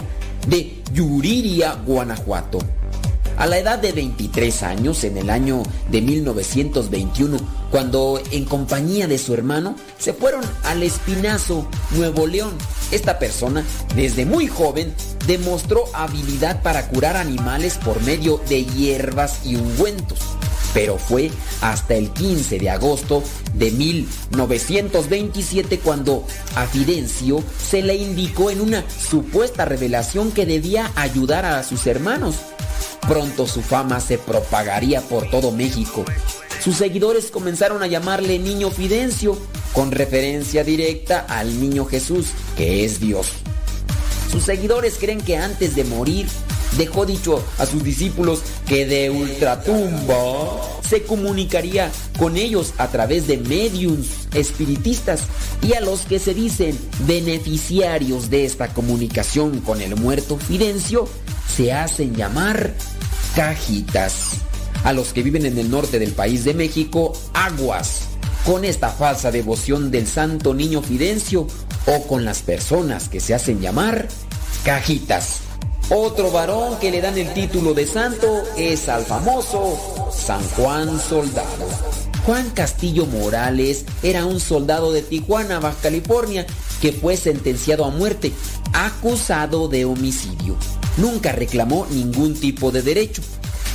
[0.47, 2.59] de Yuriria, Guanajuato.
[3.39, 7.37] A la edad de 23 años, en el año de 1921,
[7.71, 12.51] cuando en compañía de su hermano se fueron al Espinazo, Nuevo León.
[12.91, 13.63] Esta persona,
[13.95, 14.93] desde muy joven,
[15.25, 20.19] demostró habilidad para curar animales por medio de hierbas y ungüentos.
[20.73, 21.31] Pero fue
[21.61, 23.23] hasta el 15 de agosto
[23.53, 26.25] de 1927 cuando
[26.55, 32.35] a Fidencio se le indicó en una supuesta revelación que debía ayudar a sus hermanos.
[33.07, 36.05] Pronto su fama se propagaría por todo México.
[36.63, 39.37] Sus seguidores comenzaron a llamarle Niño Fidencio,
[39.73, 42.27] con referencia directa al Niño Jesús,
[42.57, 43.27] que es Dios.
[44.29, 46.27] Sus seguidores creen que antes de morir
[46.77, 53.37] dejó dicho a sus discípulos que de ultratumba se comunicaría con ellos a través de
[53.37, 55.21] mediums espiritistas
[55.61, 56.77] y a los que se dicen
[57.07, 61.07] beneficiarios de esta comunicación con el muerto Fidencio
[61.55, 62.73] se hacen llamar
[63.35, 64.31] cajitas.
[64.83, 68.03] A los que viven en el norte del país de México, aguas.
[68.45, 71.45] Con esta falsa devoción del santo niño Fidencio
[71.85, 74.07] o con las personas que se hacen llamar
[74.63, 75.41] cajitas.
[75.91, 79.75] Otro varón que le dan el título de santo es al famoso
[80.11, 81.67] San Juan Soldado.
[82.27, 86.45] Juan Castillo Morales era un soldado de Tijuana, Baja California,
[86.79, 88.31] que fue sentenciado a muerte,
[88.71, 90.55] acusado de homicidio.
[90.97, 93.23] Nunca reclamó ningún tipo de derecho.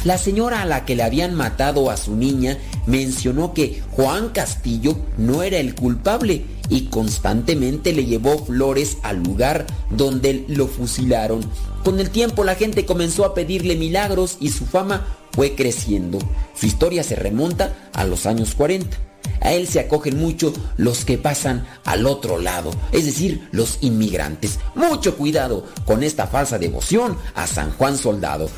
[0.04, 4.98] La señora a la que le habían matado a su niña mencionó que Juan Castillo
[5.16, 11.40] no era el culpable y constantemente le llevó flores al lugar donde lo fusilaron.
[11.84, 16.18] Con el tiempo la gente comenzó a pedirle milagros y su fama fue creciendo.
[16.54, 18.98] Su historia se remonta a los años 40.
[19.40, 24.58] A él se acogen mucho los que pasan al otro lado, es decir, los inmigrantes.
[24.74, 28.50] Mucho cuidado con esta falsa devoción a San Juan Soldado.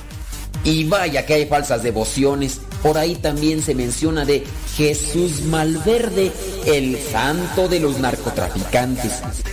[0.66, 2.60] Y vaya que hay falsas devociones.
[2.82, 4.44] Por ahí también se menciona de
[4.76, 6.32] Jesús Malverde,
[6.66, 9.12] el santo de los narcotraficantes.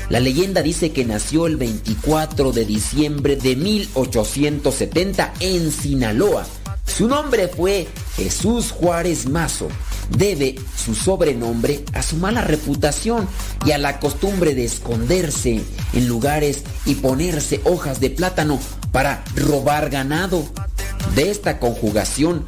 [0.10, 6.48] La leyenda dice que nació el 24 de diciembre de 1870 en Sinaloa.
[6.88, 9.70] Su nombre fue Jesús Juárez Mazo.
[10.10, 13.28] Debe su sobrenombre a su mala reputación
[13.66, 15.62] y a la costumbre de esconderse
[15.94, 18.60] en lugares y ponerse hojas de plátano
[18.92, 20.44] para robar ganado.
[21.16, 22.46] De esta conjugación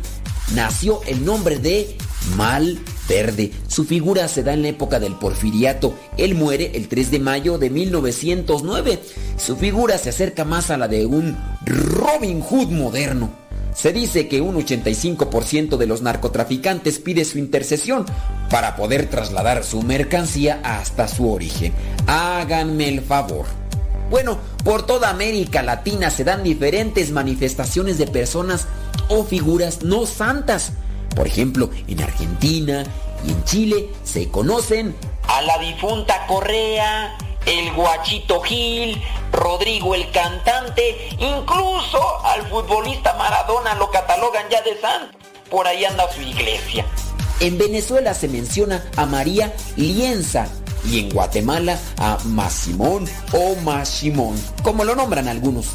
[0.54, 1.98] nació el nombre de
[2.36, 3.52] Mal Verde.
[3.68, 5.94] Su figura se da en la época del porfiriato.
[6.18, 9.00] Él muere el 3 de mayo de 1909.
[9.38, 13.45] Su figura se acerca más a la de un Robin Hood moderno.
[13.76, 18.06] Se dice que un 85% de los narcotraficantes pide su intercesión
[18.50, 21.74] para poder trasladar su mercancía hasta su origen.
[22.08, 23.46] Háganme el favor.
[24.10, 28.68] Bueno, por toda América Latina se dan diferentes manifestaciones de personas
[29.10, 30.72] o figuras no santas.
[31.14, 32.86] Por ejemplo, en Argentina
[33.28, 34.96] y en Chile se conocen
[35.28, 39.02] a la difunta Correa, el Guachito Gil,
[39.32, 45.18] Rodrigo el cantante, incluso al futbolista Maradona lo catalogan ya de santo.
[45.50, 46.86] Por ahí anda su iglesia.
[47.40, 50.48] En Venezuela se menciona a María Lienza
[50.90, 55.68] y en Guatemala a Masimón o Mashimón, como lo nombran algunos.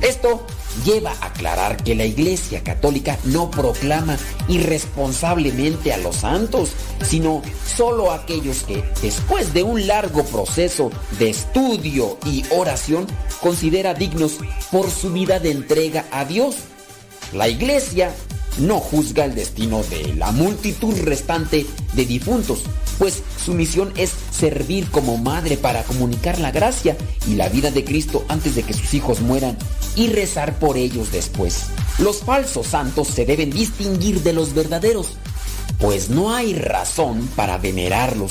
[0.00, 0.46] Esto
[0.84, 4.16] lleva a aclarar que la Iglesia Católica no proclama
[4.48, 6.70] irresponsablemente a los santos,
[7.02, 13.06] sino solo a aquellos que, después de un largo proceso de estudio y oración,
[13.40, 14.38] considera dignos
[14.70, 16.56] por su vida de entrega a Dios.
[17.32, 18.12] La Iglesia
[18.58, 22.62] no juzga el destino de la multitud restante de difuntos,
[22.98, 26.96] pues su misión es servir como madre para comunicar la gracia
[27.26, 29.56] y la vida de Cristo antes de que sus hijos mueran
[29.98, 31.66] y rezar por ellos después.
[31.98, 35.08] Los falsos santos se deben distinguir de los verdaderos,
[35.80, 38.30] pues no hay razón para venerarlos.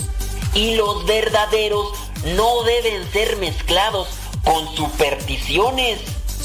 [0.55, 1.89] Y los verdaderos
[2.37, 4.07] no deben ser mezclados
[4.45, 5.99] con supersticiones.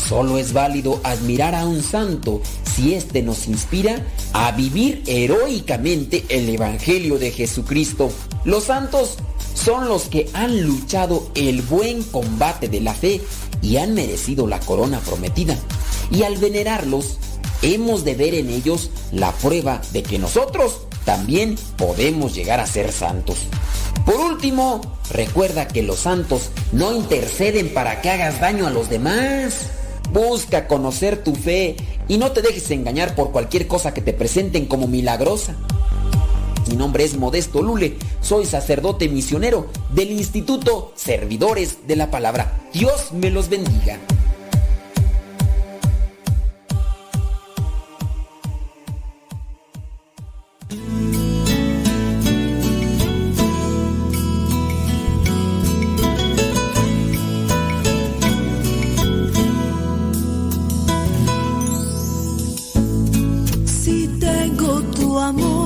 [0.09, 2.43] Solo es válido admirar a un santo
[2.75, 8.11] si éste nos inspira a vivir heroicamente el Evangelio de Jesucristo.
[8.45, 9.19] Los santos
[9.55, 13.21] son los que han luchado el buen combate de la fe
[13.63, 15.57] y han merecido la corona prometida.
[16.11, 17.19] Y al venerarlos,
[17.63, 22.93] hemos de ver en ellos la prueba de que nosotros también podemos llegar a ser
[22.93, 23.39] santos.
[24.05, 24.81] Por último,
[25.11, 29.71] recuerda que los santos no interceden para que hagas daño a los demás.
[30.13, 31.77] Busca conocer tu fe
[32.09, 35.57] y no te dejes engañar por cualquier cosa que te presenten como milagrosa.
[36.69, 42.61] Mi nombre es Modesto Lule, soy sacerdote misionero del Instituto Servidores de la Palabra.
[42.73, 43.99] Dios me los bendiga.
[63.67, 65.62] Si tengo tu amor,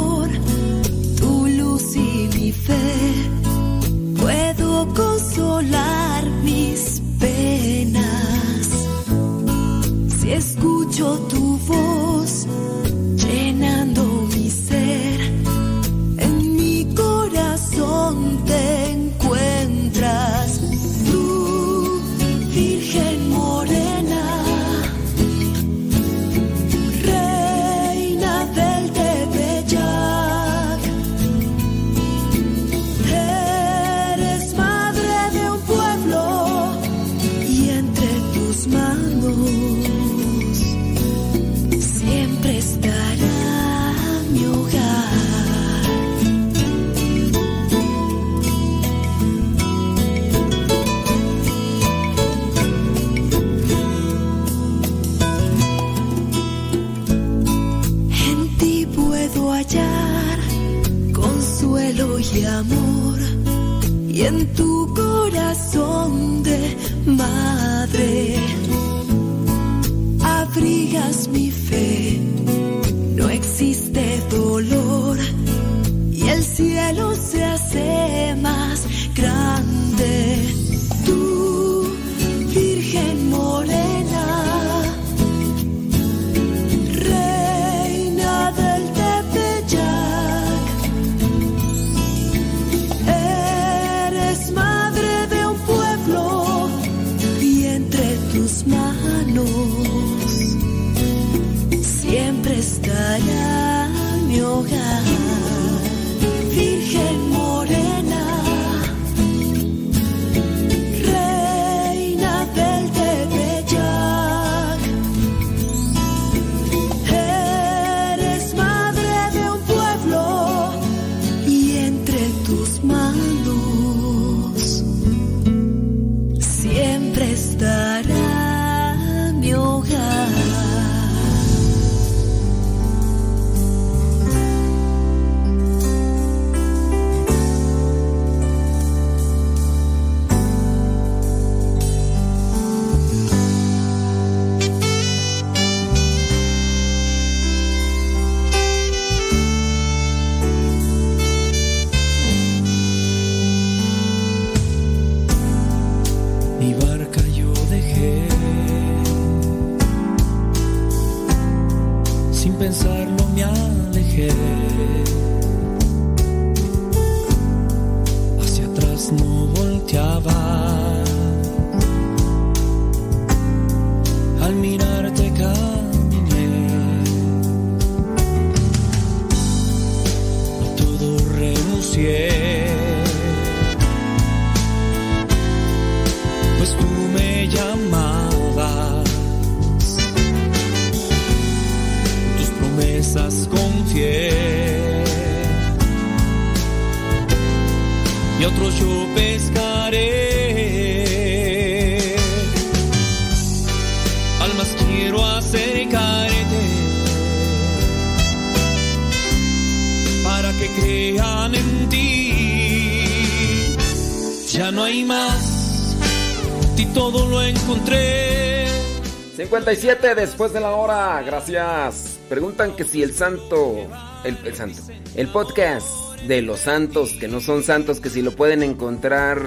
[219.66, 222.20] 57 después de la hora, gracias.
[222.28, 223.88] Preguntan que si el santo,
[224.22, 224.80] el, el santo,
[225.16, 225.88] el podcast
[226.28, 229.40] de los santos que no son santos, que si lo pueden encontrar.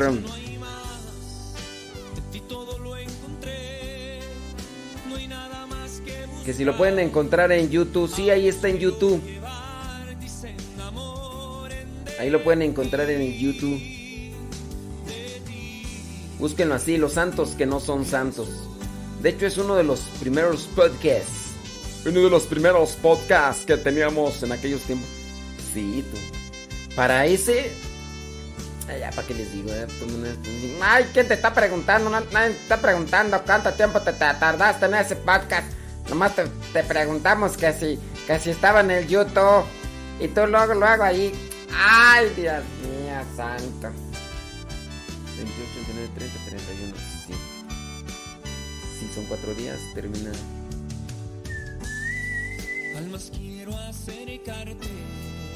[6.44, 9.22] Que si lo pueden encontrar en YouTube, sí, ahí está en YouTube.
[12.20, 13.82] Ahí lo pueden encontrar en YouTube.
[16.40, 18.50] Búsquenlo así, los santos que no son santos.
[19.22, 21.50] De hecho, es uno de los primeros podcasts.
[22.06, 25.10] Uno de los primeros podcasts que teníamos en aquellos tiempos.
[25.74, 26.96] Sí, tú.
[26.96, 27.72] Para ese.
[28.88, 29.70] Ay, ya, ¿para qué les digo?
[29.74, 29.86] eh?
[30.82, 32.10] Ay, ¿quién te está preguntando?
[32.10, 35.72] No- Nadie te está preguntando cuánto tiempo te, te tardaste en ese podcast.
[36.10, 39.66] Nomás te, te preguntamos que si, que si estaba en el YouTube.
[40.20, 41.32] Y tú luego, luego ahí.
[41.72, 43.90] Ay, Dios mío, santo.
[45.38, 47.09] 28, 29, 30, 31.
[49.14, 49.80] Son cuatro días.
[49.94, 50.31] Termina.
[52.98, 54.88] Almas quiero acercarte.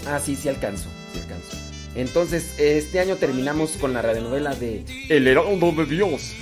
[0.07, 1.57] Ah, sí, sí alcanzo, sí alcanzo.
[1.95, 6.33] Entonces, este año terminamos con la radionovela de El Heraldo de Dios.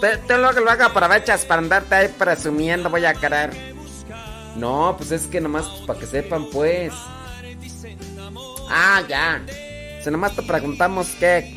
[0.00, 3.50] Te, te lo, luego aprovechas para andarte ahí presumiendo, voy a querer.
[4.56, 6.92] No, pues es que nomás pues, para que sepan, pues.
[8.68, 9.44] Ah, ya.
[10.02, 11.54] Si nomás te preguntamos que.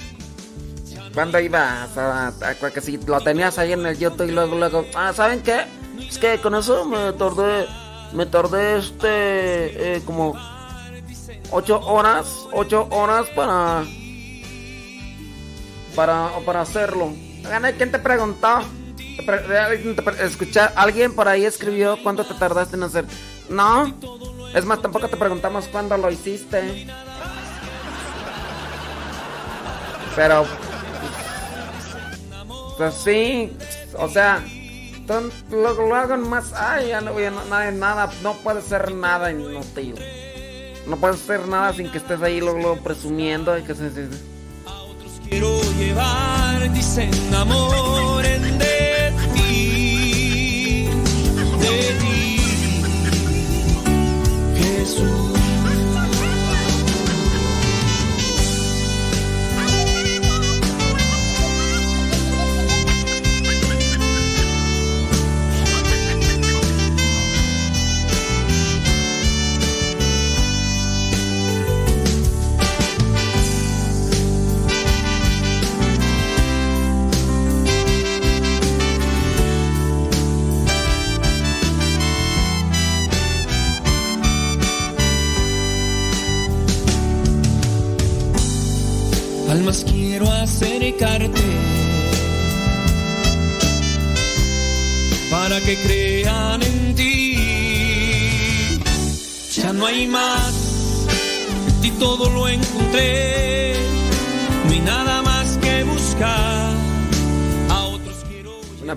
[1.15, 4.85] ¿Cuándo ibas a, a- que si lo tenías ahí en el YouTube y luego, luego.
[4.93, 5.65] Ah, ¿saben qué?
[6.07, 7.65] Es que con eso me tardé.
[8.13, 9.95] Me tardé este.
[9.95, 10.35] eh, como.
[11.51, 12.27] Ocho horas.
[12.51, 13.83] Ocho horas para.
[15.95, 17.13] Para, para hacerlo.
[17.77, 18.59] ¿quién te preguntó?
[18.97, 23.05] Te pre- alguien te pre- escucha- alguien por ahí escribió cuánto te tardaste en hacer.
[23.49, 23.95] No.
[24.53, 26.87] Es más, tampoco te preguntamos cuándo lo hiciste.
[30.17, 30.45] Pero.
[32.77, 33.51] Pues sí.
[33.97, 34.43] O sea.
[35.51, 36.51] Luego lo hago más.
[36.53, 38.09] Ay, ya no voy a nada, nada.
[38.23, 39.95] No puede ser nada inútil.
[40.87, 43.55] No puede ser nada sin que estés ahí luego, luego presumiendo.
[43.57, 44.35] Y que se- se- se-
[45.29, 50.87] Quiero llevar, dicen enamoren de ti,
[51.59, 52.14] de ti,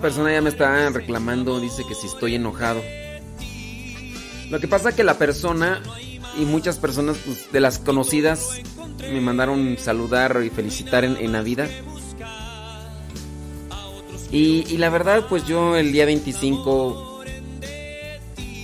[0.00, 2.82] Persona ya me está reclamando, dice que si estoy enojado.
[4.50, 5.82] Lo que pasa que la persona
[6.38, 8.60] y muchas personas pues, de las conocidas
[9.00, 11.68] me mandaron saludar y felicitar en, en Navidad.
[14.30, 17.24] Y, la verdad, pues yo el día 25,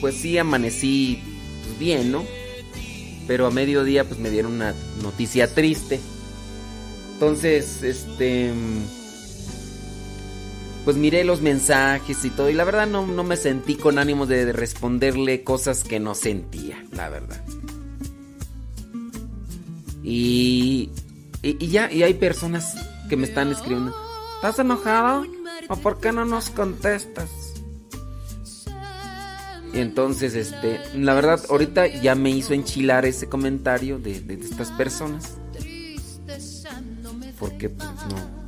[0.00, 1.22] pues sí amanecí
[1.78, 2.24] bien, ¿no?
[3.26, 6.00] Pero a mediodía pues me dieron una noticia triste.
[7.14, 8.52] Entonces, este...
[10.84, 12.50] Pues miré los mensajes y todo.
[12.50, 16.14] Y la verdad no, no me sentí con ánimo de, de responderle cosas que no
[16.14, 17.42] sentía, la verdad.
[20.02, 20.90] Y,
[21.42, 22.76] y, ya, y hay personas
[23.08, 23.94] que me están escribiendo.
[24.36, 25.24] ¿Estás enojado?
[25.68, 27.30] ¿O por qué no nos contestas?
[29.72, 34.44] Y entonces, este, la verdad, ahorita ya me hizo enchilar ese comentario de, de- de
[34.44, 35.34] estas personas.
[37.40, 38.43] Porque, pues, no.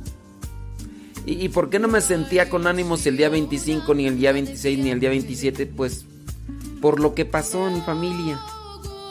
[1.27, 4.31] ¿Y, ¿Y por qué no me sentía con ánimos el día 25, ni el día
[4.31, 5.67] 26, ni el día 27?
[5.67, 6.05] Pues,
[6.81, 8.39] por lo que pasó en mi familia.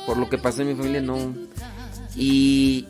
[0.06, 1.34] Por lo que pasó en mi familia, no.
[2.16, 2.86] Y,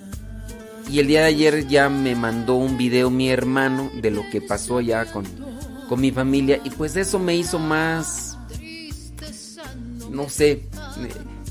[0.88, 4.40] y el día de ayer ya me mandó un video mi hermano de lo que
[4.40, 5.24] pasó ya con,
[5.88, 6.60] con mi familia.
[6.64, 8.38] Y pues eso me hizo más,
[10.10, 10.68] no sé,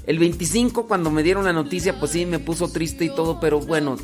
[0.06, 3.60] El 25 cuando me dieron la noticia, pues sí, me puso triste y todo, pero
[3.60, 3.97] bueno,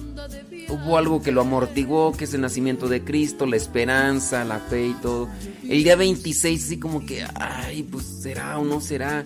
[0.71, 4.87] hubo algo que lo amortiguó, que es el nacimiento de Cristo, la esperanza, la fe
[4.87, 5.29] y todo.
[5.67, 9.25] El día 26 así como que, ay, pues será o no será.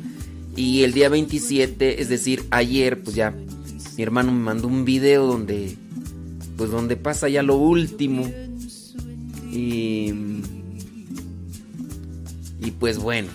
[0.55, 3.33] Y el día 27, es decir, ayer, pues ya
[3.97, 5.77] mi hermano me mandó un video donde
[6.57, 8.29] pues donde pasa ya lo último.
[9.51, 10.13] Y
[12.65, 13.29] y pues bueno,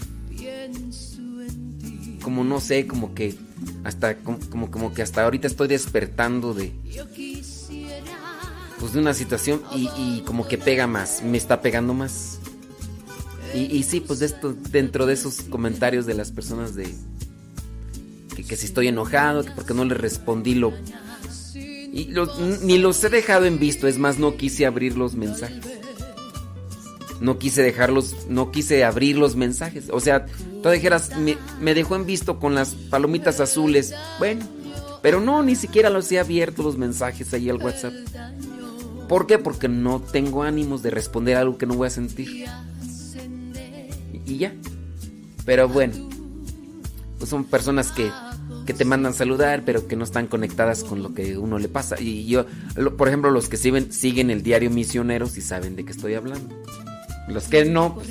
[2.22, 3.34] como no sé, como que
[3.84, 6.72] hasta como, como, que hasta ahorita estoy despertando de
[8.80, 12.40] pues de una situación y, y como que pega más, me está pegando más.
[13.54, 16.92] Y, y sí, pues esto, dentro de esos comentarios de las personas de
[18.34, 20.72] que, que si estoy enojado, que porque no le respondí lo
[21.92, 25.64] y los, ni los he dejado en visto, es más, no quise abrir los mensajes.
[27.20, 29.88] No quise dejarlos, no quise abrir los mensajes.
[29.92, 30.24] O sea,
[30.62, 33.92] tú dijeras, me, me dejó en visto con las palomitas azules.
[34.18, 34.46] Bueno,
[35.02, 37.92] pero no, ni siquiera los he abierto los mensajes ahí al WhatsApp.
[39.10, 39.40] ¿Por qué?
[39.40, 42.46] Porque no tengo ánimos de responder algo que no voy a sentir.
[44.12, 44.54] Y, y ya.
[45.44, 46.08] Pero bueno,
[47.18, 48.08] pues son personas que
[48.66, 52.00] que te mandan saludar, pero que no están conectadas con lo que uno le pasa.
[52.00, 52.46] Y yo,
[52.96, 56.54] por ejemplo, los que siguen, siguen el diario misionero, si saben de qué estoy hablando.
[57.26, 58.08] Los que no, pues,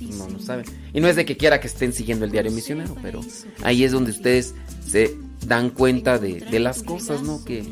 [0.00, 0.64] no lo saben.
[0.94, 3.20] Y no es de que quiera que estén siguiendo el diario misionero, pero
[3.62, 4.54] ahí es donde ustedes
[4.86, 5.14] se
[5.46, 7.44] dan cuenta de, de las cosas, ¿no?
[7.44, 7.66] Que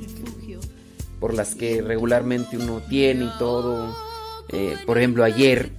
[1.21, 3.97] por las que regularmente uno tiene y todo.
[4.49, 5.73] Eh, por ejemplo, ayer,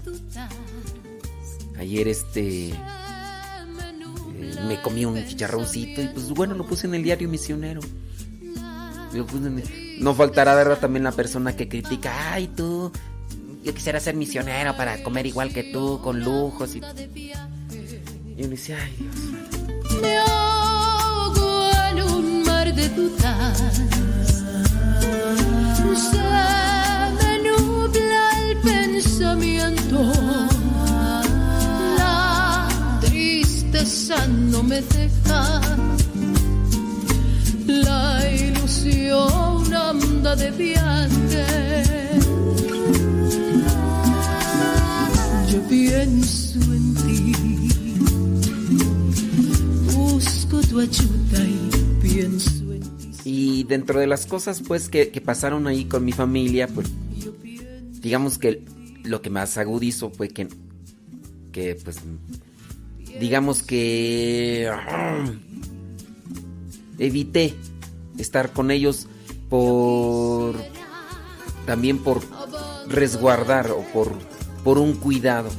[1.78, 2.74] ayer este
[4.68, 7.82] me comí un chicharroncito y pues bueno, lo puse en el diario misionero.
[10.00, 10.80] No faltará, ¿verdad?
[10.80, 12.92] También la persona que critica, ay tú,
[13.64, 16.82] yo quisiera ser misionero para comer igual que tú, con lujos y...
[18.38, 20.02] Y uno dice, ay Dios.
[20.02, 24.07] Me ahogo en un mar de.
[34.52, 35.62] No me deja.
[37.68, 41.46] La ilusión anda de viaje.
[45.52, 47.70] Yo pienso en ti.
[49.94, 51.70] Busco tu ayuda y
[52.02, 52.67] pienso.
[53.30, 56.88] Y dentro de las cosas pues que, pasaron ahí con mi familia, pues
[58.00, 58.64] digamos que
[59.04, 60.48] lo que más agudizó fue que,
[61.52, 61.98] que pues
[63.20, 64.72] digamos que
[67.00, 67.54] evité
[68.18, 69.10] estar con ellos
[69.50, 70.56] por
[71.66, 72.22] también por
[72.88, 74.14] resguardar o por
[74.64, 75.50] por un cuidado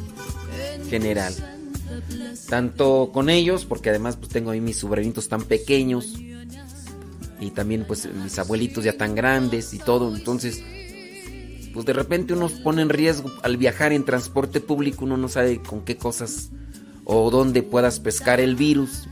[0.89, 1.35] general.
[2.49, 6.15] Tanto con ellos porque además pues tengo ahí mis sobrinitos tan pequeños
[7.41, 10.63] y también pues mis abuelitos ya tan grandes y todo entonces
[11.73, 15.63] pues de repente uno pone en riesgo al viajar en transporte público uno no sabe
[15.63, 16.51] con qué cosas
[17.11, 19.09] o donde puedas pescar el virus.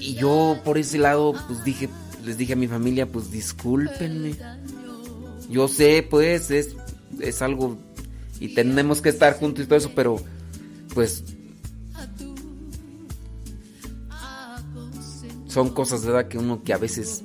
[0.00, 1.90] Y yo por ese lado, pues dije,
[2.24, 4.34] les dije a mi familia, pues discúlpenme.
[5.50, 6.76] Yo sé, pues, es,
[7.20, 7.76] es algo
[8.40, 10.16] y tenemos que estar juntos y todo eso, pero
[10.94, 11.24] pues
[15.54, 16.26] son cosas, ¿verdad?
[16.26, 17.22] Que uno que a veces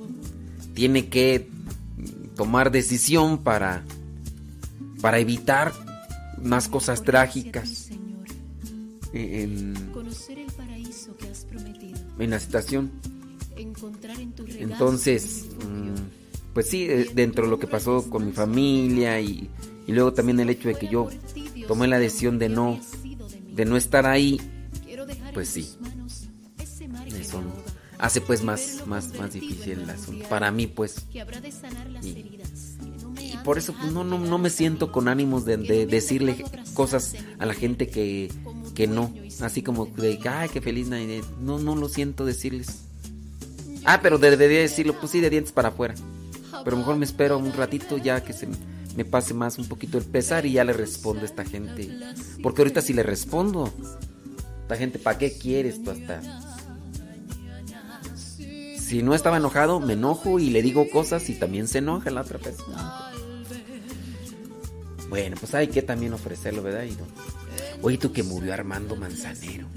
[0.76, 1.50] tiene que
[2.36, 3.84] tomar decisión para,
[5.02, 5.74] para evitar
[6.40, 7.90] más cosas trágicas
[9.14, 9.74] en,
[12.20, 12.92] en la situación.
[14.60, 19.50] Entonces, mm, pues sí, eh, dentro de lo que pasó con mi familia y,
[19.88, 21.10] y, luego también el hecho de que yo
[21.68, 22.80] tomé la decisión de no,
[23.56, 24.40] de no estar ahí,
[25.34, 25.76] pues sí,
[28.00, 30.28] hace pues más, más, más difícil el asunto.
[30.28, 31.06] Para mí pues.
[32.02, 36.44] Y, por eso pues, no, no, no me siento con ánimos de, de decirle
[36.74, 38.32] cosas a la gente que,
[38.74, 39.14] que no.
[39.42, 41.26] Así como de, ay, qué feliz Navidad.
[41.40, 42.86] No, no lo siento decirles.
[43.86, 45.96] Ah, pero debería decirlo, pues sí, de dientes para afuera.
[46.64, 48.48] Pero mejor me espero un ratito ya que se
[48.96, 51.90] me pase más un poquito el pesar y ya le respondo a esta gente.
[52.44, 53.72] Porque ahorita si le respondo,
[54.64, 56.22] esta gente, ¿para qué quieres tú hasta?
[58.90, 62.22] Si no estaba enojado, me enojo y le digo cosas y también se enoja la
[62.22, 63.12] otra persona.
[65.10, 66.86] Bueno, pues hay que también ofrecerlo, ¿verdad?
[66.86, 67.06] Y no.
[67.84, 69.68] Oye, tú que murió Armando Manzanero.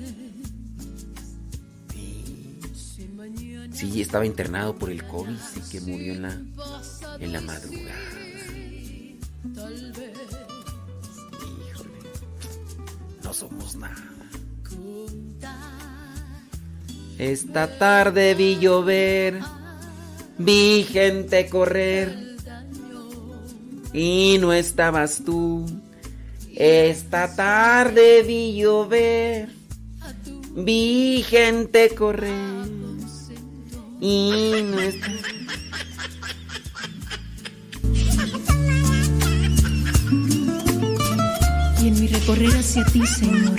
[3.70, 6.40] Sí, estaba internado por el COVID y que murió en la,
[7.20, 8.00] en la madrugada.
[11.68, 11.98] Híjole,
[13.22, 14.12] no somos nada.
[17.18, 19.40] Esta tarde vi llover,
[20.38, 22.36] vi gente correr
[23.92, 25.66] y no estabas tú.
[26.54, 29.48] Esta tarde vi llover,
[30.54, 32.66] vi gente correr
[34.00, 35.42] y no estabas
[41.82, 43.58] Y en mi recorrer hacia ti, Señor,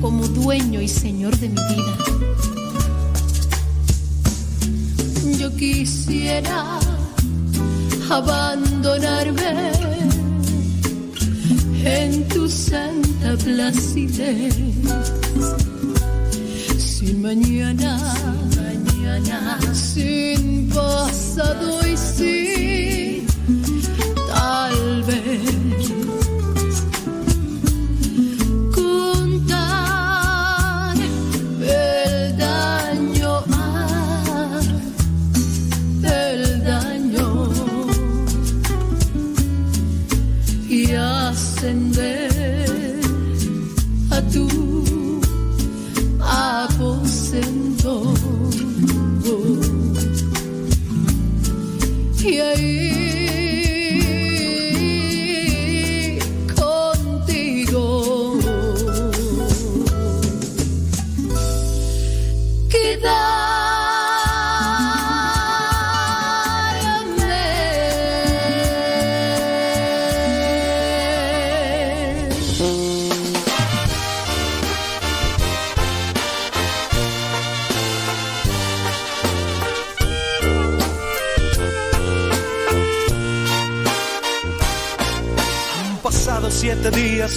[0.00, 1.96] como dueño y señor de mi vida.
[5.38, 6.78] Yo quisiera
[8.10, 9.72] abandonarme
[11.84, 14.54] en tu santa placidez.
[16.78, 17.98] Sin mañana,
[18.56, 23.26] mañana, sin pasado y sin
[24.28, 25.67] tal vez.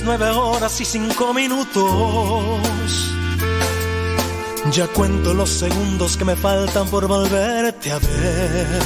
[0.04, 2.62] Nueve horas y cinco minutos.
[4.72, 8.82] Ya cuento los segundos que me faltan por volverte a ver.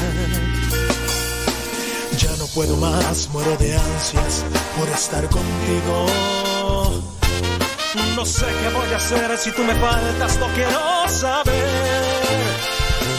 [2.18, 4.44] Ya no puedo más, muero de ansias
[4.78, 6.06] por estar contigo.
[8.16, 12.04] No sé qué voy a hacer si tú me faltas, no quiero saber.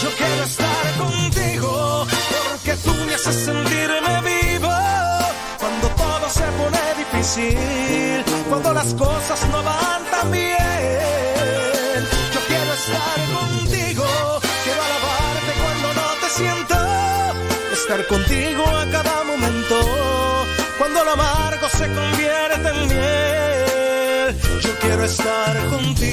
[0.02, 2.06] Yo quiero estar contigo
[2.50, 3.95] porque tú me haces sentirme
[8.48, 10.56] cuando las cosas no van tan bien.
[12.32, 14.06] Yo quiero estar contigo,
[14.64, 16.76] quiero alabarte cuando no te siento.
[17.74, 20.46] Estar contigo a cada momento,
[20.78, 24.36] cuando lo amargo se convierte en miel.
[24.62, 26.06] Yo quiero estar contigo.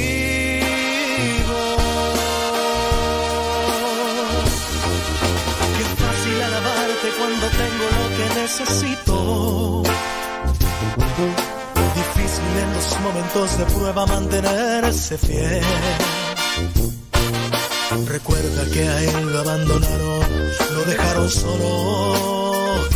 [5.77, 9.83] Qué fácil alabarte cuando tengo lo que necesito.
[11.15, 15.61] Difícil en los momentos de prueba mantenerse fiel.
[18.07, 20.25] Recuerda que a él lo abandonaron,
[20.73, 22.89] lo dejaron solo.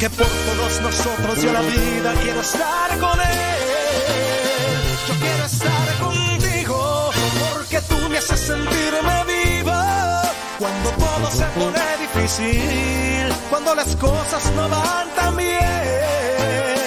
[0.00, 4.76] Que por todos nosotros yo la vida quiero estar con él.
[5.06, 7.10] Yo quiero estar contigo
[7.52, 10.22] porque tú me haces sentirme viva.
[10.58, 16.79] Cuando todo se pone difícil, cuando las cosas no van tan bien.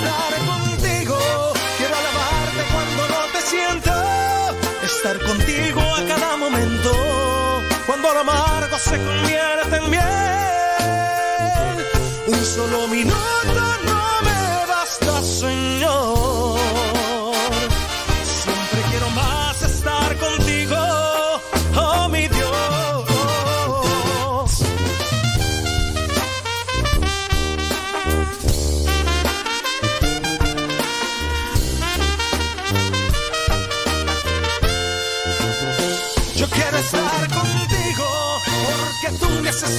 [0.00, 1.18] Estar contigo,
[1.76, 3.92] quiero alabarte cuando no te siento.
[4.82, 6.90] Estar contigo a cada momento,
[7.86, 10.04] cuando lo amargo se convierte en miel.
[12.28, 13.16] Un solo minuto
[13.84, 16.99] no me basta, Señor.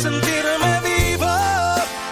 [0.02, 1.28] Sentirme vivo.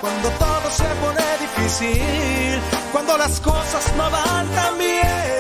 [0.02, 2.62] Cuando todo se pone difícil,
[2.92, 5.39] cuando las cosas no van tan bien.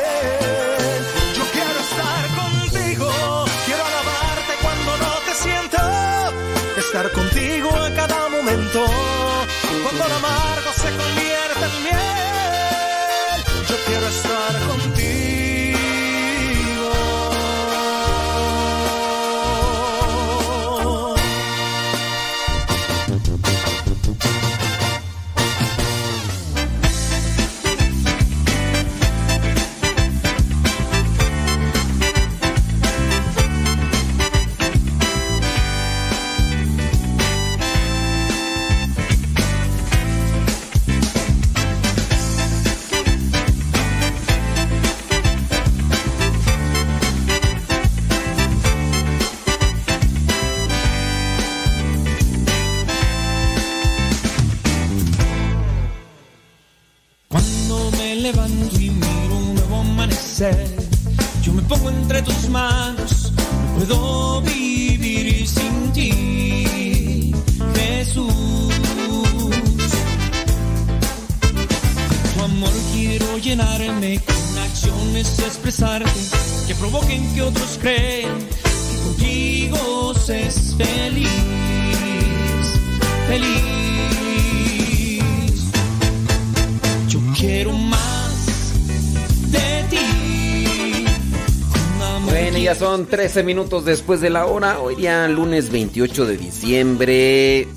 [93.32, 94.80] 13 minutos después de la hora.
[94.80, 97.68] Hoy día lunes 28 de diciembre.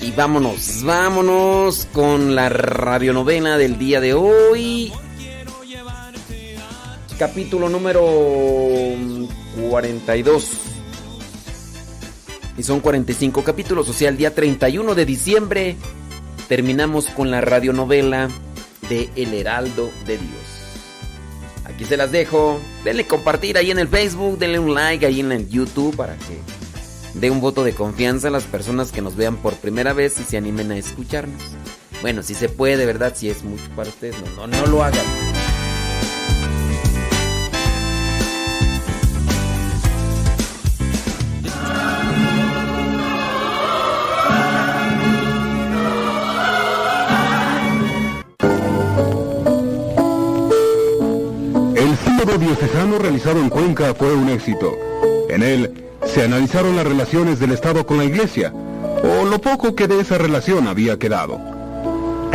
[0.00, 4.92] Y vámonos, vámonos con la radionovela del día de hoy.
[7.18, 8.00] Capítulo número
[9.68, 10.50] 42.
[12.56, 15.76] Y son 45 capítulos, o sea, el día 31 de diciembre
[16.46, 18.28] terminamos con la radionovela
[18.88, 20.51] de El Heraldo de Dios.
[21.82, 22.60] Aquí se las dejo.
[22.84, 26.38] Denle compartir ahí en el Facebook, denle un like ahí en el YouTube para que
[27.14, 30.22] dé un voto de confianza a las personas que nos vean por primera vez y
[30.22, 31.42] se animen a escucharnos.
[32.00, 33.14] Bueno, si se puede, ¿verdad?
[33.16, 35.41] Si es mucho para ustedes, no, no, no lo hagan.
[52.90, 54.76] Realizado en Cuenca fue un éxito.
[55.28, 55.72] En él
[56.04, 60.18] se analizaron las relaciones del Estado con la Iglesia, o lo poco que de esa
[60.18, 61.40] relación había quedado.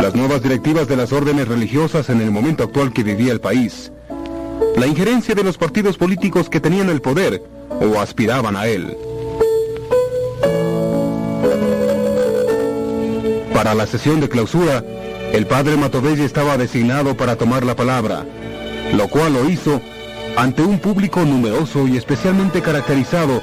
[0.00, 3.92] Las nuevas directivas de las órdenes religiosas en el momento actual que vivía el país.
[4.76, 7.42] La injerencia de los partidos políticos que tenían el poder
[7.80, 8.96] o aspiraban a él.
[13.52, 14.82] Para la sesión de clausura,
[15.32, 18.24] el padre Matovelle estaba designado para tomar la palabra,
[18.94, 19.82] lo cual lo hizo
[20.38, 23.42] ante un público numeroso y especialmente caracterizado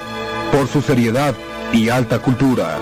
[0.50, 1.36] por su seriedad
[1.74, 2.80] y alta cultura.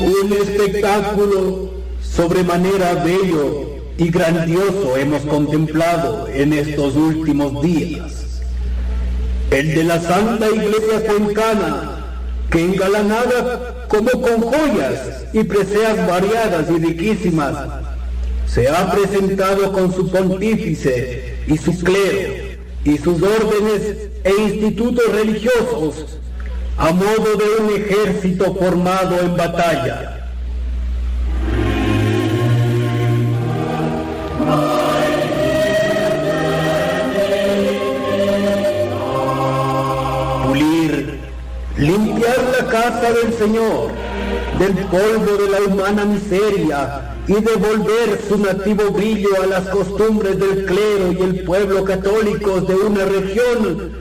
[0.00, 8.40] Un espectáculo sobremanera bello y grandioso hemos contemplado en estos últimos días.
[9.50, 12.06] El de la Santa Iglesia Cuencana,
[12.50, 17.56] que engalanada como con joyas y preseas variadas y riquísimas,
[18.46, 22.34] se ha presentado con su pontífice y su clero
[22.84, 26.18] y sus órdenes e institutos religiosos
[26.78, 30.12] a modo de un ejército formado en batalla.
[42.76, 43.90] Casa del Señor
[44.58, 50.66] del polvo de la humana miseria y devolver su nativo brillo a las costumbres del
[50.66, 53.92] clero y el pueblo católicos de una región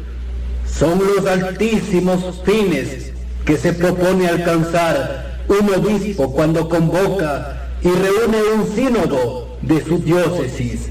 [0.68, 3.14] son los altísimos fines
[3.46, 10.90] que se propone alcanzar un obispo cuando convoca y reúne un sínodo de su diócesis.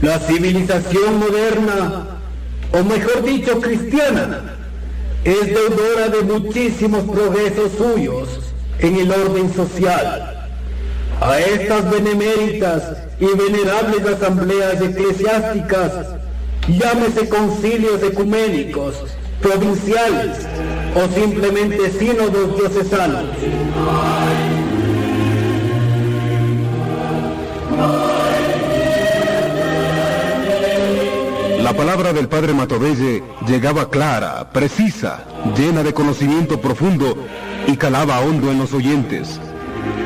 [0.00, 2.18] La civilización moderna,
[2.72, 4.61] o mejor dicho cristiana,
[5.24, 8.28] es deudora de muchísimos progresos suyos
[8.78, 10.48] en el orden social.
[11.20, 15.92] A estas beneméritas y venerables asambleas eclesiásticas
[16.68, 18.94] llámese concilios ecuménicos,
[19.40, 20.46] provinciales
[20.94, 23.24] o simplemente sínodos diocesanos.
[31.72, 35.24] La palabra del padre Matovelle llegaba clara, precisa,
[35.56, 37.16] llena de conocimiento profundo
[37.66, 39.40] y calaba hondo en los oyentes.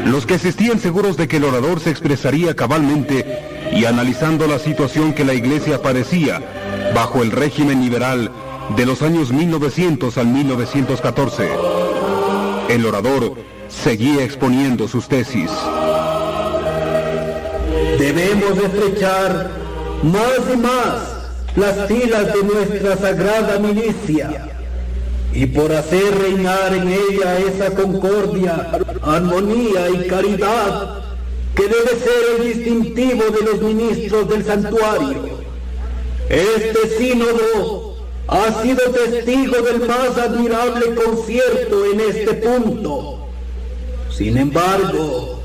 [0.05, 5.13] Los que existían seguros de que el orador se expresaría cabalmente y analizando la situación
[5.13, 6.41] que la iglesia padecía
[6.95, 8.31] bajo el régimen liberal
[8.77, 11.51] de los años 1900 al 1914.
[12.69, 13.35] El orador
[13.67, 15.51] seguía exponiendo sus tesis.
[17.99, 19.51] Debemos estrechar
[20.05, 21.16] más y más
[21.57, 24.49] las filas de nuestra sagrada milicia
[25.33, 31.01] y por hacer reinar en ella esa concordia, armonía y caridad
[31.55, 35.47] que debe ser el distintivo de los ministros del santuario.
[36.29, 37.97] Este sínodo
[38.29, 43.29] ha sido testigo del más admirable concierto en este punto.
[44.11, 45.43] Sin embargo,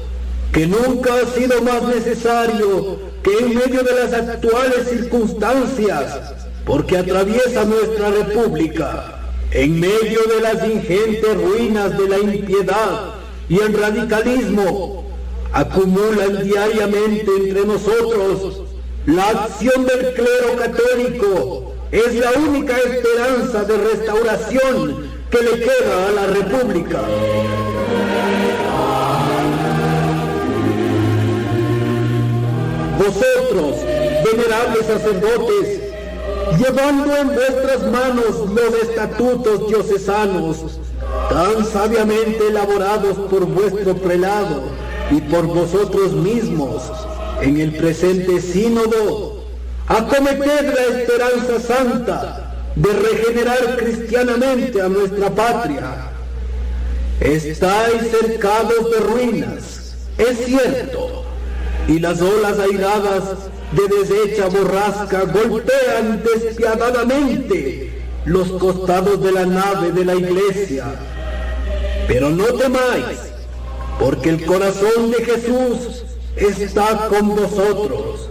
[0.51, 6.33] que nunca ha sido más necesario que en medio de las actuales circunstancias,
[6.65, 9.19] porque atraviesa nuestra república,
[9.51, 13.13] en medio de las ingentes ruinas de la impiedad
[13.47, 15.05] y el radicalismo,
[15.53, 18.63] acumulan diariamente entre nosotros
[19.05, 21.73] la acción del clero católico.
[21.91, 27.01] Es la única esperanza de restauración que le queda a la República.
[33.03, 33.77] Vosotros,
[34.23, 35.80] venerables sacerdotes,
[36.59, 40.80] llevando en vuestras manos los estatutos diocesanos,
[41.27, 44.61] tan sabiamente elaborados por vuestro prelado
[45.09, 46.91] y por vosotros mismos,
[47.41, 49.45] en el presente sínodo,
[49.88, 56.11] acometed la esperanza santa de regenerar cristianamente a nuestra patria.
[57.19, 61.31] Estáis cercados de ruinas, es cierto,
[61.88, 63.24] y las olas airadas
[63.72, 67.92] de deshecha borrasca golpean despiadadamente
[68.26, 70.85] los costados de la nave de la iglesia.
[72.08, 73.18] Pero no temáis,
[74.00, 76.03] porque el corazón de Jesús
[76.35, 78.27] está con vosotros.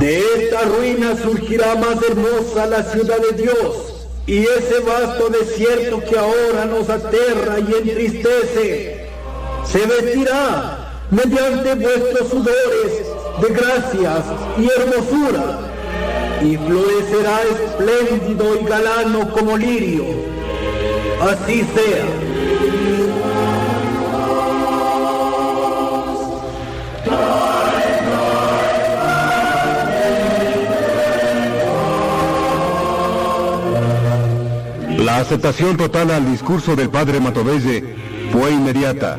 [0.00, 6.18] De esta ruina surgirá más hermosa la ciudad de Dios, y ese vasto desierto que
[6.18, 9.06] ahora nos aterra y entristece,
[9.64, 10.81] se vestirá
[11.12, 13.06] mediante vuestros sudores
[13.42, 14.24] de gracias
[14.58, 15.60] y hermosura,
[16.42, 20.04] y florecerá espléndido y galano como lirio.
[21.20, 22.06] Así sea.
[34.98, 37.96] La aceptación total al discurso del padre Matovelle
[38.32, 39.18] fue inmediata.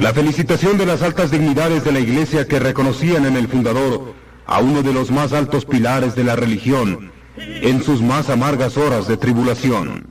[0.00, 4.14] La felicitación de las altas dignidades de la iglesia que reconocían en el fundador
[4.46, 9.08] a uno de los más altos pilares de la religión en sus más amargas horas
[9.08, 10.06] de tribulación.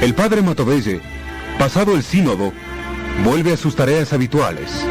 [0.00, 1.00] El padre Matovelle,
[1.58, 2.52] pasado el sínodo,
[3.24, 4.84] vuelve a sus tareas habituales.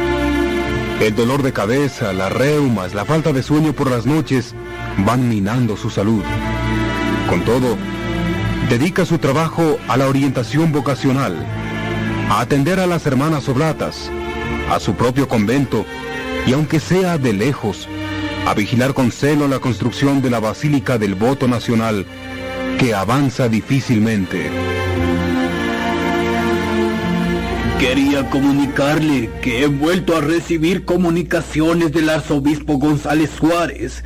[1.00, 4.54] El dolor de cabeza, las reumas, la falta de sueño por las noches
[4.98, 6.22] van minando su salud.
[7.28, 7.78] Con todo,
[8.68, 11.34] dedica su trabajo a la orientación vocacional,
[12.28, 14.10] a atender a las hermanas oblatas,
[14.70, 15.86] a su propio convento
[16.46, 17.88] y aunque sea de lejos,
[18.46, 22.04] a vigilar con celo la construcción de la Basílica del Voto Nacional
[22.78, 24.50] que avanza difícilmente.
[27.80, 34.04] Quería comunicarle que he vuelto a recibir comunicaciones del arzobispo González Suárez,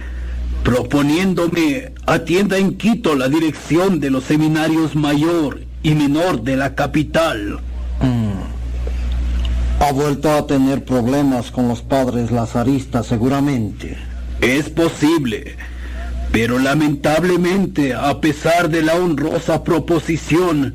[0.63, 7.61] proponiéndome atienda en Quito la dirección de los seminarios mayor y menor de la capital.
[9.81, 13.97] Ha vuelto a tener problemas con los padres lazaristas seguramente.
[14.41, 15.57] Es posible,
[16.31, 20.75] pero lamentablemente, a pesar de la honrosa proposición,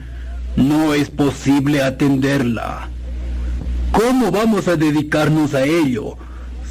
[0.58, 2.90] no es posible atenderla.
[3.92, 6.18] ¿Cómo vamos a dedicarnos a ello?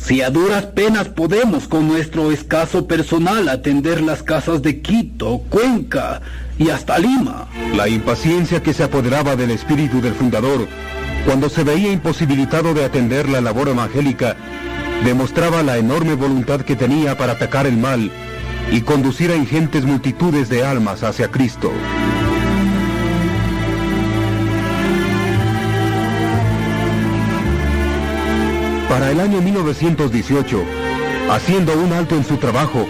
[0.06, 6.22] Si a duras penas podemos con nuestro escaso personal atender las casas de Quito, Cuenca
[6.56, 7.48] y hasta Lima.
[7.74, 10.68] La impaciencia que se apoderaba del espíritu del fundador
[11.24, 14.36] cuando se veía imposibilitado de atender la labor evangélica
[15.04, 18.12] demostraba la enorme voluntad que tenía para atacar el mal
[18.70, 21.72] y conducir a ingentes multitudes de almas hacia Cristo.
[28.96, 30.64] Para el año 1918,
[31.30, 32.86] haciendo un alto en su trabajo,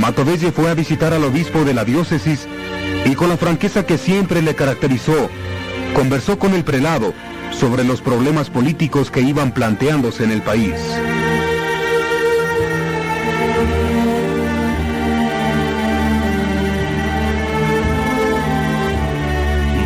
[0.00, 2.48] Matovelle fue a visitar al obispo de la diócesis
[3.04, 5.30] y con la franqueza que siempre le caracterizó,
[5.94, 7.14] conversó con el prelado
[7.52, 10.74] sobre los problemas políticos que iban planteándose en el país.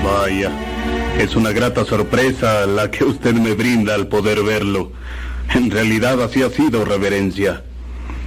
[0.03, 0.51] Vaya,
[1.19, 5.02] es una grata sorpresa la que usted me brinda al poder verlo.
[5.55, 7.63] En realidad así ha sido, reverencia.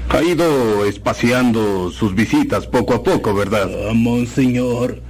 [0.10, 3.70] Ha ido espaciando sus visitas poco a poco, ¿verdad?
[3.90, 5.02] Ah, monseñor.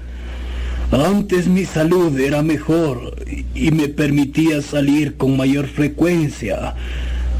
[0.91, 3.15] Antes mi salud era mejor
[3.53, 6.75] y me permitía salir con mayor frecuencia.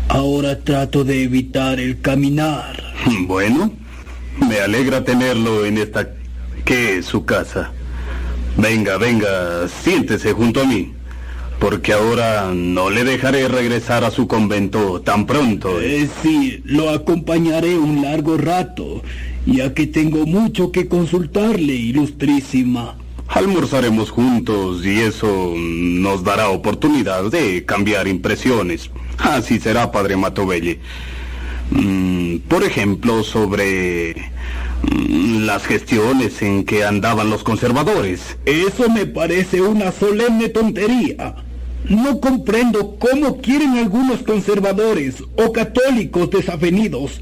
[0.10, 2.84] Ahora trato de evitar el caminar.
[3.28, 3.72] Bueno,
[4.48, 6.10] me alegra tenerlo en esta...
[6.66, 7.72] ¿Qué es su casa?
[8.58, 10.94] Venga, venga, siéntese junto a mí.
[11.60, 15.82] Porque ahora no le dejaré regresar a su convento tan pronto.
[15.82, 19.02] Eh, sí, lo acompañaré un largo rato,
[19.46, 22.98] ya que tengo mucho que consultarle, ilustrísima.
[23.28, 28.92] Almorzaremos juntos y eso nos dará oportunidad de cambiar impresiones.
[29.18, 30.80] Así será, padre Matovelle.
[31.72, 34.32] Mm, por ejemplo, sobre
[35.46, 38.38] las gestiones en que andaban los conservadores.
[38.46, 41.36] Eso me parece una solemne tontería.
[41.90, 47.22] No comprendo cómo quieren algunos conservadores o católicos desavenidos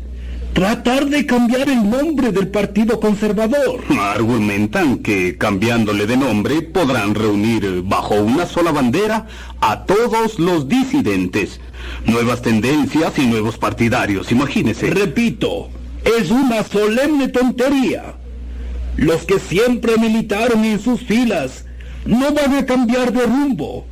[0.53, 3.81] tratar de cambiar el nombre del Partido Conservador.
[3.99, 9.25] Argumentan que cambiándole de nombre podrán reunir bajo una sola bandera
[9.61, 11.59] a todos los disidentes.
[12.05, 14.91] Nuevas tendencias y nuevos partidarios, imagínese.
[14.91, 15.69] Repito,
[16.05, 18.15] es una solemne tontería.
[18.97, 21.65] Los que siempre militaron en sus filas
[22.05, 23.85] no van a cambiar de rumbo,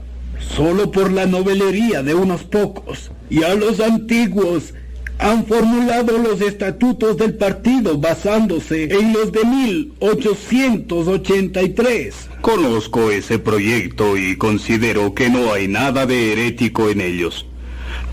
[0.55, 3.11] solo por la novelería de unos pocos.
[3.29, 4.73] Y a los antiguos
[5.21, 12.29] han formulado los estatutos del partido basándose en los de 1883.
[12.41, 17.45] Conozco ese proyecto y considero que no hay nada de herético en ellos.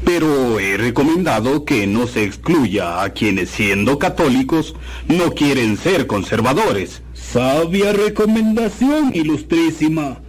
[0.04, 4.74] Pero he recomendado que no se excluya a quienes siendo católicos
[5.08, 7.02] no quieren ser conservadores.
[7.14, 10.20] Sabia recomendación, ilustrísima.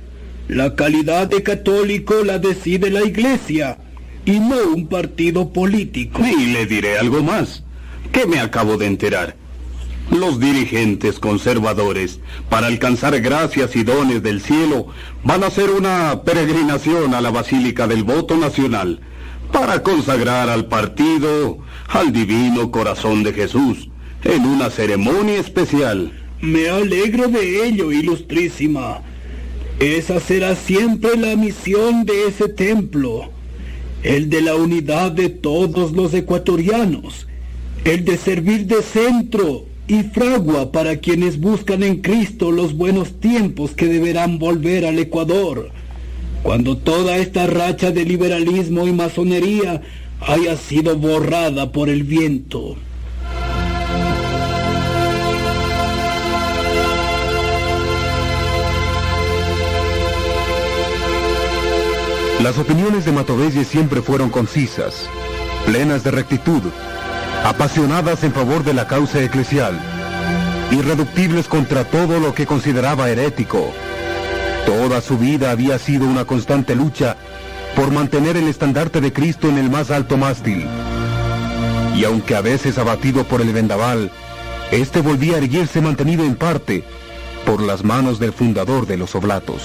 [0.48, 3.77] La calidad de católico la decide la iglesia
[4.25, 6.22] y no un partido político.
[6.25, 7.64] Y le diré algo más,
[8.11, 9.35] que me acabo de enterar.
[10.11, 14.88] Los dirigentes conservadores, para alcanzar gracias y dones del cielo,
[15.23, 19.01] van a hacer una peregrinación a la Basílica del Voto Nacional
[19.51, 23.89] para consagrar al partido al divino corazón de Jesús
[24.23, 26.11] en una ceremonia especial.
[26.41, 29.01] Me alegro de ello, ilustrísima.
[29.79, 33.29] Esa será siempre la misión de ese templo
[34.03, 37.27] el de la unidad de todos los ecuatorianos,
[37.83, 43.71] el de servir de centro y fragua para quienes buscan en Cristo los buenos tiempos
[43.71, 45.71] que deberán volver al Ecuador,
[46.43, 49.81] cuando toda esta racha de liberalismo y masonería
[50.21, 52.75] haya sido borrada por el viento.
[62.43, 65.09] Las opiniones de Matovelle siempre fueron concisas,
[65.65, 66.61] plenas de rectitud,
[67.43, 69.77] apasionadas en favor de la causa eclesial,
[70.71, 73.73] irreductibles contra todo lo que consideraba herético.
[74.69, 77.17] Toda su vida había sido una constante lucha
[77.75, 80.64] por mantener el estandarte de Cristo en el más alto mástil.
[81.95, 84.11] Y aunque a veces abatido por el vendaval,
[84.69, 86.83] este volvía a erguirse mantenido en parte
[87.48, 89.64] por las manos del fundador de los oblatos.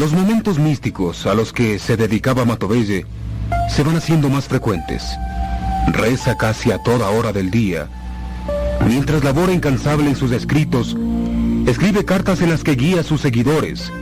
[0.00, 3.04] Los momentos místicos a los que se dedicaba Matovelle
[3.68, 5.04] se van haciendo más frecuentes.
[5.88, 7.86] Reza casi a toda hora del día.
[8.86, 10.96] Mientras labora incansable en sus escritos,
[11.66, 13.92] escribe cartas en las que guía a sus seguidores,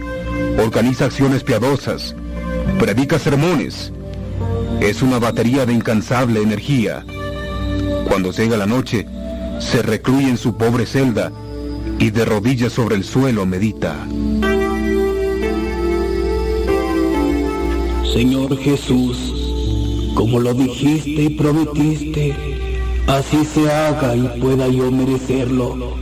[0.65, 2.15] organiza acciones piadosas,
[2.79, 3.93] predica sermones.
[4.81, 7.05] Es una batería de incansable energía.
[8.07, 9.05] Cuando llega la noche,
[9.59, 11.33] se recluye en su pobre celda
[11.99, 13.97] y de rodillas sobre el suelo medita.
[18.13, 19.17] Señor Jesús,
[20.15, 22.35] como lo dijiste y prometiste,
[23.07, 25.95] así se haga y pueda yo merecerlo.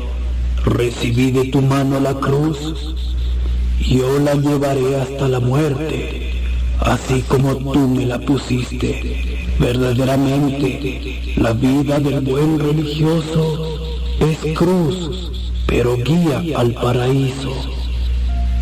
[0.64, 2.94] Recibí de tu mano la cruz,
[3.80, 6.32] yo la llevaré hasta la muerte,
[6.80, 9.38] así como tú me la pusiste.
[9.58, 13.78] Verdaderamente, la vida del buen religioso
[14.20, 15.32] es cruz,
[15.66, 17.52] pero guía al paraíso.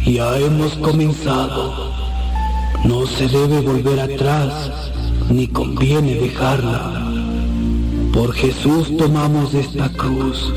[0.04, 1.93] Ya hemos comenzado.
[2.84, 4.70] No se debe volver atrás,
[5.30, 7.10] ni conviene dejarla.
[8.12, 10.52] Por Jesús tomamos esta cruz.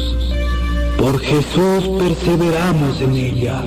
[0.97, 3.63] Por Jesús perseveramos en ella.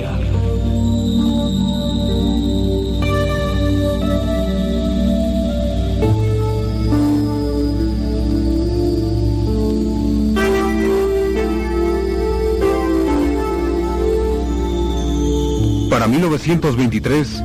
[15.89, 17.43] Para 1923,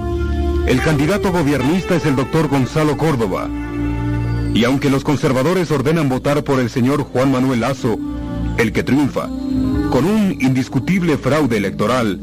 [0.66, 3.48] el candidato gobiernista es el doctor Gonzalo Córdoba.
[4.52, 7.98] Y aunque los conservadores ordenan votar por el señor Juan Manuel Lazo,
[8.58, 9.28] el que triunfa,
[9.90, 12.20] con un indiscutible fraude electoral,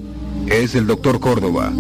[0.48, 1.72] es el doctor Córdoba.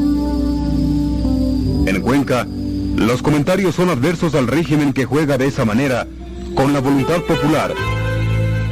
[1.85, 2.47] En Cuenca,
[2.95, 6.07] los comentarios son adversos al régimen que juega de esa manera
[6.55, 7.73] con la voluntad popular,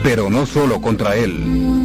[0.04, 1.81] pero no solo contra él.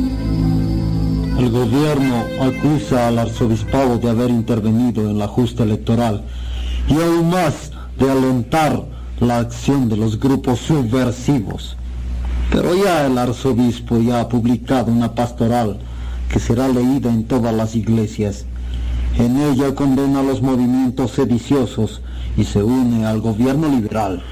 [1.39, 6.23] El gobierno acusa al arzobispado de haber intervenido en la justa electoral
[6.89, 8.85] y aún más de alentar
[9.21, 11.77] la acción de los grupos subversivos.
[12.51, 15.79] Pero ya el arzobispo ya ha publicado una pastoral
[16.31, 18.47] que será leída en todas las iglesias.
[19.19, 22.01] En ella condena los movimientos sediciosos
[22.37, 24.23] y se une al gobierno liberal.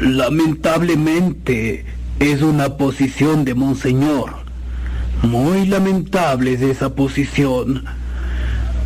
[0.00, 1.84] Lamentablemente
[2.20, 4.41] es una posición de Monseñor.
[5.22, 7.84] Muy lamentable es esa posición.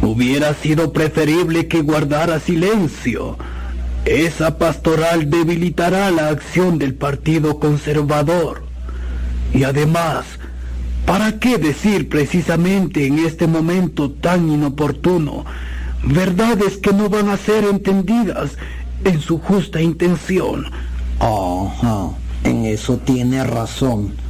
[0.03, 3.39] Hubiera sido preferible que guardara silencio.
[4.05, 8.63] Esa pastoral debilitará la acción del Partido Conservador.
[9.55, 10.27] Y además,
[11.07, 15.45] ¿para qué decir precisamente en este momento tan inoportuno
[16.05, 18.53] verdades que no van a ser entendidas
[19.05, 20.67] en su justa intención?
[21.19, 22.11] Ajá,
[22.45, 24.26] en eso tiene razón.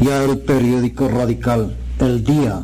[0.00, 2.62] Ya el periódico radical, El Día,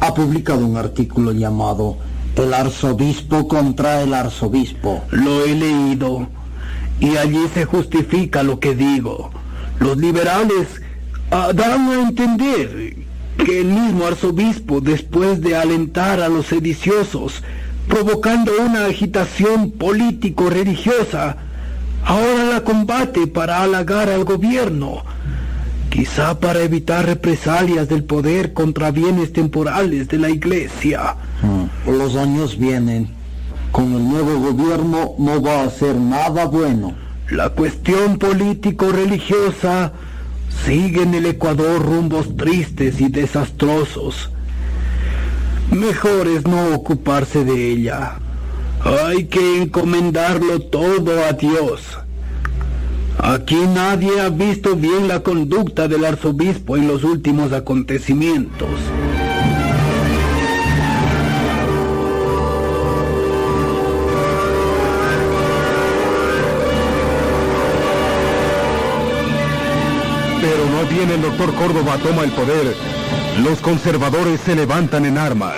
[0.00, 1.96] ha publicado un artículo llamado
[2.36, 5.02] El arzobispo contra el arzobispo.
[5.10, 6.28] Lo he leído
[7.00, 9.30] y allí se justifica lo que digo.
[9.80, 10.82] Los liberales
[11.30, 12.96] ah, dan a entender
[13.38, 17.42] que el mismo arzobispo, después de alentar a los sediciosos,
[17.88, 21.36] provocando una agitación político-religiosa,
[22.04, 25.04] ahora la combate para halagar al gobierno,
[25.96, 31.16] quizá para evitar represalias del poder contra bienes temporales de la iglesia.
[31.40, 33.08] Mm, Los años vienen.
[33.72, 36.92] Con el nuevo gobierno no va a ser nada bueno.
[37.30, 39.92] La cuestión político-religiosa
[40.66, 44.30] sigue en el Ecuador rumbos tristes y desastrosos.
[45.70, 48.16] Mejor es no ocuparse de ella.
[48.84, 51.80] Hay que encomendarlo todo a Dios.
[53.18, 58.68] Aquí nadie ha visto bien la conducta del arzobispo en los últimos acontecimientos.
[70.40, 72.76] Pero no bien el doctor Córdoba toma el poder,
[73.42, 75.56] los conservadores se levantan en armas.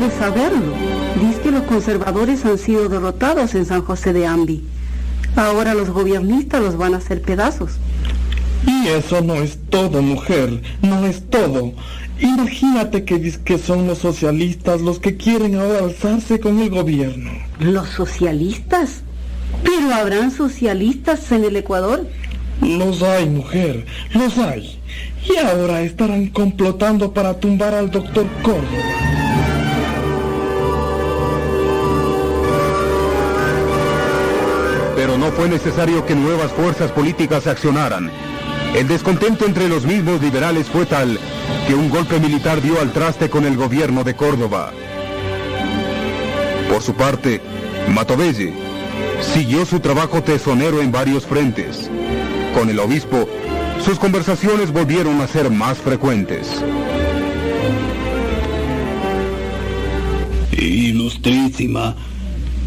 [0.00, 0.74] De saberlo.
[1.20, 4.64] Dice que los conservadores han sido derrotados en San José de Ambi.
[5.36, 7.72] Ahora los gobiernistas los van a hacer pedazos.
[8.66, 11.72] Y eso no es todo, mujer, no es todo.
[12.18, 17.30] Imagínate que, que son los socialistas los que quieren ahora alzarse con el gobierno.
[17.58, 19.02] ¿Los socialistas?
[19.62, 22.06] ¿Pero habrán socialistas en el Ecuador?
[22.62, 24.78] Los hay, mujer, los hay.
[25.28, 29.09] Y ahora estarán complotando para tumbar al doctor Córdoba.
[35.40, 38.10] Fue necesario que nuevas fuerzas políticas accionaran.
[38.76, 41.18] El descontento entre los mismos liberales fue tal
[41.66, 44.70] que un golpe militar dio al traste con el gobierno de Córdoba.
[46.68, 47.40] Por su parte,
[47.88, 48.52] Matovelle
[49.32, 51.90] siguió su trabajo tesonero en varios frentes.
[52.52, 53.26] Con el obispo,
[53.82, 56.62] sus conversaciones volvieron a ser más frecuentes.
[60.52, 61.96] Ilustrísima,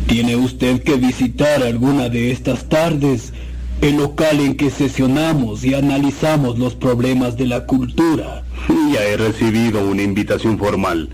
[0.08, 3.34] tiene usted que visitar alguna de estas tardes
[3.82, 8.45] el local en que sesionamos y analizamos los problemas de la cultura.
[8.92, 11.10] Ya he recibido una invitación formal,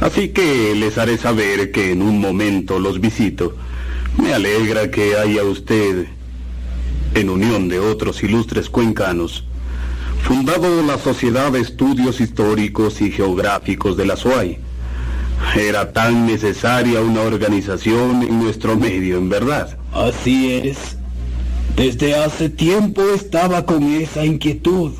[0.00, 3.56] así que les haré saber que en un momento los visito.
[4.16, 6.06] Me alegra que haya usted,
[7.16, 9.44] en unión de otros ilustres cuencanos,
[10.22, 14.56] fundado la Sociedad de Estudios Históricos y Geográficos de la SUAY.
[15.56, 19.81] Era tan necesaria una organización en nuestro medio, en verdad.
[19.92, 20.96] Así es.
[21.76, 24.92] Desde hace tiempo estaba con esa inquietud.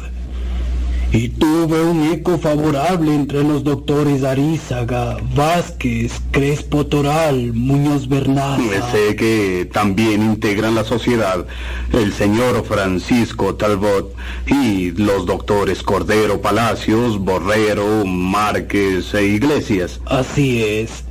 [1.13, 8.59] Y tuve un eco favorable entre los doctores Arízaga, Vázquez, Crespo Toral, Muñoz Bernal.
[8.91, 11.47] Sé que también integran la sociedad
[11.93, 14.15] el señor Francisco Talbot
[14.47, 20.01] y los doctores Cordero Palacios, Borrero, Márquez e Iglesias.
[20.07, 21.05] Así es.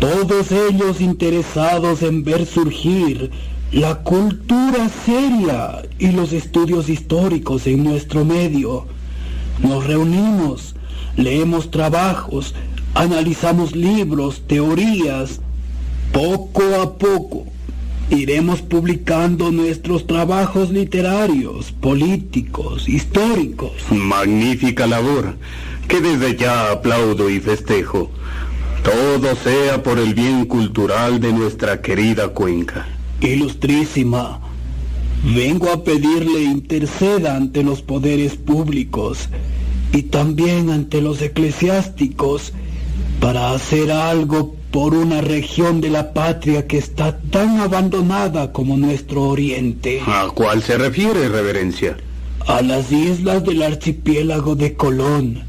[0.00, 3.32] Todos ellos interesados en ver surgir
[3.72, 8.86] la cultura seria y los estudios históricos en nuestro medio.
[9.60, 10.76] Nos reunimos,
[11.16, 12.54] leemos trabajos,
[12.94, 15.40] analizamos libros, teorías.
[16.12, 17.46] Poco a poco
[18.08, 23.72] iremos publicando nuestros trabajos literarios, políticos, históricos.
[23.90, 25.34] Magnífica labor,
[25.88, 28.12] que desde ya aplaudo y festejo.
[28.82, 32.86] Todo sea por el bien cultural de nuestra querida cuenca.
[33.20, 34.40] Ilustrísima,
[35.24, 39.28] vengo a pedirle interceda ante los poderes públicos
[39.92, 42.52] y también ante los eclesiásticos
[43.20, 49.22] para hacer algo por una región de la patria que está tan abandonada como nuestro
[49.22, 50.00] oriente.
[50.06, 51.96] ¿A cuál se refiere, reverencia?
[52.46, 55.42] A las islas del archipiélago de Colón,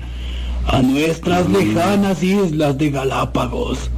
[0.72, 3.90] a nuestras lejanas islas de Galápagos.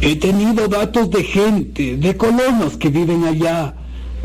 [0.00, 3.74] He tenido datos de gente, de colonos que viven allá,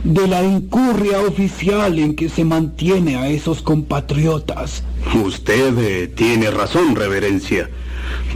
[0.03, 4.83] de la incurria oficial en que se mantiene a esos compatriotas.
[5.23, 7.69] Usted eh, tiene razón, reverencia.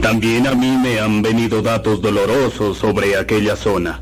[0.00, 4.00] También a mí me han venido datos dolorosos sobre aquella zona,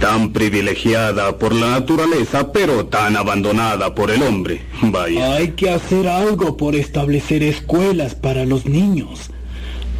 [0.00, 4.62] tan privilegiada por la naturaleza, pero tan abandonada por el hombre.
[4.82, 5.34] Vaya.
[5.34, 9.30] Hay que hacer algo por establecer escuelas para los niños,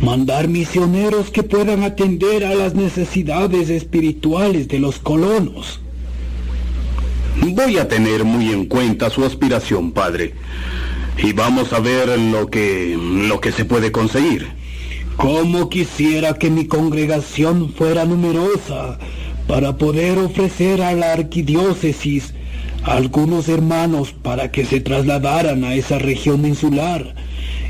[0.00, 5.80] mandar misioneros que puedan atender a las necesidades espirituales de los colonos.
[7.36, 10.34] Voy a tener muy en cuenta su aspiración, padre.
[11.18, 14.48] Y vamos a ver lo que lo que se puede conseguir.
[15.16, 18.98] Como quisiera que mi congregación fuera numerosa
[19.50, 22.34] para poder ofrecer a la arquidiócesis
[22.84, 27.16] algunos hermanos para que se trasladaran a esa región insular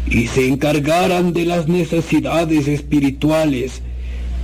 [0.06, 3.80] y se encargaran de las necesidades espirituales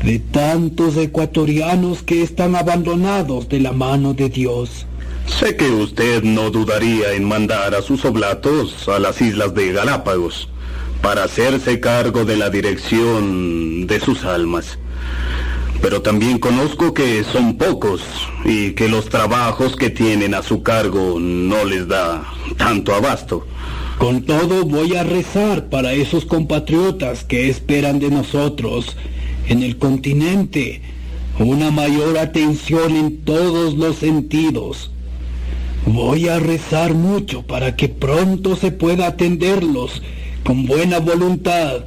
[0.02, 4.86] de tantos ecuatorianos que están abandonados de la mano de Dios.
[5.26, 10.48] Sé que usted no dudaría en mandar a sus oblatos a las islas de Galápagos
[11.02, 14.78] para hacerse cargo de la dirección de sus almas.
[15.80, 18.02] Pero también conozco que son pocos
[18.44, 22.24] y que los trabajos que tienen a su cargo no les da
[22.56, 23.46] tanto abasto.
[23.98, 28.96] Con todo voy a rezar para esos compatriotas que esperan de nosotros
[29.48, 30.82] en el continente
[31.38, 34.90] una mayor atención en todos los sentidos.
[35.86, 40.02] Voy a rezar mucho para que pronto se pueda atenderlos
[40.44, 41.84] con buena voluntad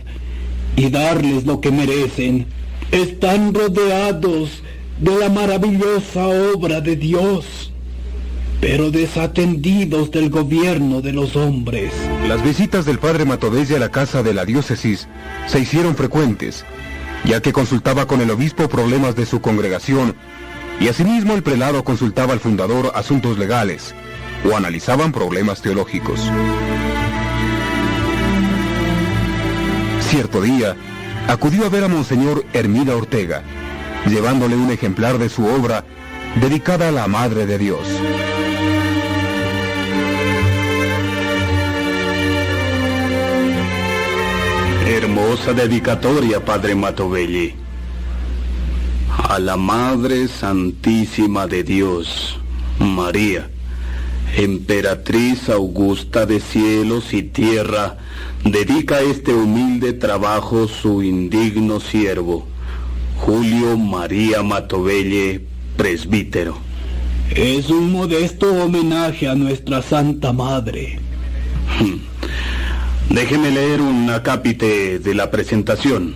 [0.76, 2.46] y darles lo que merecen.
[2.92, 4.64] Están rodeados
[5.00, 7.72] de la maravillosa obra de Dios,
[8.60, 11.94] pero desatendidos del gobierno de los hombres.
[12.28, 15.08] Las visitas del padre Matovesi a la casa de la diócesis
[15.46, 16.66] se hicieron frecuentes,
[17.26, 20.16] ya que consultaba con el obispo problemas de su congregación
[20.80, 23.94] y asimismo el prelado consultaba al fundador asuntos legales
[24.50, 26.20] o analizaban problemas teológicos.
[30.10, 30.76] Cierto día,
[31.30, 33.44] acudió a ver a Monseñor Hermida Ortega,
[34.08, 35.86] llevándole un ejemplar de su obra
[36.42, 37.88] dedicada a la Madre de Dios.
[44.88, 47.54] Hermosa dedicatoria, Padre Matovelli.
[49.30, 52.40] A la Madre Santísima de Dios,
[52.80, 53.52] María,
[54.36, 57.98] emperatriz augusta de cielos y tierra,
[58.44, 62.48] dedica este humilde trabajo su indigno siervo,
[63.18, 65.42] Julio María Matovelle,
[65.78, 66.58] presbítero.
[67.30, 71.00] Es un modesto homenaje a nuestra Santa Madre.
[73.10, 76.16] Déjeme leer un acápite de la presentación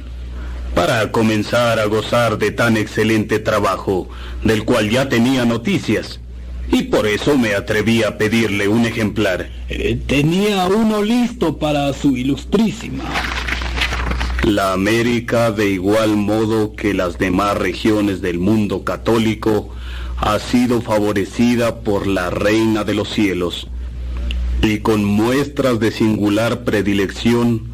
[0.73, 4.09] para comenzar a gozar de tan excelente trabajo,
[4.43, 6.19] del cual ya tenía noticias.
[6.71, 9.49] Y por eso me atreví a pedirle un ejemplar.
[9.69, 13.03] Eh, tenía uno listo para su ilustrísima.
[14.43, 19.69] La América, de igual modo que las demás regiones del mundo católico,
[20.17, 23.67] ha sido favorecida por la Reina de los Cielos.
[24.61, 27.73] Y con muestras de singular predilección,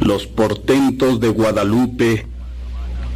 [0.00, 2.26] los portentos de Guadalupe,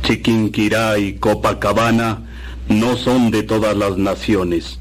[0.03, 2.23] Chiquinquirá y Copacabana
[2.69, 4.81] no son de todas las naciones.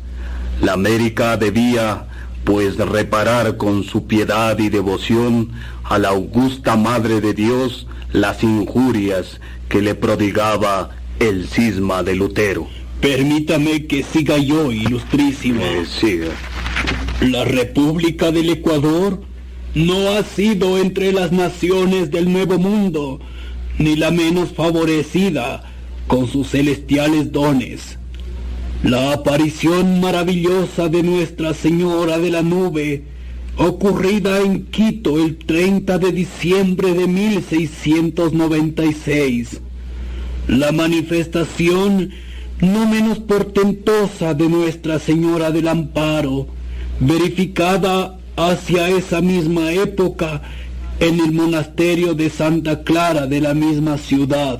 [0.64, 2.08] La América debía,
[2.46, 5.52] pues, reparar con su piedad y devoción
[5.84, 12.70] a la augusta Madre de Dios las injurias que le prodigaba el cisma de Lutero.
[13.02, 15.62] Permítame que siga yo, ilustrísimo.
[15.62, 16.30] Eh, siga.
[17.20, 19.22] La República del Ecuador
[19.76, 23.20] no ha sido entre las naciones del Nuevo Mundo,
[23.80, 25.70] ni la menos favorecida
[26.08, 27.98] con sus celestiales dones.
[28.84, 33.06] La aparición maravillosa de Nuestra Señora de la Nube,
[33.56, 39.62] ocurrida en Quito el 30 de diciembre de 1696.
[40.50, 42.10] La manifestación
[42.60, 46.48] no menos portentosa de Nuestra Señora del Amparo,
[47.00, 50.42] verificada hacia esa misma época
[51.00, 54.60] en el monasterio de Santa Clara de la misma ciudad.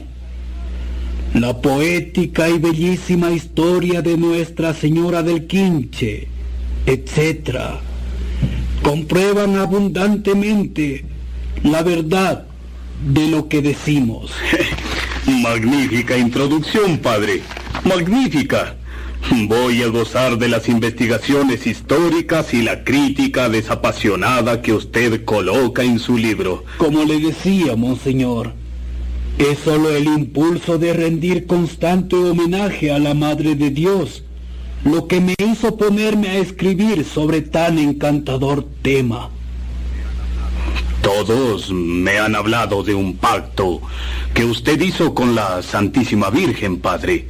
[1.34, 6.28] La poética y bellísima historia de Nuestra Señora del Quinche,
[6.86, 7.58] etc.,
[8.84, 11.06] comprueban abundantemente
[11.64, 12.46] la verdad
[13.04, 14.32] de lo que decimos.
[15.42, 17.42] Magnífica introducción, padre.
[17.84, 18.76] Magnífica.
[19.48, 25.98] Voy a gozar de las investigaciones históricas y la crítica desapasionada que usted coloca en
[25.98, 26.66] su libro.
[26.78, 28.54] Como le decía, monseñor,
[29.38, 34.24] es solo el impulso de rendir constante homenaje a la Madre de Dios
[34.86, 39.30] lo que me hizo ponerme a escribir sobre tan encantador tema.
[41.02, 43.82] Todos me han hablado de un pacto
[44.34, 47.28] que usted hizo con la Santísima Virgen, padre.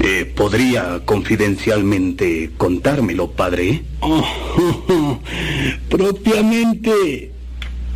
[0.00, 3.82] Eh, ¿Podría confidencialmente contármelo, padre?
[4.00, 5.18] Oh,
[5.88, 7.32] propiamente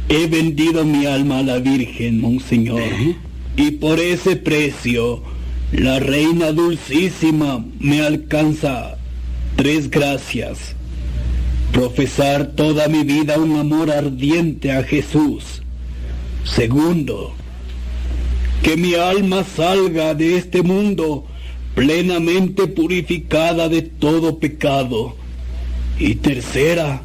[0.08, 2.80] he vendido mi alma a la Virgen, monseñor.
[2.80, 3.16] ¿Eh?
[3.56, 5.22] Y por ese precio,
[5.72, 8.96] la Reina Dulcísima me alcanza
[9.56, 10.74] tres gracias.
[11.72, 15.62] Profesar toda mi vida un amor ardiente a Jesús.
[16.44, 17.34] Segundo,
[18.62, 21.26] que mi alma salga de este mundo
[21.74, 25.16] plenamente purificada de todo pecado.
[25.98, 27.02] Y tercera,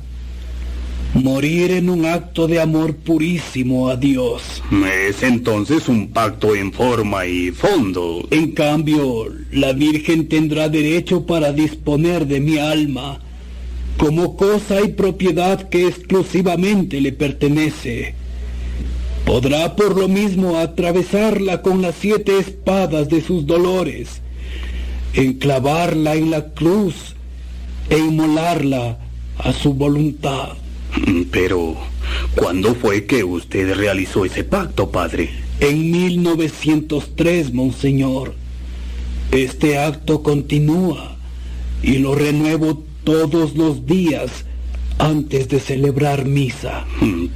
[1.13, 4.63] morir en un acto de amor purísimo a Dios.
[5.07, 8.27] Es entonces un pacto en forma y fondo.
[8.31, 13.19] En cambio, la Virgen tendrá derecho para disponer de mi alma
[13.97, 18.13] como cosa y propiedad que exclusivamente le pertenece.
[19.25, 24.21] Podrá por lo mismo atravesarla con las siete espadas de sus dolores
[25.17, 27.15] enclavarla en la cruz
[27.89, 28.99] e inmolarla
[29.37, 30.49] a su voluntad.
[31.31, 31.75] Pero,
[32.35, 35.29] ¿cuándo fue que usted realizó ese pacto, padre?
[35.59, 38.35] En 1903, monseñor.
[39.31, 41.17] Este acto continúa
[41.83, 44.45] y lo renuevo todos los días
[44.99, 46.85] antes de celebrar misa.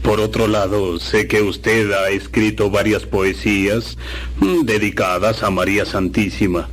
[0.02, 3.98] Por otro lado, sé que usted ha escrito varias poesías
[4.40, 6.70] mm, dedicadas a María Santísima.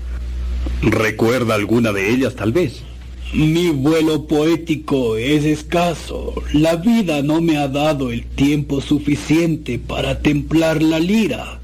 [0.83, 2.83] ¿Recuerda alguna de ellas, tal vez?
[3.33, 6.35] Mi vuelo poético es escaso.
[6.55, 11.61] La vida no me ha dado el tiempo suficiente para templar la lira.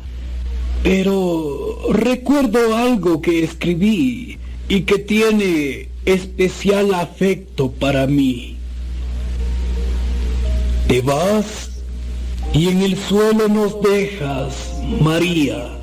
[0.82, 8.56] Pero recuerdo algo que escribí y que tiene especial afecto para mí.
[10.86, 11.70] Te vas
[12.52, 15.78] y en el suelo nos dejas, María.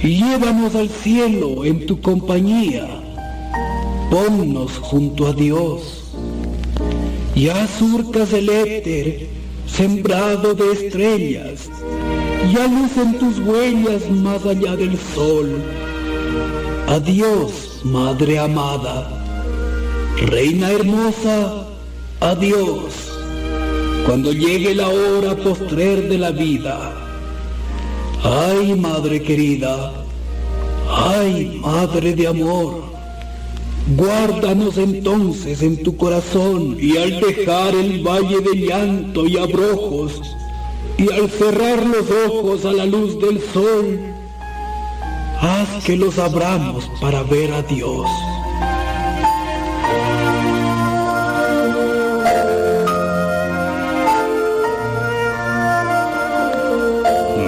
[0.00, 3.02] Llévanos al cielo en tu compañía.
[4.10, 6.04] Ponnos junto a Dios.
[7.34, 9.28] Ya surcas el éter,
[9.66, 11.68] sembrado de estrellas.
[12.52, 15.62] Ya lucen tus huellas más allá del sol.
[16.88, 19.08] Adiós, Madre amada.
[20.16, 21.68] Reina hermosa,
[22.18, 23.12] adiós.
[24.04, 26.94] Cuando llegue la hora postrer de la vida,
[28.24, 29.92] Ay, madre querida,
[30.90, 32.82] ay, madre de amor,
[33.94, 40.20] guárdanos entonces en tu corazón y al dejar el valle de llanto y abrojos
[40.98, 44.00] y al cerrar los ojos a la luz del sol,
[45.40, 48.08] haz que los abramos para ver a Dios.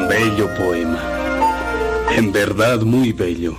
[0.08, 1.02] Bello poema.
[2.14, 3.56] En verdad muy bello.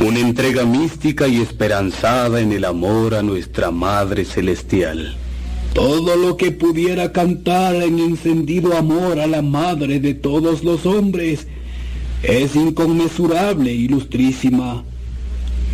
[0.00, 5.14] Una entrega mística y esperanzada en el amor a nuestra Madre Celestial.
[5.74, 11.46] Todo lo que pudiera cantar en encendido amor a la Madre de todos los hombres
[12.22, 14.84] es inconmensurable, ilustrísima.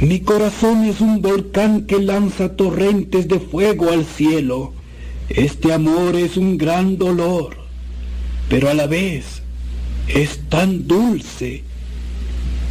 [0.01, 4.73] Mi corazón es un volcán que lanza torrentes de fuego al cielo.
[5.29, 7.57] Este amor es un gran dolor,
[8.49, 9.41] pero a la vez
[10.09, 11.63] es tan dulce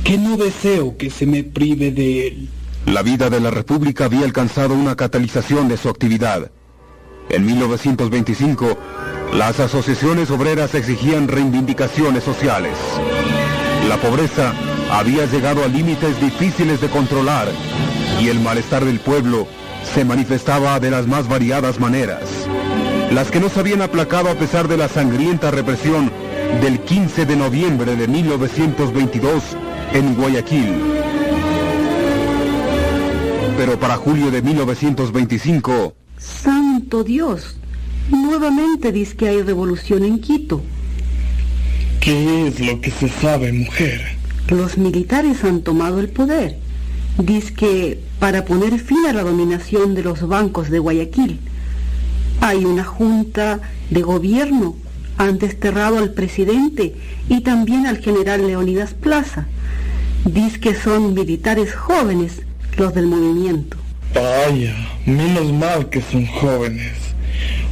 [0.05, 2.49] que no deseo que se me prive de él.
[2.85, 6.51] La vida de la República había alcanzado una catalización de su actividad.
[7.29, 8.77] En 1925,
[9.33, 12.77] las asociaciones obreras exigían reivindicaciones sociales.
[13.89, 14.53] La pobreza
[14.91, 17.47] había llegado a límites difíciles de controlar
[18.21, 19.47] y el malestar del pueblo
[19.95, 22.29] se manifestaba de las más variadas maneras.
[23.11, 26.11] Las que no se habían aplacado a pesar de la sangrienta represión
[26.61, 29.43] del 15 de noviembre de 1922
[29.93, 30.73] en Guayaquil.
[33.57, 35.93] Pero para julio de 1925...
[36.17, 37.57] Santo Dios,
[38.09, 40.61] nuevamente dice que hay revolución en Quito.
[41.99, 44.01] ¿Qué es lo que se sabe, mujer?
[44.49, 46.57] Los militares han tomado el poder.
[47.17, 51.39] Dice que para poner fin a la dominación de los bancos de Guayaquil,
[52.41, 54.75] hay una junta de gobierno
[55.17, 56.95] han desterrado al presidente
[57.29, 59.47] y también al general Leonidas Plaza.
[60.25, 62.41] Dice que son militares jóvenes
[62.77, 63.77] los del movimiento.
[64.13, 66.93] Vaya, menos mal que son jóvenes.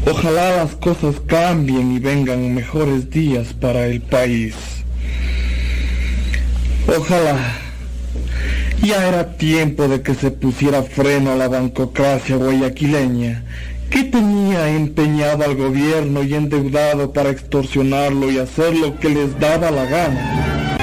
[0.05, 4.53] Ojalá las cosas cambien y vengan mejores días para el país.
[6.87, 7.59] Ojalá.
[8.81, 13.45] Ya era tiempo de que se pusiera freno a la bancocracia guayaquileña,
[13.93, 19.69] que tenía empeñado al gobierno y endeudado para extorsionarlo y hacer lo que les daba
[19.69, 20.79] la gana.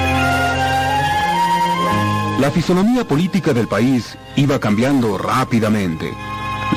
[2.39, 6.09] La fisonomía política del país iba cambiando rápidamente.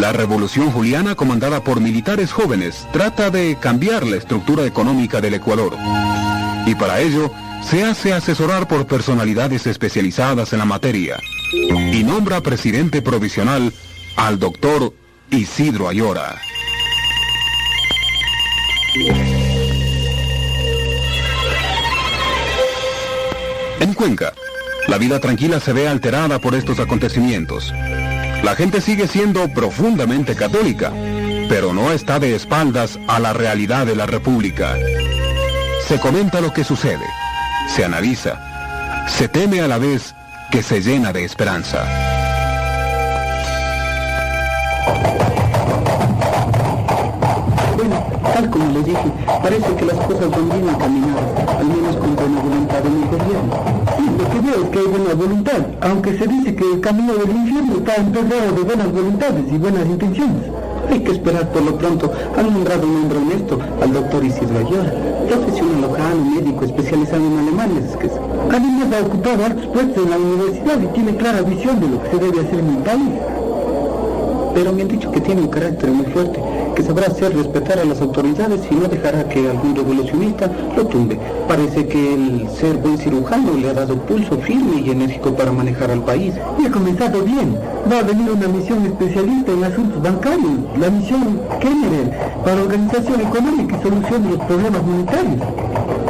[0.00, 5.76] La revolución juliana, comandada por militares jóvenes, trata de cambiar la estructura económica del Ecuador.
[6.66, 7.30] Y para ello,
[7.62, 11.16] se hace asesorar por personalidades especializadas en la materia.
[11.52, 13.72] Y nombra presidente provisional
[14.16, 14.92] al doctor
[15.34, 16.40] Isidro Ayora.
[23.80, 24.32] En Cuenca,
[24.86, 27.72] la vida tranquila se ve alterada por estos acontecimientos.
[28.44, 30.92] La gente sigue siendo profundamente católica,
[31.48, 34.76] pero no está de espaldas a la realidad de la República.
[35.88, 37.06] Se comenta lo que sucede,
[37.74, 40.14] se analiza, se teme a la vez
[40.52, 42.23] que se llena de esperanza.
[47.76, 47.96] Bueno,
[48.34, 49.08] tal como le dije,
[49.42, 51.24] parece que las cosas van bien encaminadas,
[51.58, 53.54] al menos con buena voluntad en el gobierno.
[53.96, 57.14] Sí, lo que veo es que hay buena voluntad, aunque se dice que el camino
[57.14, 60.42] del infierno está empezado de buenas voluntades y buenas intenciones.
[60.90, 62.12] Hay que esperar por lo pronto.
[62.36, 64.92] Han nombrado un hombre honesto al doctor Isidro Ayora,
[65.28, 67.80] profesional lojano, médico especializado en Alemania.
[67.88, 68.10] Es que
[68.50, 72.10] además ha ocupado altos puestos en la universidad y tiene clara visión de lo que
[72.10, 73.10] se debe hacer en mi país.
[74.54, 76.40] Pero me han dicho que tiene un carácter muy fuerte,
[76.76, 81.18] que sabrá hacer respetar a las autoridades y no dejará que algún revolucionista lo tumbe.
[81.48, 85.90] Parece que el ser buen cirujano le ha dado pulso firme y enérgico para manejar
[85.90, 86.34] al país.
[86.58, 87.58] Y ha comenzado bien.
[87.90, 92.10] Va a venir una misión especialista en asuntos bancarios, la misión Kennedy,
[92.44, 95.42] para organización económica y solución de los problemas monetarios.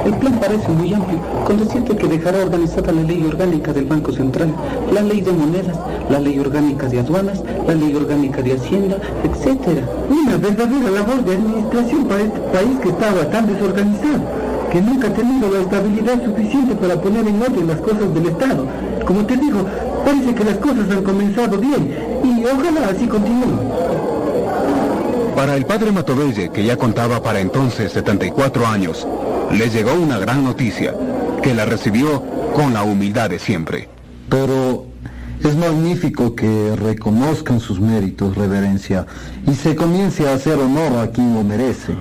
[0.04, 4.12] El plan parece muy amplio, con decirte que dejará organizada la ley orgánica del Banco
[4.12, 4.54] Central,
[4.92, 5.78] la ley de monedas,
[6.10, 9.82] la ley orgánica de aduanas, la ley orgánica de Hacienda, etc.
[10.10, 14.20] Una verdadera labor de administración para este país que estaba tan desorganizado,
[14.70, 18.66] que nunca ha tenido la estabilidad suficiente para poner en orden las cosas del Estado.
[19.06, 19.64] Como te digo,
[20.04, 23.58] parece que las cosas han comenzado bien y ojalá así continúen.
[25.34, 29.06] Para el padre Matovelle, que ya contaba para entonces 74 años,
[29.54, 30.94] le llegó una gran noticia,
[31.42, 32.22] que la recibió
[32.54, 33.88] con la humildad de siempre.
[34.28, 34.86] Pero
[35.42, 39.06] es magnífico que reconozcan sus méritos, reverencia,
[39.46, 41.94] y se comience a hacer honor a quien lo merece.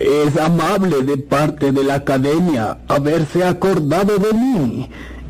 [0.00, 4.88] Es amable de parte de la academia haberse acordado de mí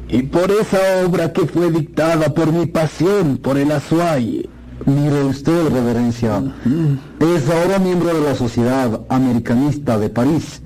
[0.08, 4.48] y por esa obra que fue dictada por mi pasión por el Azuay.
[4.84, 6.42] Mire usted, reverencia,
[7.20, 10.62] es ahora miembro de la Sociedad Americanista de París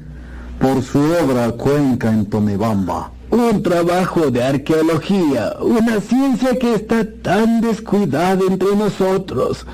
[0.59, 3.11] por su obra Cuenca en Tonebamba.
[3.31, 9.67] Un trabajo de arqueología, una ciencia que está tan descuidada entre nosotros.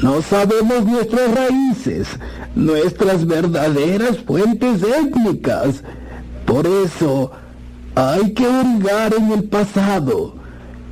[0.00, 2.08] No sabemos nuestras raíces,
[2.54, 5.82] nuestras verdaderas fuentes étnicas.
[6.46, 7.32] Por eso
[7.94, 10.34] hay que hurgar en el pasado,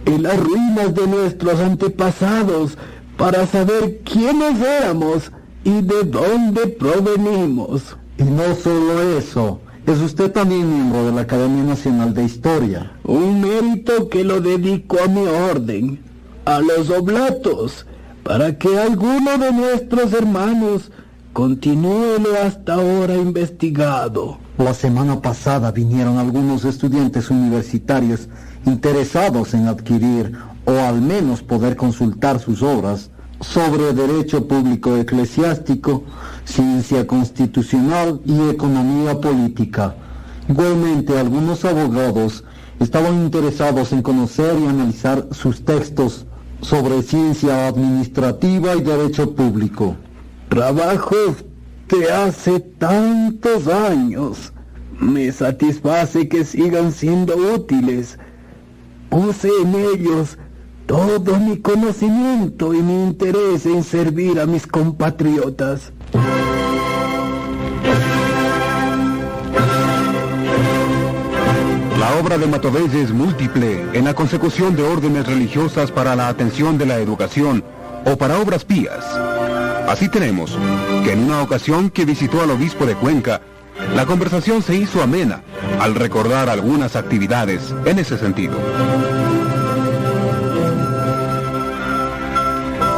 [0.04, 2.76] en las ruinas de nuestros antepasados,
[3.16, 5.30] para saber quiénes éramos
[5.64, 7.96] y de dónde provenimos.
[8.20, 12.92] Y no solo eso, es usted también miembro de la Academia Nacional de Historia.
[13.02, 16.04] Un mérito que lo dedico a mi orden,
[16.44, 17.86] a los oblatos,
[18.22, 20.92] para que alguno de nuestros hermanos
[21.32, 24.36] continúe lo hasta ahora investigado.
[24.58, 28.28] La semana pasada vinieron algunos estudiantes universitarios
[28.66, 33.10] interesados en adquirir o al menos poder consultar sus obras
[33.40, 36.04] sobre derecho público eclesiástico,
[36.44, 39.94] ciencia constitucional y economía política.
[40.48, 42.44] Igualmente, algunos abogados
[42.80, 46.26] estaban interesados en conocer y analizar sus textos
[46.60, 49.96] sobre ciencia administrativa y derecho público.
[50.48, 51.44] Trabajos
[51.88, 54.52] de hace tantos años.
[54.98, 58.18] Me satisface que sigan siendo útiles.
[59.08, 60.36] Puse en ellos
[60.90, 65.92] todo mi conocimiento y mi interés en servir a mis compatriotas.
[71.96, 76.76] La obra de Matovelle es múltiple en la consecución de órdenes religiosas para la atención
[76.76, 77.62] de la educación
[78.04, 79.04] o para obras pías.
[79.86, 80.58] Así tenemos
[81.04, 83.42] que en una ocasión que visitó al obispo de Cuenca,
[83.94, 85.42] la conversación se hizo amena
[85.78, 88.56] al recordar algunas actividades en ese sentido.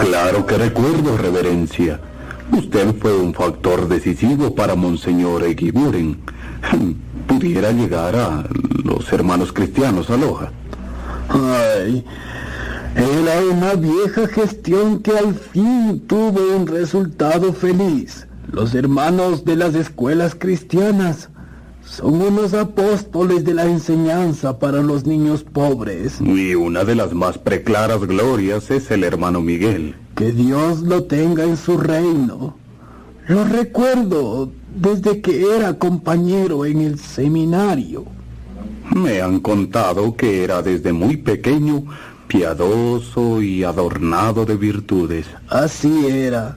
[0.03, 2.01] Claro que recuerdo, reverencia.
[2.51, 6.19] Usted fue un factor decisivo para Monseñor Eguiburen.
[7.29, 8.45] Pudiera llegar a
[8.83, 10.51] los hermanos cristianos a Loja.
[11.29, 12.05] Ay,
[12.97, 18.27] era una vieja gestión que al fin tuvo un resultado feliz.
[18.51, 21.31] Los hermanos de las escuelas cristianas
[21.93, 26.23] son unos apóstoles de la enseñanza para los niños pobres.
[26.23, 29.95] Y una de las más preclaras glorias es el hermano Miguel.
[30.15, 32.57] Que Dios lo tenga en su reino.
[33.29, 38.07] Lo recuerdo desde que era compañero en el seminario.
[38.95, 41.85] Me han contado que era desde muy pequeño
[42.27, 45.27] piadoso y adornado de virtudes.
[45.51, 46.57] Así era,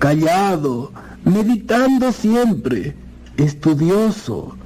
[0.00, 0.90] callado,
[1.24, 2.96] meditando siempre,
[3.36, 4.56] estudioso.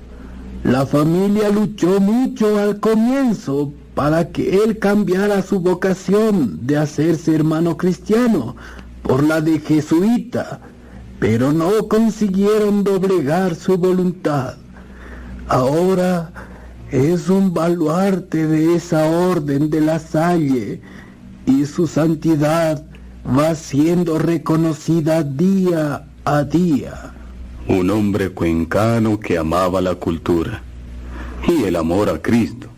[0.64, 7.76] La familia luchó mucho al comienzo para que él cambiara su vocación de hacerse hermano
[7.76, 8.56] cristiano
[9.02, 10.60] por la de jesuita,
[11.18, 14.56] pero no consiguieron doblegar su voluntad.
[15.48, 16.32] Ahora
[16.90, 20.80] es un baluarte de esa orden de la Salle
[21.46, 22.84] y su santidad
[23.26, 27.14] va siendo reconocida día a día.
[27.68, 30.62] Un hombre cuencano que amaba la cultura
[31.46, 32.68] y el amor a Cristo.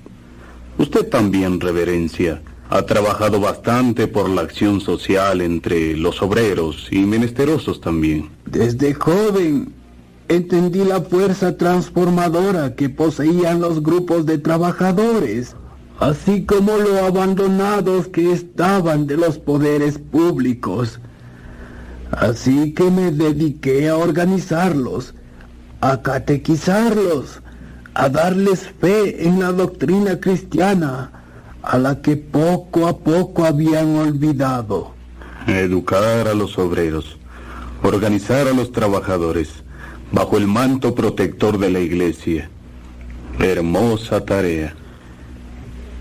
[0.78, 7.80] Usted también, reverencia, ha trabajado bastante por la acción social entre los obreros y menesterosos
[7.80, 8.30] también.
[8.46, 9.72] Desde joven
[10.28, 15.54] entendí la fuerza transformadora que poseían los grupos de trabajadores,
[15.98, 21.00] así como lo abandonados que estaban de los poderes públicos.
[22.12, 25.14] Así que me dediqué a organizarlos,
[25.80, 27.40] a catequizarlos,
[27.94, 31.12] a darles fe en la doctrina cristiana,
[31.62, 34.94] a la que poco a poco habían olvidado.
[35.46, 37.18] Educar a los obreros,
[37.82, 39.48] organizar a los trabajadores,
[40.12, 42.50] bajo el manto protector de la iglesia.
[43.38, 44.74] Hermosa tarea.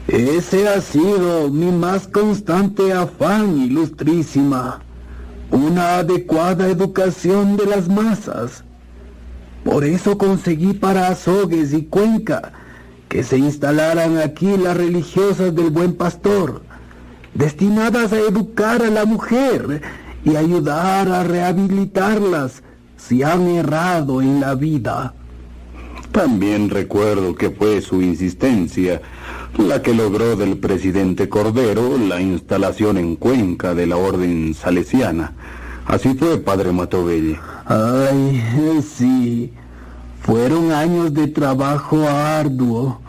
[0.07, 4.81] Ese ha sido mi más constante afán, ilustrísima.
[5.51, 8.63] Una adecuada educación de las masas.
[9.63, 12.53] Por eso conseguí para Azogues y Cuenca
[13.09, 16.61] que se instalaran aquí las religiosas del buen pastor,
[17.33, 19.81] destinadas a educar a la mujer
[20.23, 22.61] y ayudar a rehabilitarlas
[22.97, 25.15] si han errado en la vida.
[26.11, 29.01] También recuerdo que fue su insistencia
[29.57, 35.33] la que logró del presidente Cordero la instalación en Cuenca de la orden salesiana.
[35.85, 37.39] Así fue, padre Matovelle.
[37.65, 39.51] Ay, sí,
[40.21, 43.01] fueron años de trabajo arduo,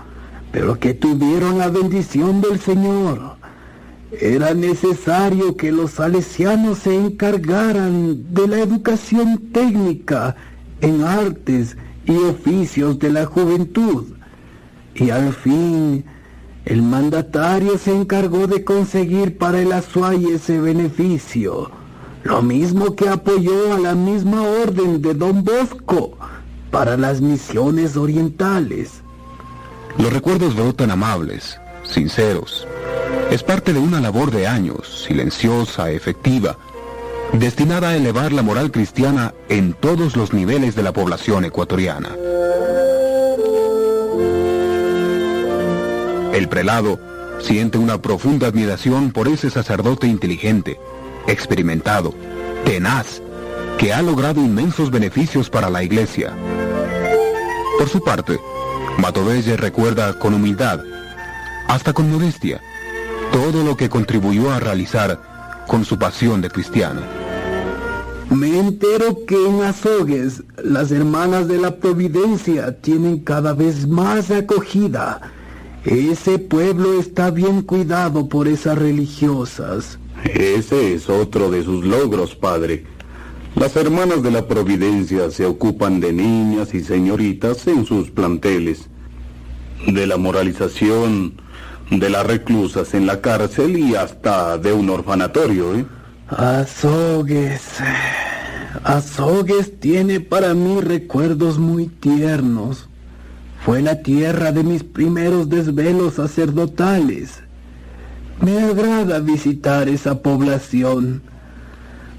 [0.51, 3.37] pero que tuvieron la bendición del Señor.
[4.19, 10.35] Era necesario que los salesianos se encargaran de la educación técnica
[10.81, 14.07] en artes y oficios de la juventud.
[14.95, 16.05] Y al fin,
[16.65, 21.71] el mandatario se encargó de conseguir para el Azuay ese beneficio,
[22.23, 26.19] lo mismo que apoyó a la misma orden de Don Bosco
[26.71, 29.03] para las misiones orientales.
[29.99, 32.67] Los recuerdos brotan amables, sinceros.
[33.31, 36.59] Es parte de una labor de años, silenciosa, efectiva,
[37.33, 42.11] destinada a elevar la moral cristiana en todos los niveles de la población ecuatoriana.
[46.41, 46.99] El prelado
[47.39, 50.81] siente una profunda admiración por ese sacerdote inteligente,
[51.27, 52.15] experimentado,
[52.65, 53.21] tenaz,
[53.77, 56.33] que ha logrado inmensos beneficios para la iglesia.
[57.79, 58.41] Por su parte,
[58.97, 60.81] Matovelle recuerda con humildad,
[61.69, 62.63] hasta con modestia,
[63.33, 65.21] todo lo que contribuyó a realizar
[65.67, 67.03] con su pasión de cristiano.
[68.31, 75.33] Me entero que en Azogues las hermanas de la Providencia tienen cada vez más acogida.
[75.85, 79.99] Ese pueblo está bien cuidado por esas religiosas.
[80.25, 82.85] Ese es otro de sus logros, padre.
[83.57, 88.89] Las hermanas de la Providencia se ocupan de niñas y señoritas en sus planteles,
[89.87, 91.41] de la moralización,
[91.91, 95.87] de las reclusas en la cárcel y hasta de un orfanatorio, ¿eh?
[96.29, 97.63] Azogues.
[98.85, 102.90] Azogues tiene para mí recuerdos muy tiernos.
[103.65, 107.43] Fue la tierra de mis primeros desvelos sacerdotales.
[108.41, 111.23] Me agrada visitar esa población.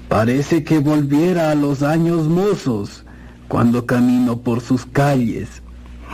[0.08, 3.04] Parece que volviera a los años mozos,
[3.48, 5.62] cuando camino por sus calles.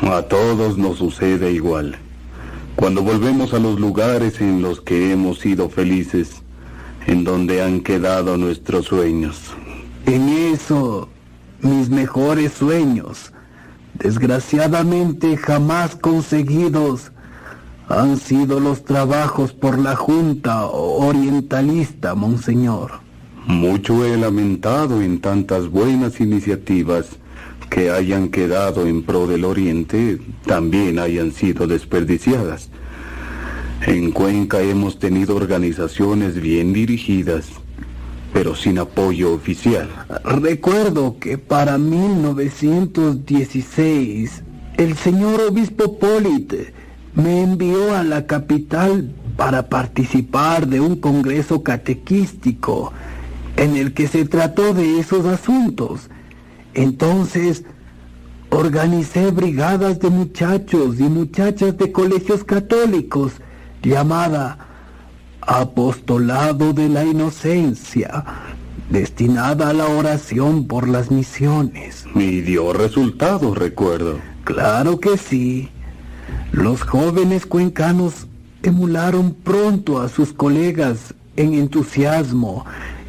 [0.01, 1.97] A todos nos sucede igual.
[2.77, 6.43] Cuando volvemos a los lugares en los que hemos sido felices,
[7.07, 9.41] en donde han quedado nuestros sueños.
[10.07, 11.09] En eso,
[11.61, 13.33] mis mejores sueños,
[13.99, 17.13] desgraciadamente jamás conseguidos,
[17.89, 23.01] han sido los trabajos por la Junta Orientalista, Monseñor.
[23.47, 27.07] Mucho he lamentado en tantas buenas iniciativas
[27.71, 32.71] que hayan quedado en pro del Oriente, también hayan sido desperdiciadas.
[33.87, 37.47] En Cuenca hemos tenido organizaciones bien dirigidas,
[38.33, 39.89] pero sin apoyo oficial.
[40.25, 44.45] Recuerdo que para 1916
[44.77, 46.73] el señor obispo Polite
[47.15, 52.93] me envió a la capital para participar de un congreso catequístico
[53.57, 56.09] en el que se trató de esos asuntos.
[56.75, 57.65] Entonces,
[58.51, 63.33] organicé brigadas de muchachos y muchachas de colegios católicos
[63.83, 64.68] llamada
[65.51, 68.23] Apostolado de la Inocencia,
[68.91, 72.05] destinada a la oración por las misiones.
[72.15, 74.19] Y dio resultados, recuerdo.
[74.45, 75.71] Claro que sí.
[76.53, 78.27] Los jóvenes cuencanos
[78.63, 82.67] emularon pronto a sus colegas en entusiasmo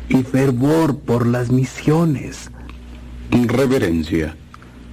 [0.08, 2.52] y fervor por las misiones.
[3.32, 4.38] Reverencia.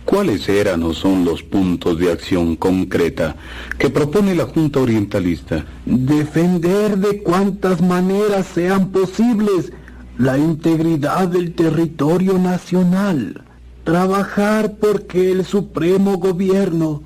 [0.06, 3.34] ¿Cuáles eran o son los puntos de acción concreta
[3.76, 5.66] que propone la Junta Orientalista?
[5.84, 9.72] Defender de cuantas maneras sean posibles
[10.16, 13.42] la integridad del territorio nacional.
[13.82, 17.02] Trabajar porque el Supremo Gobierno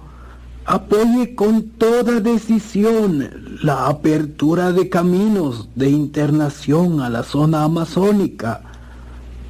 [0.67, 3.31] apoye con toda decisión
[3.63, 8.70] la apertura de caminos de internación a la zona amazónica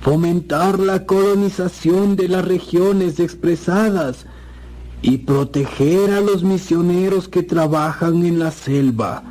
[0.01, 4.27] fomentar la colonización de las regiones expresadas
[5.03, 9.23] y proteger a los misioneros que trabajan en la selva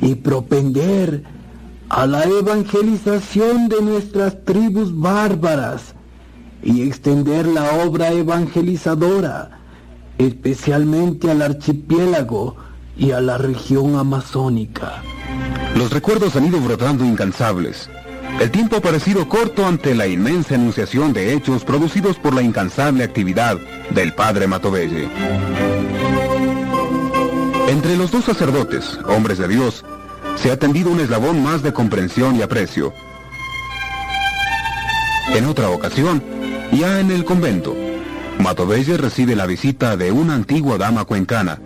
[0.00, 1.24] y propender
[1.88, 5.94] a la evangelización de nuestras tribus bárbaras
[6.62, 9.60] y extender la obra evangelizadora,
[10.18, 12.56] especialmente al archipiélago
[12.96, 15.02] y a la región amazónica.
[15.76, 17.88] Los recuerdos han ido brotando incansables.
[18.40, 23.02] El tiempo ha parecido corto ante la inmensa enunciación de hechos producidos por la incansable
[23.02, 23.56] actividad
[23.90, 25.08] del padre Matovelle.
[27.68, 29.84] Entre los dos sacerdotes, hombres de Dios,
[30.36, 32.92] se ha tendido un eslabón más de comprensión y aprecio.
[35.34, 36.22] En otra ocasión,
[36.72, 37.74] ya en el convento,
[38.38, 41.58] Matovelle recibe la visita de una antigua dama cuencana,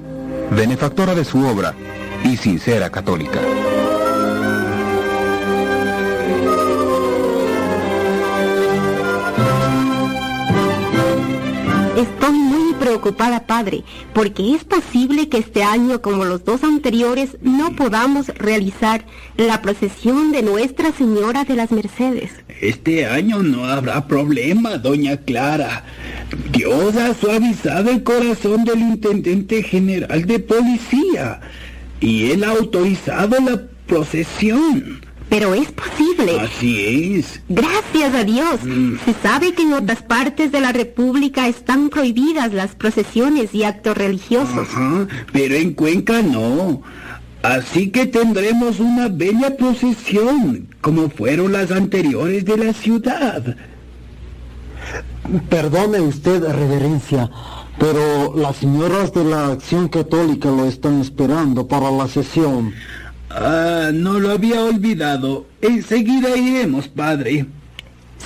[0.50, 1.74] benefactora de su obra
[2.24, 3.40] y sincera católica.
[12.00, 17.76] Estoy muy preocupada, padre, porque es posible que este año, como los dos anteriores, no
[17.76, 19.04] podamos realizar
[19.36, 22.30] la procesión de Nuestra Señora de las Mercedes.
[22.62, 25.84] Este año no habrá problema, doña Clara.
[26.50, 31.40] Dios ha suavizado el corazón del intendente general de policía
[32.00, 35.04] y él ha autorizado la procesión.
[35.30, 36.40] Pero es posible.
[36.40, 37.40] Así es.
[37.48, 38.60] Gracias a Dios.
[39.04, 43.96] Se sabe que en otras partes de la República están prohibidas las procesiones y actos
[43.96, 44.68] religiosos.
[44.68, 46.82] Ajá, pero en Cuenca no.
[47.42, 53.56] Así que tendremos una bella procesión, como fueron las anteriores de la ciudad.
[55.48, 57.30] Perdone usted, reverencia,
[57.78, 62.74] pero las señoras de la Acción Católica lo están esperando para la sesión.
[63.30, 65.46] Ah, no lo había olvidado.
[65.62, 67.46] Enseguida iremos, padre.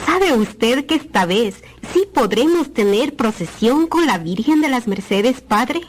[0.07, 5.41] ¿Sabe usted que esta vez sí podremos tener procesión con la Virgen de las Mercedes,
[5.41, 5.83] padre?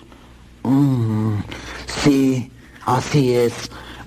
[0.63, 1.37] Mm,
[2.03, 2.51] sí,
[2.85, 3.53] así es.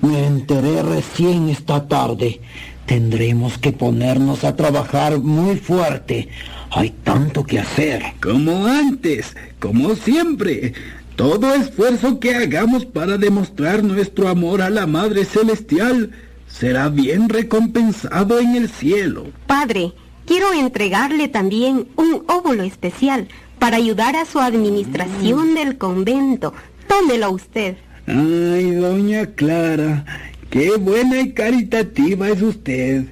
[0.02, 2.40] Me enteré recién esta tarde.
[2.86, 6.28] Tendremos que ponernos a trabajar muy fuerte.
[6.70, 8.02] Hay tanto que hacer.
[8.22, 10.74] Como antes, como siempre.
[11.18, 16.12] Todo esfuerzo que hagamos para demostrar nuestro amor a la Madre Celestial
[16.46, 19.26] será bien recompensado en el cielo.
[19.48, 19.94] Padre,
[20.26, 23.26] quiero entregarle también un óvulo especial
[23.58, 26.54] para ayudar a su administración del convento.
[26.86, 27.74] Tómelo usted.
[28.06, 30.04] Ay, doña Clara,
[30.50, 33.06] qué buena y caritativa es usted.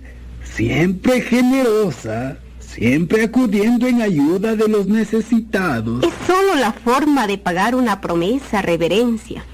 [0.44, 2.38] Siempre generosa,
[2.76, 6.04] siempre acudiendo en ayuda de los necesitados.
[6.04, 9.44] Es solo la forma de pagar una promesa, reverencia.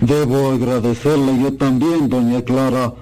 [0.00, 2.94] Debo agradecerle yo también, doña Clara.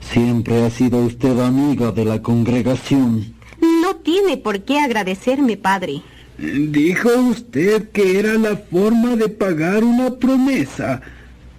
[0.00, 3.34] Siempre ha sido usted amiga de la congregación.
[3.60, 6.02] No No tiene por qué agradecerme, padre.
[6.38, 11.00] Dijo usted que era la forma de pagar una promesa.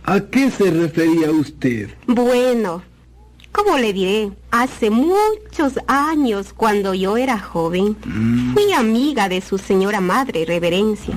[0.04, 1.90] ¿A qué se refería usted?
[2.08, 2.82] Bueno,
[3.54, 4.32] ¿cómo le diré?
[4.52, 7.96] Hace muchos años, cuando yo era joven,
[8.54, 11.16] fui amiga de su señora madre, reverencia.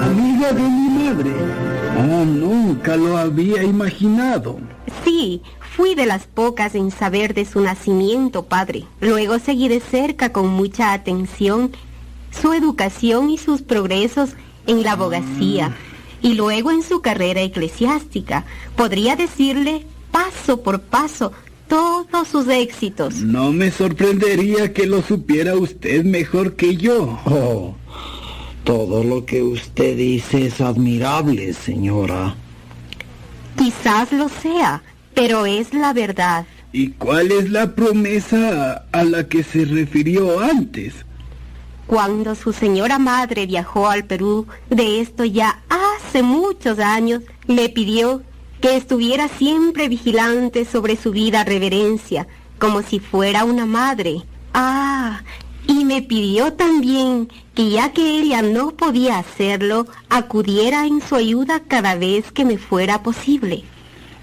[0.00, 1.32] Amiga de mi madre.
[1.98, 4.58] Oh, nunca lo había imaginado.
[5.04, 5.42] Sí,
[5.76, 8.84] fui de las pocas en saber de su nacimiento, padre.
[9.00, 11.72] Luego seguí de cerca con mucha atención
[12.30, 15.76] su educación y sus progresos en la abogacía
[16.22, 18.44] y luego en su carrera eclesiástica.
[18.76, 21.32] Podría decirle paso por paso
[21.68, 23.16] todos sus éxitos.
[23.16, 27.18] No me sorprendería que lo supiera usted mejor que yo.
[27.24, 27.74] Oh,
[28.64, 32.36] todo lo que usted dice es admirable, señora.
[33.56, 34.82] Quizás lo sea,
[35.14, 36.46] pero es la verdad.
[36.72, 40.94] ¿Y cuál es la promesa a la que se refirió antes?
[41.86, 48.22] Cuando su señora madre viajó al Perú, de esto ya hace muchos años, me pidió
[48.60, 52.28] que estuviera siempre vigilante sobre su vida reverencia,
[52.58, 54.22] como si fuera una madre.
[54.54, 55.22] Ah,
[55.66, 61.60] y me pidió también que ya que ella no podía hacerlo, acudiera en su ayuda
[61.60, 63.64] cada vez que me fuera posible.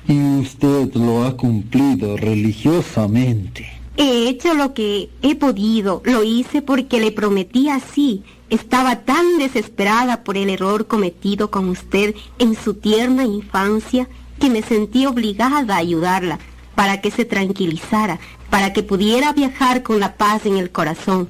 [0.07, 3.78] Y usted lo ha cumplido religiosamente.
[4.01, 8.23] He hecho lo que he podido, lo hice porque le prometí así.
[8.49, 14.07] Estaba tan desesperada por el error cometido con usted en su tierna infancia
[14.39, 16.39] que me sentí obligada a ayudarla
[16.75, 21.27] para que se tranquilizara, para que pudiera viajar con la paz en el corazón.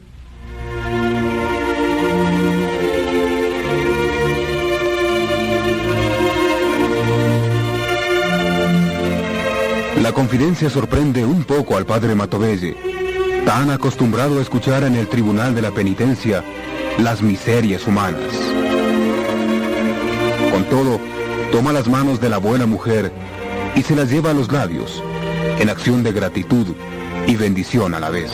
[10.09, 12.75] La confidencia sorprende un poco al padre Matovelle,
[13.45, 16.43] tan acostumbrado a escuchar en el tribunal de la penitencia
[16.97, 18.33] las miserias humanas.
[20.51, 20.99] Con todo,
[21.51, 23.11] toma las manos de la buena mujer
[23.75, 25.03] y se las lleva a los labios,
[25.59, 26.65] en acción de gratitud
[27.27, 28.31] y bendición a la vez.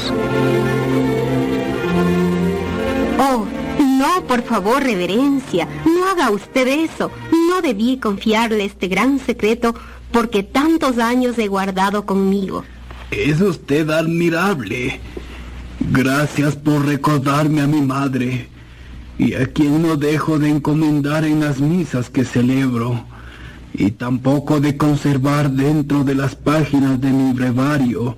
[3.19, 3.45] Oh,
[3.81, 7.11] no, por favor, reverencia, no haga usted eso.
[7.49, 9.75] No debí confiarle este gran secreto
[10.15, 12.63] porque tantos años he guardado conmigo.
[13.11, 15.01] Es usted admirable.
[15.91, 18.47] Gracias por recordarme a mi madre
[19.19, 23.03] y a quien no dejo de encomendar en las misas que celebro
[23.73, 28.15] y tampoco de conservar dentro de las páginas de mi brevario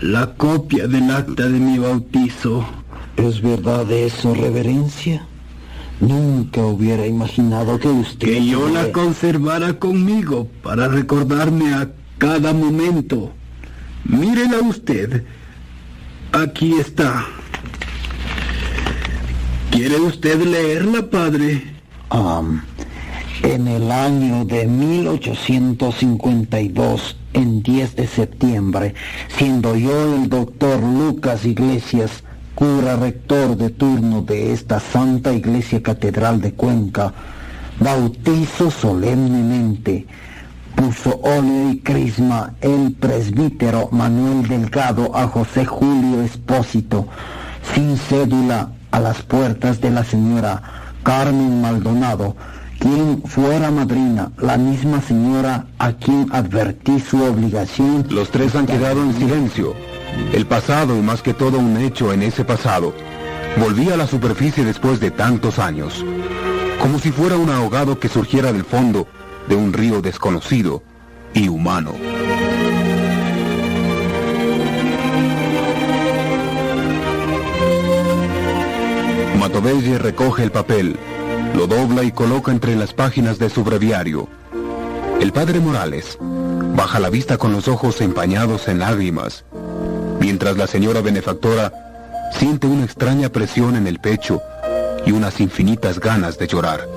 [0.00, 2.66] la copia del acta de mi bautizo.
[3.16, 5.29] ¿Es verdad eso, reverencia?
[6.00, 8.26] Nunca hubiera imaginado que usted...
[8.26, 13.32] Que yo la conservara conmigo para recordarme a cada momento.
[14.04, 15.24] Mírela usted.
[16.32, 17.26] Aquí está.
[19.70, 21.62] ¿Quiere usted leerla, padre?
[22.10, 22.42] Ah,
[23.42, 28.94] en el año de 1852, en 10 de septiembre,
[29.36, 32.24] siendo yo el doctor Lucas Iglesias,
[32.60, 37.10] cura rector de turno de esta Santa Iglesia Catedral de Cuenca,
[37.78, 40.06] bautizo solemnemente,
[40.74, 47.08] puso óleo y crisma el presbítero Manuel Delgado a José Julio Espósito,
[47.74, 50.62] sin cédula a las puertas de la señora
[51.02, 52.36] Carmen Maldonado,
[52.80, 58.06] quien fuera madrina, la misma señora a quien advertí su obligación.
[58.10, 59.74] Los tres han quedado en silencio.
[60.32, 62.94] El pasado y más que todo un hecho en ese pasado
[63.58, 66.04] volvía a la superficie después de tantos años,
[66.80, 69.06] como si fuera un ahogado que surgiera del fondo
[69.46, 70.82] de un río desconocido
[71.34, 71.94] y humano.
[79.38, 80.98] Matovelle recoge el papel,
[81.60, 84.28] lo dobla y coloca entre las páginas de su breviario.
[85.20, 86.16] El padre Morales
[86.74, 89.44] baja la vista con los ojos empañados en lágrimas,
[90.20, 91.70] mientras la señora benefactora
[92.32, 94.40] siente una extraña presión en el pecho
[95.04, 96.88] y unas infinitas ganas de llorar.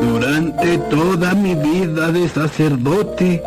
[0.00, 3.42] Durante toda mi vida de sacerdote,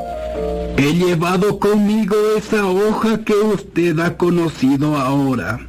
[0.84, 5.66] he llevado conmigo esa hoja que usted ha conocido ahora.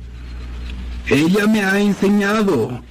[1.09, 2.83] Ella me ha enseñado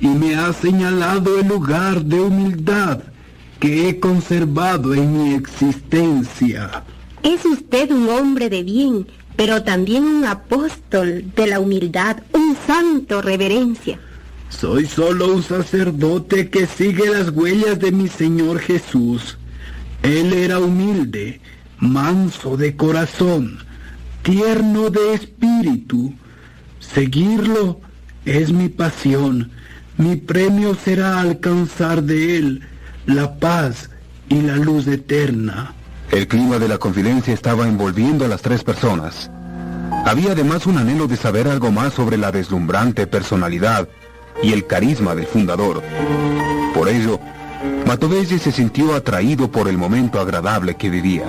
[0.00, 3.02] y me ha señalado el lugar de humildad
[3.60, 6.82] que he conservado en mi existencia.
[7.22, 13.22] Es usted un hombre de bien, pero también un apóstol de la humildad, un santo
[13.22, 14.00] reverencia.
[14.48, 19.38] Soy solo un sacerdote que sigue las huellas de mi Señor Jesús.
[20.02, 21.40] Él era humilde,
[21.80, 23.58] manso de corazón,
[24.22, 26.14] tierno de espíritu.
[26.78, 27.80] Seguirlo
[28.24, 29.50] es mi pasión.
[29.96, 32.62] Mi premio será alcanzar de él
[33.06, 33.90] la paz
[34.28, 35.74] y la luz eterna.
[36.10, 39.30] El clima de la confidencia estaba envolviendo a las tres personas.
[40.06, 43.88] Había además un anhelo de saber algo más sobre la deslumbrante personalidad
[44.42, 45.82] y el carisma del fundador.
[46.74, 47.20] Por ello,
[47.86, 51.24] Matovelle se sintió atraído por el momento agradable que vivía.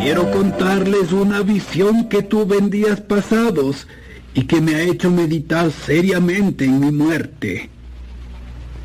[0.00, 3.88] Quiero contarles una visión que tuve en días pasados
[4.34, 7.70] y que me ha hecho meditar seriamente en mi muerte.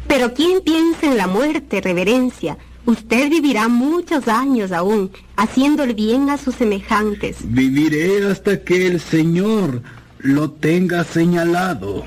[0.08, 2.58] Pero ¿quién piensa en la muerte, reverencia?
[2.86, 7.38] Usted vivirá muchos años aún, haciendo el bien a sus semejantes.
[7.44, 9.82] Viviré hasta que el Señor
[10.20, 12.06] lo tenga señalado.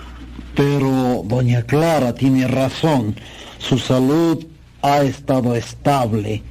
[0.54, 3.14] Pero doña Clara tiene razón.
[3.58, 4.44] Su salud
[4.82, 6.42] ha estado estable,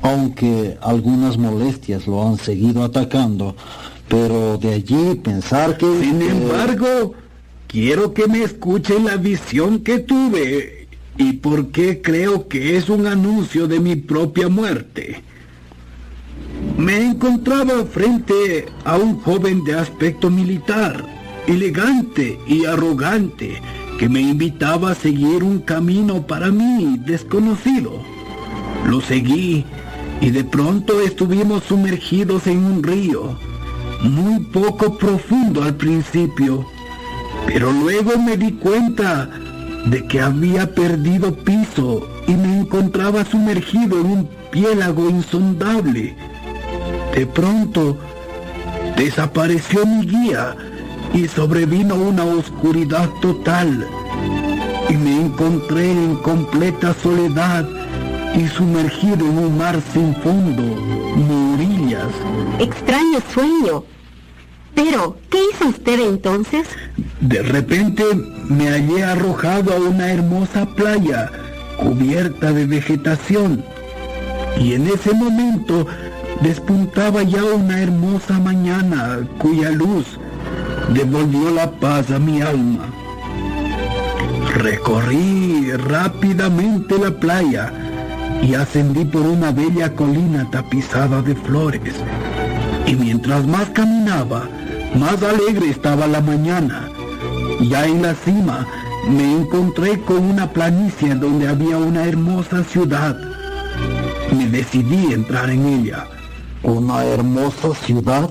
[0.00, 3.56] aunque algunas molestias lo han seguido atacando.
[4.08, 5.86] Pero de allí pensar que...
[6.00, 7.14] Sin embargo,
[7.66, 10.75] quiero que me escuchen la visión que tuve
[11.18, 15.22] y por qué creo que es un anuncio de mi propia muerte.
[16.76, 21.04] Me encontraba frente a un joven de aspecto militar,
[21.46, 23.60] elegante y arrogante,
[23.98, 28.02] que me invitaba a seguir un camino para mí desconocido.
[28.86, 29.64] Lo seguí
[30.20, 33.38] y de pronto estuvimos sumergidos en un río,
[34.02, 36.66] muy poco profundo al principio,
[37.46, 39.30] pero luego me di cuenta
[39.86, 46.16] de que había perdido piso y me encontraba sumergido en un piélago insondable.
[47.14, 47.96] De pronto
[48.96, 50.56] desapareció mi guía
[51.14, 53.86] y sobrevino una oscuridad total
[54.88, 57.66] y me encontré en completa soledad
[58.34, 60.62] y sumergido en un mar sin fondo,
[61.16, 62.08] ni orillas.
[62.58, 63.95] Extraño sueño.
[64.76, 66.68] Pero, ¿qué hizo usted entonces?
[67.20, 68.04] De repente
[68.48, 71.30] me hallé arrojado a una hermosa playa
[71.78, 73.64] cubierta de vegetación
[74.60, 75.86] y en ese momento
[76.42, 80.18] despuntaba ya una hermosa mañana cuya luz
[80.92, 82.84] devolvió la paz a mi alma.
[84.56, 87.72] Recorrí rápidamente la playa
[88.42, 91.94] y ascendí por una bella colina tapizada de flores.
[92.86, 94.48] Y mientras más caminaba,
[94.94, 96.88] más alegre estaba la mañana.
[97.60, 98.66] Ya en la cima
[99.08, 103.16] me encontré con una planicie donde había una hermosa ciudad.
[104.36, 106.06] Me decidí entrar en ella.
[106.62, 108.30] ¿Una hermosa ciudad?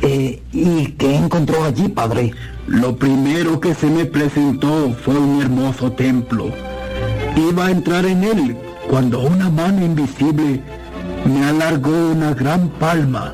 [0.00, 2.32] Eh, ¿Y qué encontró allí, padre?
[2.66, 6.50] Lo primero que se me presentó fue un hermoso templo.
[7.36, 8.56] Iba a entrar en él
[8.88, 10.62] cuando una mano invisible
[11.24, 13.32] me alargó una gran palma,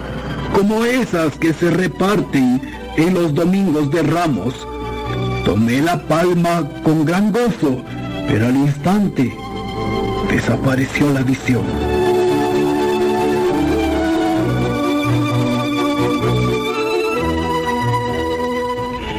[0.55, 2.61] como esas que se reparten
[2.97, 4.67] en los domingos de ramos.
[5.45, 7.83] Tomé la palma con gran gozo,
[8.27, 9.33] pero al instante
[10.31, 11.63] desapareció la visión.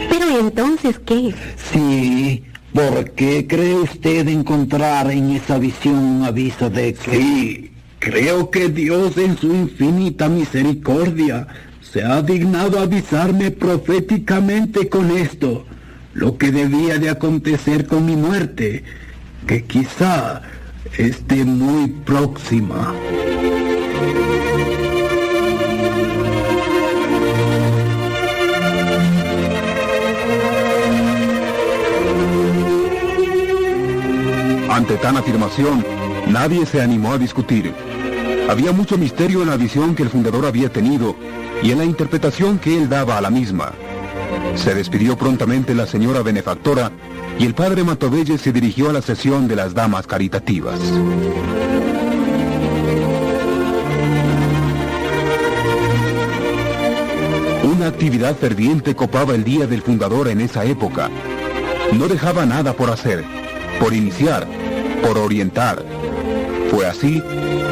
[0.09, 1.33] Pero entonces, ¿qué?
[1.71, 2.43] Sí,
[2.73, 7.11] ¿por qué cree usted encontrar en esa visión un aviso de que...
[7.11, 7.68] Sí,
[7.99, 11.47] creo que Dios en su infinita misericordia
[11.81, 15.65] se ha dignado avisarme proféticamente con esto,
[16.13, 18.83] lo que debía de acontecer con mi muerte,
[19.45, 20.41] que quizá
[20.97, 22.93] esté muy próxima.
[34.69, 35.83] Ante tan afirmación,
[36.27, 37.73] nadie se animó a discutir.
[38.49, 41.15] Había mucho misterio en la visión que el fundador había tenido
[41.61, 43.73] y en la interpretación que él daba a la misma.
[44.55, 46.91] Se despidió prontamente la señora benefactora
[47.37, 50.79] y el padre Matovelle se dirigió a la sesión de las damas caritativas.
[57.63, 61.11] Una actividad ferviente copaba el día del fundador en esa época.
[61.93, 63.23] No dejaba nada por hacer,
[63.79, 64.47] por iniciar,
[65.03, 65.85] por orientar.
[66.71, 67.21] Fue así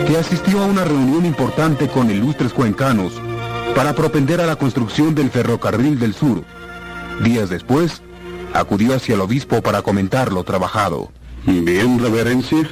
[0.08, 3.12] que asistió a una reunión importante con ilustres cuencanos
[3.76, 6.46] para propender a la construcción del ferrocarril del sur.
[7.26, 8.02] Días después,
[8.54, 11.12] acudió hacia el obispo para comentar lo trabajado.
[11.46, 12.70] Bien, reverencia.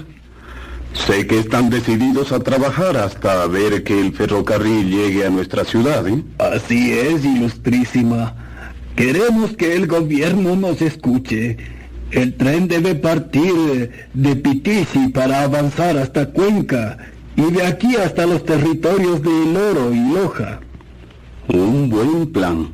[0.93, 6.07] Sé que están decididos a trabajar hasta ver que el ferrocarril llegue a nuestra ciudad,
[6.07, 6.23] ¿eh?
[6.39, 8.33] Así es, ilustrísima.
[8.95, 11.57] Queremos que el gobierno nos escuche.
[12.11, 16.97] El tren debe partir de Pitisi para avanzar hasta Cuenca
[17.35, 20.59] y de aquí hasta los territorios de El Oro y Loja.
[21.47, 22.69] Un buen plan,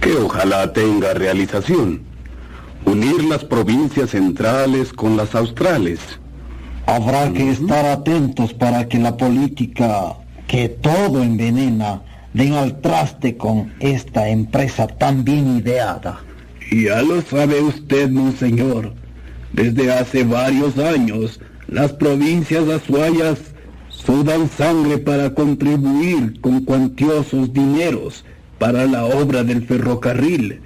[0.00, 2.02] que ojalá tenga realización.
[2.84, 6.00] Unir las provincias centrales con las australes.
[6.86, 10.16] Habrá que estar atentos para que la política
[10.46, 12.02] que todo envenena
[12.34, 16.20] den al traste con esta empresa tan bien ideada.
[16.70, 18.92] Ya lo sabe usted, monseñor.
[19.52, 23.53] Desde hace varios años, las provincias azuayas
[24.04, 28.24] sudan sangre para contribuir con cuantiosos dineros
[28.58, 30.60] para la obra del ferrocarril.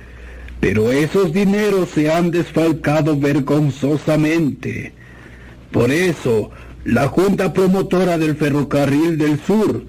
[0.60, 4.92] Pero esos dineros se han desfalcado vergonzosamente.
[5.70, 6.50] Por eso,
[6.84, 9.84] la Junta Promotora del Ferrocarril del Sur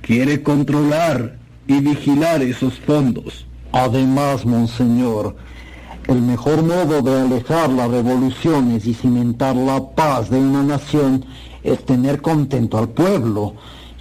[0.00, 3.46] quiere controlar y vigilar esos fondos.
[3.72, 5.34] Además, monseñor,
[6.08, 11.24] el mejor modo de alejar las revoluciones y cimentar la paz de una nación
[11.62, 13.54] es tener contento al pueblo.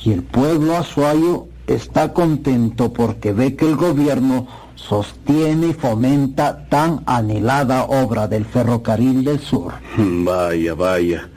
[0.03, 7.03] Y el pueblo azuayo está contento porque ve que el gobierno sostiene y fomenta tan
[7.05, 9.73] anhelada obra del ferrocarril del sur.
[9.97, 11.29] Vaya, vaya.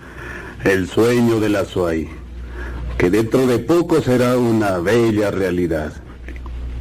[0.65, 2.09] El sueño de la Suay,
[2.97, 5.93] que dentro de poco será una bella realidad.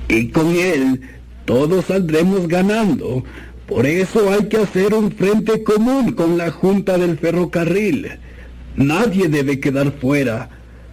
[0.08, 1.02] Y con él
[1.46, 3.24] todos saldremos ganando.
[3.68, 8.20] Por eso hay que hacer un frente común con la Junta del Ferrocarril.
[8.76, 10.50] Nadie debe quedar fuera.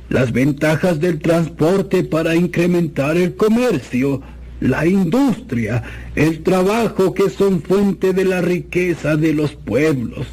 [0.09, 4.21] Las ventajas del transporte para incrementar el comercio,
[4.61, 5.83] la industria,
[6.15, 10.27] el trabajo que son fuente de la riqueza de los pueblos.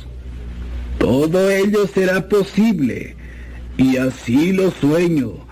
[0.98, 3.16] Todo ello será posible,
[3.78, 5.46] y así lo sueño,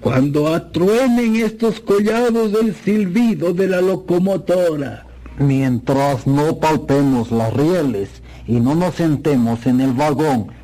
[0.00, 5.06] cuando atruenen estos collados del silbido de la locomotora.
[5.38, 8.10] Mientras no palpemos las rieles
[8.46, 10.59] y no nos sentemos en el vagón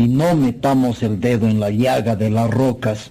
[0.00, 3.10] y no metamos el dedo en la llaga de las rocas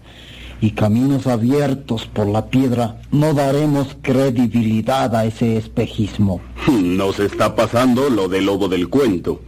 [0.59, 6.41] y caminos abiertos por la piedra, no daremos credibilidad a ese espejismo.
[6.67, 9.39] Nos está pasando lo del lobo del cuento.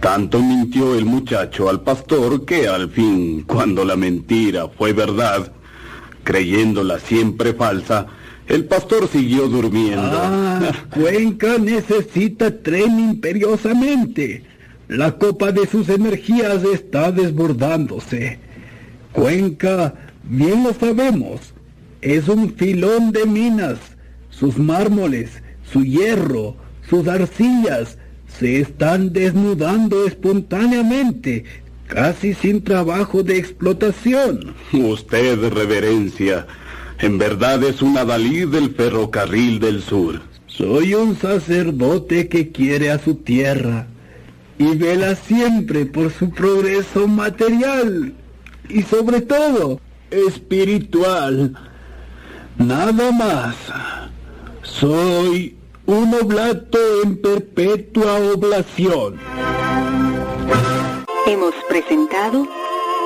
[0.00, 5.52] Tanto mintió el muchacho al pastor que al fin, cuando la mentira fue verdad,
[6.24, 8.06] creyéndola siempre falsa,
[8.48, 10.10] el pastor siguió durmiendo.
[10.14, 14.51] Ah, Cuenca necesita tren imperiosamente.
[14.92, 18.38] La copa de sus energías está desbordándose.
[19.12, 21.54] Cuenca, bien lo sabemos,
[22.02, 23.78] es un filón de minas.
[24.28, 25.30] Sus mármoles,
[25.72, 26.56] su hierro,
[26.90, 27.96] sus arcillas
[28.38, 31.44] se están desnudando espontáneamente,
[31.86, 34.54] casi sin trabajo de explotación.
[34.74, 36.46] Usted, reverencia,
[36.98, 40.20] en verdad es un adalid del ferrocarril del sur.
[40.48, 43.86] Soy un sacerdote que quiere a su tierra
[44.58, 48.14] y vela siempre por su progreso material
[48.68, 51.54] y sobre todo espiritual.
[52.58, 53.56] Nada más.
[54.62, 55.56] Soy
[55.86, 59.18] un oblato en perpetua oblación.
[61.26, 62.46] Hemos presentado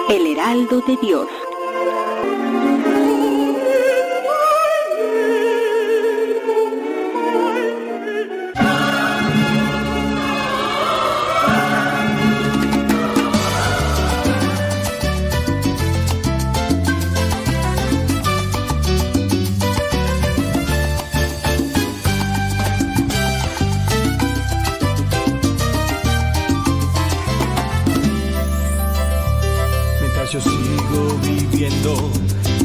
[0.09, 1.29] El Heraldo de Dios.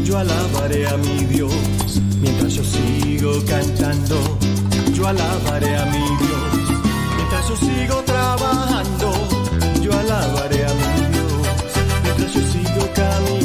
[0.04, 1.54] Yo alabaré a mi Dios.
[2.22, 4.38] Mientras yo sigo cantando,
[4.94, 6.82] yo alabaré a mi Dios.
[7.18, 9.12] Mientras yo sigo trabajando,
[9.82, 11.48] yo alabaré a mi Dios.
[12.04, 13.41] Mientras yo sigo caminando,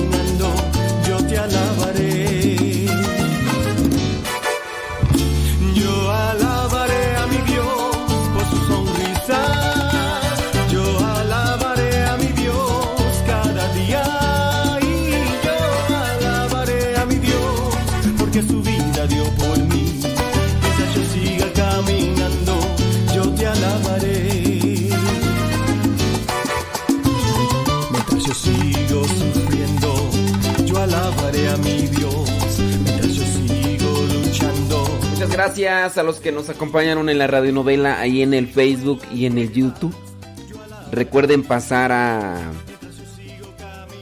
[35.46, 39.38] gracias a los que nos acompañaron en la radionovela ahí en el Facebook y en
[39.38, 39.94] el YouTube.
[40.90, 42.50] Recuerden pasar a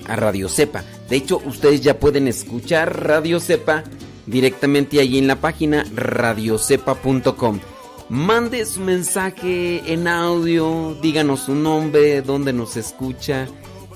[0.06, 0.82] a Radio Cepa.
[1.10, 3.84] De hecho, ustedes ya pueden escuchar Radio Cepa
[4.24, 7.60] directamente allí en la página radiocepa.com.
[8.08, 13.46] Mande su mensaje en audio, díganos su nombre, dónde nos escucha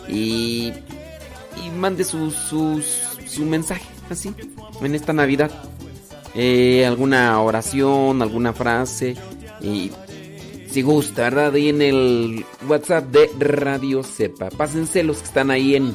[0.06, 0.74] y,
[1.64, 2.82] y mande su, su,
[3.26, 4.34] su mensaje así
[4.82, 5.50] en esta Navidad.
[6.34, 9.16] Eh, alguna oración, alguna frase
[9.60, 9.90] y
[10.70, 11.54] si gusta, ¿verdad?
[11.54, 14.50] Ahí en el WhatsApp de Radio Cepa.
[14.50, 15.94] Pásense los que están ahí en,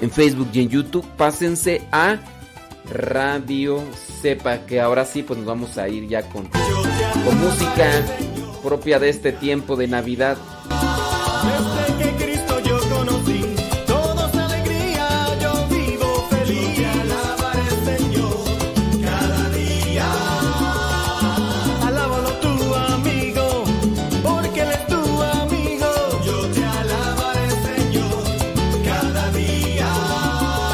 [0.00, 1.06] en Facebook y en YouTube.
[1.16, 2.18] Pásense a
[2.92, 3.82] Radio
[4.22, 4.66] Cepa.
[4.66, 7.90] Que ahora sí, pues nos vamos a ir ya con, con música
[8.62, 10.36] propia de este tiempo de Navidad.